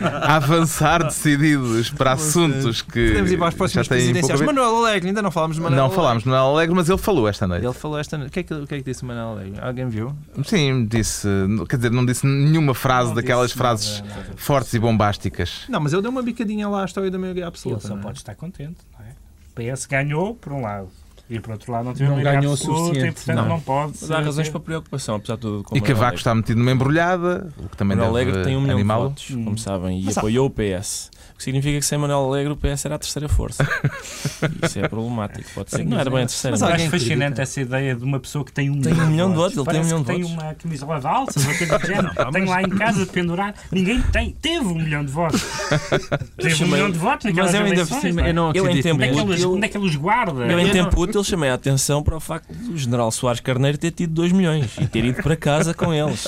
a 0.02 0.36
avançar 0.36 1.04
decididos 1.04 1.90
para 1.92 2.14
assuntos 2.14 2.82
que 2.82 3.08
Podemos 3.10 3.32
ir 3.32 3.38
para 3.38 3.48
as 3.48 3.54
já 3.54 3.58
próximas 3.58 3.88
pouco 3.88 4.02
presidenciais. 4.04 4.42
Manuel 4.42 4.76
Alegre, 4.78 5.08
ainda 5.10 5.22
não 5.22 5.32
falámos 5.32 5.56
de 5.56 5.62
Manuel 5.62 5.78
Não 5.78 5.86
Alegre. 5.86 6.02
falámos 6.02 6.24
do 6.24 6.30
Manuel 6.30 6.50
Alegre, 6.52 6.76
mas 6.76 6.90
ele 6.90 6.98
falou 6.98 7.28
esta 7.28 7.48
noite. 7.48 7.66
Ele 7.66 7.74
falou 7.74 8.00
esta 8.00 8.18
noite. 8.18 8.30
O 8.30 8.34
que 8.34 8.40
é 8.40 8.44
que, 8.44 8.54
o 8.54 8.68
que, 8.68 8.76
é 8.76 8.78
que 8.80 8.84
disse 8.84 9.04
o 9.04 9.06
Manuel 9.06 9.28
Alegre? 9.30 9.60
Alguém 9.62 9.88
viu? 9.90 10.16
Sim, 10.44 10.86
disse, 10.86 11.28
quer 11.70 11.78
dizer, 11.78 11.92
não 11.92 12.06
disse 12.06 12.26
nenhuma 12.28 12.74
frase 12.74 13.10
Não 13.10 13.16
daquelas 13.16 13.48
disse 13.48 13.58
frases 13.58 14.02
nada, 14.02 14.16
nada. 14.16 14.34
fortes 14.36 14.74
e 14.74 14.80
bombásticas. 14.80 15.62
Não, 15.70 15.80
mas 15.80 15.94
ele 15.94 16.02
deu 16.02 16.12
uma 16.12 16.22
bicadinha 16.22 16.68
lá 16.68 16.82
à 16.82 16.86
história 16.86 17.10
da 17.10 17.18
maioria 17.18 17.42
Ele 17.44 17.48
absoluta. 17.48 17.82
só 17.88 17.94
não 17.94 18.00
é? 18.00 18.04
pode 18.04 18.18
estar 18.18 18.36
contente, 18.36 18.78
não 18.98 19.06
é? 19.06 19.74
PS 19.74 19.86
ganhou, 19.86 20.36
por 20.36 20.52
um 20.52 20.62
lado. 20.62 20.90
E 21.28 21.40
por 21.40 21.54
outro 21.54 21.72
lado, 21.72 21.86
não 21.86 21.94
teve 21.94 22.08
Não 22.10 22.22
ganhou 22.22 22.52
o 22.52 22.54
absoluta 22.54 22.82
e, 22.82 22.86
suficiente, 22.88 23.16
portanto, 23.16 23.36
não. 23.38 23.48
não, 23.50 23.60
pode. 23.60 23.94
Mas 24.00 24.12
há 24.12 24.20
razões 24.22 24.50
para 24.50 24.60
preocupação, 24.60 25.16
apesar 25.16 25.36
de 25.36 25.42
tudo. 25.42 25.66
E 25.74 25.82
Cavaco 25.82 26.18
está 26.18 26.36
metido 26.36 26.58
numa 26.60 26.72
embrulhada, 26.72 27.52
o 27.58 27.68
que 27.68 27.76
também 27.76 27.98
Manuel 27.98 28.14
deve 28.14 28.30
Alegre 28.32 28.44
tem 28.46 28.56
um 28.58 28.62
milhão 28.62 28.78
de 28.78 28.84
votos, 28.84 29.32
Hum. 29.32 29.44
como 29.46 29.58
sabem, 29.58 30.00
e 30.02 30.06
Mas 30.06 30.18
há- 30.18 30.22
apoiou 30.22 30.46
o 30.46 30.50
PS. 30.52 31.10
O 31.36 31.38
que 31.38 31.44
significa 31.44 31.78
que 31.80 31.86
sem 31.86 31.98
Manuel 31.98 32.20
Alegre 32.28 32.54
o 32.54 32.56
PS 32.56 32.86
era 32.86 32.96
a 32.96 32.98
terceira 32.98 33.28
força. 33.28 33.68
Isso 34.64 34.80
é 34.80 34.88
problemático. 34.88 35.44
Pode 35.54 35.70
ser 35.70 35.80
que 35.80 35.84
não 35.84 36.00
era 36.00 36.10
bem 36.10 36.24
a 36.24 36.28
terceira. 36.28 36.58
Mas 36.58 36.64
acho 36.64 36.90
fascinante 36.90 37.42
essa 37.42 37.60
ideia 37.60 37.94
de 37.94 38.06
uma 38.06 38.22
pessoa 38.22 38.46
que 38.46 38.54
tem 38.54 38.70
um 38.70 38.80
Tem 38.80 38.94
um 38.94 39.08
milhão 39.08 39.30
de 39.32 39.36
votos, 39.36 39.58
ele 39.58 39.66
tem 39.66 39.82
um 39.82 39.84
milhão 39.84 40.00
de 40.00 40.06
tem 40.06 40.22
votos. 40.22 40.32
uma 40.44 40.54
camisola 40.54 41.00
de 41.02 41.08
alças, 41.08 41.46
ou 41.46 41.54
coisa 41.58 41.78
do 41.78 41.84
género. 41.88 42.16
Tenho 42.16 42.32
mas- 42.32 42.50
lá 42.50 42.62
em 42.64 42.70
casa 42.70 43.06
pendurado. 43.06 43.56
Ninguém 43.70 44.02
tem. 44.02 44.32
Teve 44.42 44.66
um 44.66 44.76
milhão 44.76 45.04
de 45.04 45.12
votos. 45.12 45.42
Teve 46.38 46.54
um 46.54 46.58
chamei- 46.58 46.74
milhão 46.76 46.92
de 46.92 46.98
votos 46.98 47.26
naquelas 47.26 47.52
Mas 47.52 47.60
eu 47.60 47.66
ainda 47.66 47.86
por 47.86 47.92
eleições. 47.92 48.02
cima, 48.02 48.22
não 48.22 48.28
eu 48.30 48.34
não 48.34 48.50
Ele 48.52 48.58
em 48.58 48.62
acredito 48.62 48.84
tempo 48.84 48.96
Onde 48.96 49.04
é 49.04 49.08
que 49.14 49.20
útil- 49.34 49.54
Onde 49.56 49.66
é 49.66 49.98
guardam? 50.00 50.46
Eu, 50.50 50.60
em 50.62 50.72
tempo 50.72 51.02
útil, 51.02 51.22
chamei 51.22 51.50
a 51.50 51.54
atenção 51.56 52.02
para 52.02 52.16
o 52.16 52.20
facto 52.22 52.54
do 52.54 52.78
general 52.78 53.12
Soares 53.12 53.42
Carneiro 53.42 53.78
ter 53.78 53.92
tido 53.92 54.14
2 54.14 54.32
milhões 54.32 54.72
e 54.80 54.88
ter 54.88 55.04
ido 55.04 55.22
para 55.22 55.36
casa 55.36 55.74
com 55.74 55.94
eles. 55.94 56.28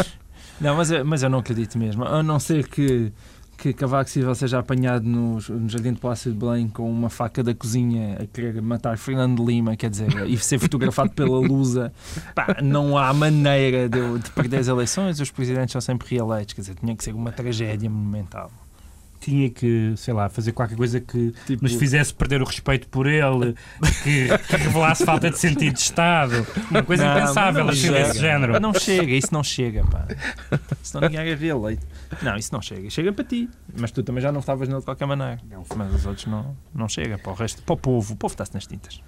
Não, 0.59 0.75
mas 0.75 0.91
eu, 0.91 1.05
mas 1.05 1.23
eu 1.23 1.29
não 1.29 1.39
acredito 1.39 1.77
mesmo. 1.77 2.03
A 2.03 2.21
não 2.21 2.39
ser 2.39 2.67
que, 2.67 3.09
que 3.57 3.73
Cavaco 3.73 4.09
Silva 4.09 4.35
seja 4.35 4.59
apanhado 4.59 5.05
no, 5.05 5.33
no 5.35 5.69
Jardim 5.69 5.93
de 5.93 5.99
Palácio 5.99 6.31
de 6.31 6.37
Belém 6.37 6.69
com 6.69 6.89
uma 6.89 7.09
faca 7.09 7.43
da 7.43 7.53
cozinha 7.55 8.17
a 8.21 8.27
querer 8.27 8.61
matar 8.61 8.97
Fernando 8.97 9.43
Lima, 9.43 9.75
quer 9.75 9.89
dizer, 9.89 10.09
e 10.27 10.37
ser 10.37 10.59
fotografado 10.59 11.11
pela 11.11 11.39
Lusa. 11.39 11.91
Pá, 12.35 12.57
não 12.61 12.97
há 12.97 13.11
maneira 13.13 13.89
de, 13.89 14.19
de 14.19 14.29
perder 14.31 14.57
as 14.57 14.67
eleições. 14.67 15.19
Os 15.19 15.31
presidentes 15.31 15.71
são 15.71 15.81
sempre 15.81 16.07
reeleitos. 16.09 16.53
Quer 16.53 16.61
dizer, 16.61 16.75
tinha 16.75 16.95
que 16.95 17.03
ser 17.03 17.13
uma 17.13 17.31
tragédia 17.31 17.89
monumental. 17.89 18.51
Tinha 19.19 19.49
que, 19.49 19.93
sei 19.97 20.13
lá, 20.13 20.29
fazer 20.29 20.51
qualquer 20.51 20.75
coisa 20.77 20.99
que 21.01 21.33
Tipo, 21.45 21.63
nos 21.63 21.73
fizesse 21.73 22.13
perder 22.13 22.41
o 22.41 22.45
respeito 22.45 22.87
por 22.87 23.07
ele, 23.07 23.55
que, 24.03 24.27
que 24.47 24.55
revelasse 24.55 25.03
falta 25.05 25.29
de 25.29 25.37
sentido 25.39 25.73
de 25.73 25.79
Estado. 25.79 26.45
Uma 26.69 26.83
coisa 26.83 27.03
Não, 27.05 27.17
impensável 27.17 27.63
não 27.65 27.71
assim 27.71 27.81
chega. 27.81 27.97
desse 28.03 28.19
género. 28.19 28.59
Não 28.59 28.73
chega, 28.73 29.11
isso 29.11 29.29
não 29.33 29.43
chega, 29.43 29.83
pá. 29.85 30.07
Senão 30.83 31.09
ninguém 31.09 31.27
é 31.29 31.35
reeleito. 31.35 31.85
Não, 32.21 32.35
isso 32.35 32.53
não 32.53 32.61
chega. 32.61 32.89
Chega 32.89 33.11
para 33.11 33.23
ti. 33.25 33.49
Mas 33.77 33.91
tu 33.91 34.03
também 34.03 34.21
já 34.21 34.31
não 34.31 34.39
estavas 34.39 34.67
nele 34.67 34.79
de 34.79 34.85
qualquer 34.85 35.05
maneira. 35.05 35.39
Mas 35.75 35.93
os 35.95 36.05
outros 36.05 36.25
não, 36.27 36.55
não 36.73 36.87
chega. 36.87 37.17
Para 37.17 37.31
o 37.31 37.35
resto, 37.35 37.61
para 37.63 37.73
o 37.73 37.77
povo. 37.77 38.13
O 38.13 38.15
povo 38.15 38.33
está-se 38.33 38.53
nas 38.53 38.65
tintas. 38.67 39.01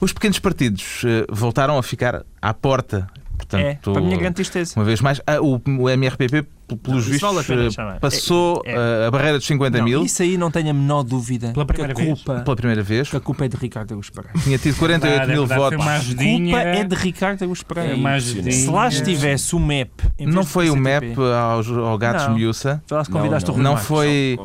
Os 0.00 0.12
pequenos 0.12 0.38
partidos 0.38 1.02
eh, 1.04 1.26
voltaram 1.30 1.78
a 1.78 1.82
ficar 1.82 2.24
à 2.42 2.52
porta. 2.52 3.06
é, 3.14 3.36
Portanto, 3.36 3.92
para 3.92 4.00
a 4.00 4.04
minha 4.04 4.16
grande 4.18 4.34
tristeza. 4.34 4.74
uma 4.76 4.84
vez 4.84 5.00
mais, 5.00 5.20
ah, 5.26 5.40
o, 5.40 5.60
o 5.80 5.88
MRPP, 5.88 6.44
pelos 6.76 7.06
Não, 7.06 7.14
isso 7.14 7.26
vale 7.26 7.38
a 7.38 7.42
vistos, 7.42 7.76
pena 7.76 7.96
eh, 7.96 7.98
passou 7.98 8.62
É- 8.64 8.72
eh, 8.72 9.06
a 9.06 9.10
barreira 9.10 9.38
dos 9.38 9.46
50 9.46 9.78
Não, 9.78 9.84
mil 9.84 10.04
Isso 10.04 10.22
aí 10.22 10.36
não 10.36 10.50
tenho 10.50 10.70
a 10.70 10.72
menor 10.72 11.02
dúvida 11.02 11.52
Pela 11.52 11.64
que 11.66 11.72
a 11.72 11.74
primeira 11.74 11.94
vez. 11.94 12.08
culpa, 12.22 12.40
pela 12.40 12.56
primeira 12.56 12.82
vez. 12.82 13.08
que 13.10 13.16
a 13.16 13.20
culpa 13.20 13.44
é 13.44 13.48
de 13.48 13.56
Ricardo 13.56 13.92
Agus 13.94 14.10
Pereira. 14.10 14.38
Tinha 14.40 14.58
tido 14.58 14.76
48 14.76 15.10
Verdade, 15.10 15.30
é 15.30 15.34
mil 15.34 15.46
votos. 15.46 15.86
A 15.86 16.14
culpa 16.14 16.58
é 16.60 16.84
de 16.84 16.94
Ricardo 16.94 17.44
Agus 17.44 17.62
Pereira. 17.62 17.96
É. 17.96 18.50
Se 18.50 18.68
lá 18.70 18.88
estivesse 18.88 19.54
o 19.54 19.58
MEP. 19.60 19.90
Não 20.20 20.44
foi 20.44 20.70
o 20.70 20.76
MEP 20.76 21.14
aos, 21.20 21.68
ao 21.68 21.96
Gatos 21.98 22.26
Não. 22.26 22.34
Miúça. 22.34 22.82
Lá 22.90 23.04
se 23.04 23.10
convidaste 23.10 23.50
Não, 23.50 23.58
Não 23.58 23.72
Marques. 23.72 23.88
foi, 23.88 24.38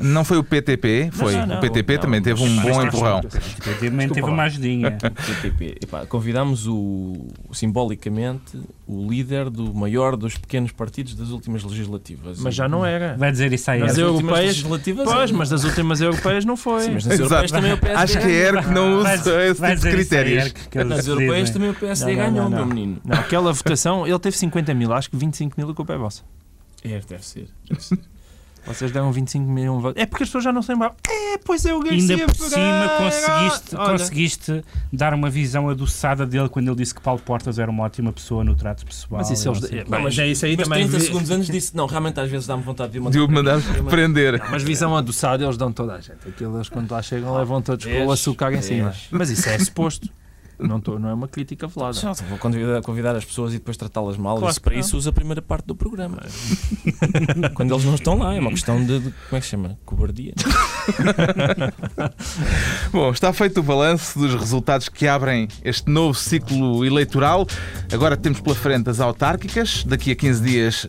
não 0.00 0.24
foi 0.24 0.38
o 0.38 0.44
PTP, 0.44 1.10
foi. 1.12 1.34
não, 1.36 1.46
não. 1.46 1.56
o 1.58 1.60
PTP 1.60 1.94
Não, 1.94 2.00
também 2.00 2.22
teve 2.22 2.42
um 2.42 2.56
bom 2.60 2.82
empurrão. 2.82 3.20
Teve 3.22 4.20
uma 4.22 4.42
ajudinha. 4.44 4.96
Convidámos 6.08 6.66
o, 6.66 7.26
simbolicamente 7.52 8.58
o 8.86 9.08
líder 9.10 9.50
do 9.50 9.74
maior 9.74 10.16
dos 10.16 10.36
pequenos 10.36 10.72
partidos 10.72 11.14
das 11.14 11.30
últimas 11.30 11.55
legislativas. 11.64 12.38
Mas 12.40 12.54
já 12.54 12.68
não 12.68 12.84
era. 12.84 13.16
Vai 13.16 13.30
dizer 13.32 13.52
isso 13.52 13.70
aí. 13.70 13.80
Mas 13.80 13.96
Nas 13.96 13.98
últimas 14.06 14.20
europeias- 14.22 14.56
legislativas. 14.56 15.04
Pois, 15.04 15.30
é. 15.30 15.32
mas 15.34 15.48
das 15.48 15.64
últimas 15.64 16.00
europeias 16.00 16.44
não 16.44 16.56
foi. 16.56 16.80
Sim, 16.82 16.90
mas 16.92 17.04
nas 17.04 17.14
Exato. 17.20 17.22
europeias 17.34 17.50
também 17.52 17.72
o 17.72 17.78
PSD 17.78 18.02
Acho 18.02 18.18
que 18.18 18.26
é. 18.32 18.48
ERC 18.48 18.66
não 18.72 18.98
usa 18.98 19.14
esse 19.14 19.22
tipo 19.54 19.66
de 19.66 19.74
dizer 19.74 19.98
isso 19.98 20.14
aí, 20.14 20.50
critérios. 20.50 20.88
Nas 20.88 21.06
europeias 21.06 21.38
dizem. 21.48 21.52
também 21.54 21.70
o 21.70 21.74
PSD 21.74 22.16
Não, 22.16 22.22
não, 22.22 22.30
ganhou, 22.32 22.50
não, 22.50 22.56
meu 22.58 22.66
menino. 22.66 22.98
Não, 23.04 23.16
aquela 23.18 23.52
votação, 23.52 24.06
ele 24.06 24.18
teve 24.18 24.36
50 24.36 24.74
mil, 24.74 24.92
acho 24.92 25.10
que 25.10 25.16
25 25.16 25.54
mil 25.58 25.70
a 25.70 25.74
culpa 25.74 25.92
é 25.94 25.98
vossa. 25.98 26.22
É, 26.84 27.00
deve 27.08 27.24
ser. 27.26 27.48
Vocês 28.66 28.90
deram 28.90 29.12
25 29.12 29.48
mil 29.48 29.80
votos. 29.80 30.02
É 30.02 30.06
porque 30.06 30.24
as 30.24 30.28
pessoas 30.28 30.44
já 30.44 30.52
não 30.52 30.60
se 30.60 30.72
lembram. 30.72 30.90
É, 31.08 31.38
pois 31.38 31.64
é 31.64 31.72
o 31.72 31.80
Garcia 31.80 32.16
Ainda 32.16 32.26
por 32.26 32.34
cima 32.34 32.88
conseguiste, 32.98 33.76
Olha, 33.76 33.90
conseguiste 33.92 34.64
dar 34.92 35.14
uma 35.14 35.30
visão 35.30 35.68
adoçada 35.68 36.26
dele 36.26 36.48
quando 36.48 36.66
ele 36.68 36.76
disse 36.76 36.94
que 36.94 37.00
Paulo 37.00 37.20
Portas 37.20 37.58
era 37.58 37.70
uma 37.70 37.84
ótima 37.84 38.12
pessoa 38.12 38.42
no 38.42 38.54
trato 38.56 38.84
pessoal. 38.84 39.20
Mas 39.20 39.30
isso 39.30 39.48
eles. 39.48 39.60
não 39.60 39.68
é, 39.68 39.84
bem, 39.84 40.02
mas 40.02 40.18
é 40.18 40.26
isso 40.26 40.44
aí 40.46 40.56
Mas 40.56 40.66
também. 40.68 40.82
30 40.88 40.98
vi- 40.98 41.04
segundos 41.06 41.30
antes 41.30 41.46
disse, 41.48 41.76
não, 41.76 41.86
realmente 41.86 42.18
às 42.18 42.28
vezes 42.30 42.46
dá-me 42.46 42.62
vontade 42.62 42.92
de 42.92 42.98
o 42.98 43.08
De 43.10 43.18
mandar 43.28 43.60
Mas- 43.60 43.84
prender. 43.88 44.42
Mas 44.50 44.62
visão 44.62 44.96
adoçada 44.96 45.44
eles 45.44 45.56
dão 45.56 45.72
toda 45.72 45.94
a 45.94 46.00
gente. 46.00 46.26
Aquilo 46.28 46.56
eles 46.56 46.68
quando 46.68 46.90
lá 46.90 47.00
chegam 47.02 47.36
levam 47.36 47.62
todos 47.62 47.84
com 47.84 48.06
o 48.06 48.10
açúcar 48.10 48.52
em 48.52 48.62
cima. 48.62 48.92
Mas 49.10 49.30
isso 49.30 49.48
é 49.48 49.58
suposto. 49.58 50.08
Não, 50.58 50.80
tô, 50.80 50.98
não 50.98 51.10
é 51.10 51.14
uma 51.14 51.28
crítica 51.28 51.66
velada. 51.66 51.92
Só 51.92 52.12
vou 52.14 52.38
convidar, 52.38 52.80
convidar 52.82 53.14
as 53.14 53.24
pessoas 53.24 53.52
e 53.52 53.58
depois 53.58 53.76
tratá-las 53.76 54.16
mal. 54.16 54.38
Claro 54.38 54.50
isso, 54.50 54.60
para 54.62 54.72
não. 54.74 54.80
isso 54.80 54.96
usa 54.96 55.10
a 55.10 55.12
primeira 55.12 55.42
parte 55.42 55.66
do 55.66 55.76
programa. 55.76 56.22
Quando 57.54 57.74
eles 57.74 57.84
não 57.84 57.94
estão 57.94 58.18
lá, 58.18 58.34
é 58.34 58.40
uma 58.40 58.50
questão 58.50 58.78
de, 58.84 58.98
de- 59.00 59.10
como 59.10 59.36
é 59.36 59.40
que 59.40 59.44
se 59.44 59.50
chama? 59.50 59.78
Cobardia. 59.84 60.32
Bom, 62.92 63.10
está 63.10 63.32
feito 63.32 63.60
o 63.60 63.62
balanço 63.62 64.18
dos 64.18 64.34
resultados 64.34 64.88
que 64.88 65.06
abrem 65.06 65.48
este 65.64 65.90
novo 65.90 66.14
ciclo 66.18 66.84
eleitoral. 66.84 67.46
Agora 67.92 68.16
temos 68.16 68.40
pela 68.40 68.54
frente 68.56 68.88
as 68.88 69.00
autárquicas. 69.00 69.84
Daqui 69.84 70.10
a 70.12 70.16
15 70.16 70.42
dias 70.42 70.86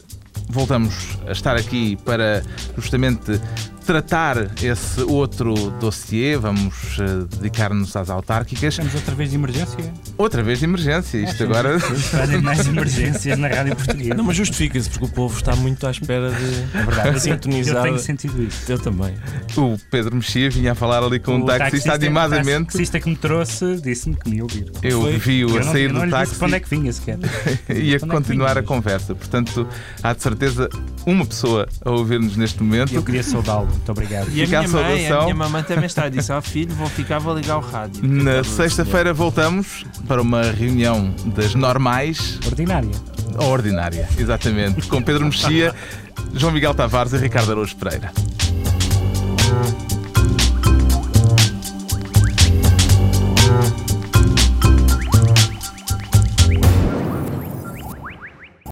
voltamos 0.50 1.18
a 1.28 1.32
estar 1.32 1.56
aqui 1.56 1.98
para 2.06 2.44
justamente 2.76 3.40
tratar 3.88 4.52
esse 4.62 5.02
outro 5.02 5.54
dossiê, 5.80 6.36
vamos 6.38 6.98
eh, 7.00 7.26
dedicar-nos 7.38 7.96
às 7.96 8.10
autárquicas. 8.10 8.74
Estamos 8.74 8.94
outra 8.94 9.16
vez 9.16 9.30
de 9.30 9.38
emergência. 9.38 9.78
Outra 10.18 10.44
vez 10.44 10.60
de 10.60 10.66
emergência, 10.66 11.18
isto 11.20 11.42
agora. 11.44 11.80
Fazem 11.80 12.42
mais 12.42 12.68
emergências 12.68 13.40
na 13.40 13.48
rádio 13.48 13.78
portuguesa. 13.78 14.14
Não, 14.14 14.26
mas 14.26 14.36
justifica-se, 14.36 14.90
porque 14.90 15.06
o 15.06 15.10
povo 15.10 15.38
está 15.38 15.56
muito 15.56 15.88
à 15.88 15.92
espera 15.92 16.30
de 16.32 16.78
É 16.78 16.84
verdade, 16.84 17.10
eu, 17.16 17.20
sintonizar. 17.22 17.78
eu 17.78 17.84
tenho 17.84 18.00
sentido 18.00 18.44
isso. 18.44 18.70
Eu 18.70 18.78
também. 18.78 19.14
O 19.56 19.78
Pedro 19.90 20.16
Mexia 20.18 20.50
vinha 20.50 20.74
a 20.74 20.76
falar 20.76 21.02
ali 21.02 21.20
com 21.20 21.38
um 21.38 21.44
O 21.44 21.46
taxista 21.46 21.92
O 21.92 21.94
animadamente. 21.96 22.66
taxista 22.74 23.00
que 23.00 23.10
me 23.10 23.16
trouxe 23.16 23.80
disse-me 23.82 24.18
que 24.18 24.30
me 24.30 24.36
ia 24.38 24.44
ouvir. 24.44 24.70
Eu 24.84 25.02
Foi? 25.02 25.18
vi-o 25.18 25.50
Eu 25.52 25.62
a 25.62 25.66
não- 25.66 25.72
sair 25.72 25.84
eu 25.86 25.94
não 25.94 26.06
do 26.06 26.12
táxi 26.12 26.36
para 26.36 26.46
onde 26.48 26.56
é 26.56 26.60
que 26.60 26.70
vinha 26.70 26.92
sequer. 26.92 27.18
e 27.74 27.94
a 27.94 27.96
é 27.96 28.00
que 28.00 28.06
continuar 28.06 28.50
a 28.52 28.54
vinhas? 28.56 28.66
conversa. 28.68 29.16
Portanto, 29.16 29.66
há 30.04 30.14
de 30.14 30.22
certeza 30.22 30.70
uma 31.06 31.26
pessoa 31.26 31.70
a 31.86 31.90
ouvir-nos 31.92 32.36
neste 32.36 32.62
momento. 32.62 32.94
Eu 32.94 33.02
queria 33.02 33.24
saudá-lo. 33.24 33.70
Muito 33.78 33.92
obrigado. 33.92 34.28
E 34.30 34.46
Fica 34.46 34.60
a, 34.60 34.64
minha 34.64 34.80
a 34.80 34.84
mãe, 34.84 35.08
a 35.08 35.22
minha 35.24 35.36
mamãe 35.36 35.64
também 35.64 35.86
está. 35.86 36.10
Disse 36.10 36.32
ao 36.32 36.40
oh, 36.40 36.42
filho: 36.42 36.74
vou 36.76 36.88
ficar, 36.88 37.20
vou 37.20 37.36
ligar 37.36 37.58
o 37.58 37.62
rádio. 37.62 38.06
Na 38.06 38.44
sexta-feira 38.44 39.14
voltamos 39.14 39.86
para 40.08 40.22
uma 40.22 40.44
reunião 40.44 41.14
das 41.26 41.56
normais. 41.56 42.40
Ordinária. 42.46 42.92
Ordinária, 43.38 44.10
exatamente. 44.18 44.88
Com 44.88 45.02
Pedro 45.02 45.26
Mexia, 45.26 45.74
João 46.34 46.52
Miguel 46.52 46.74
Tavares 46.74 47.14
e 47.14 47.18
Ricardo 47.18 47.52
Araújo 47.52 47.76
Pereira. 47.76 48.12
Hum. 53.50 53.87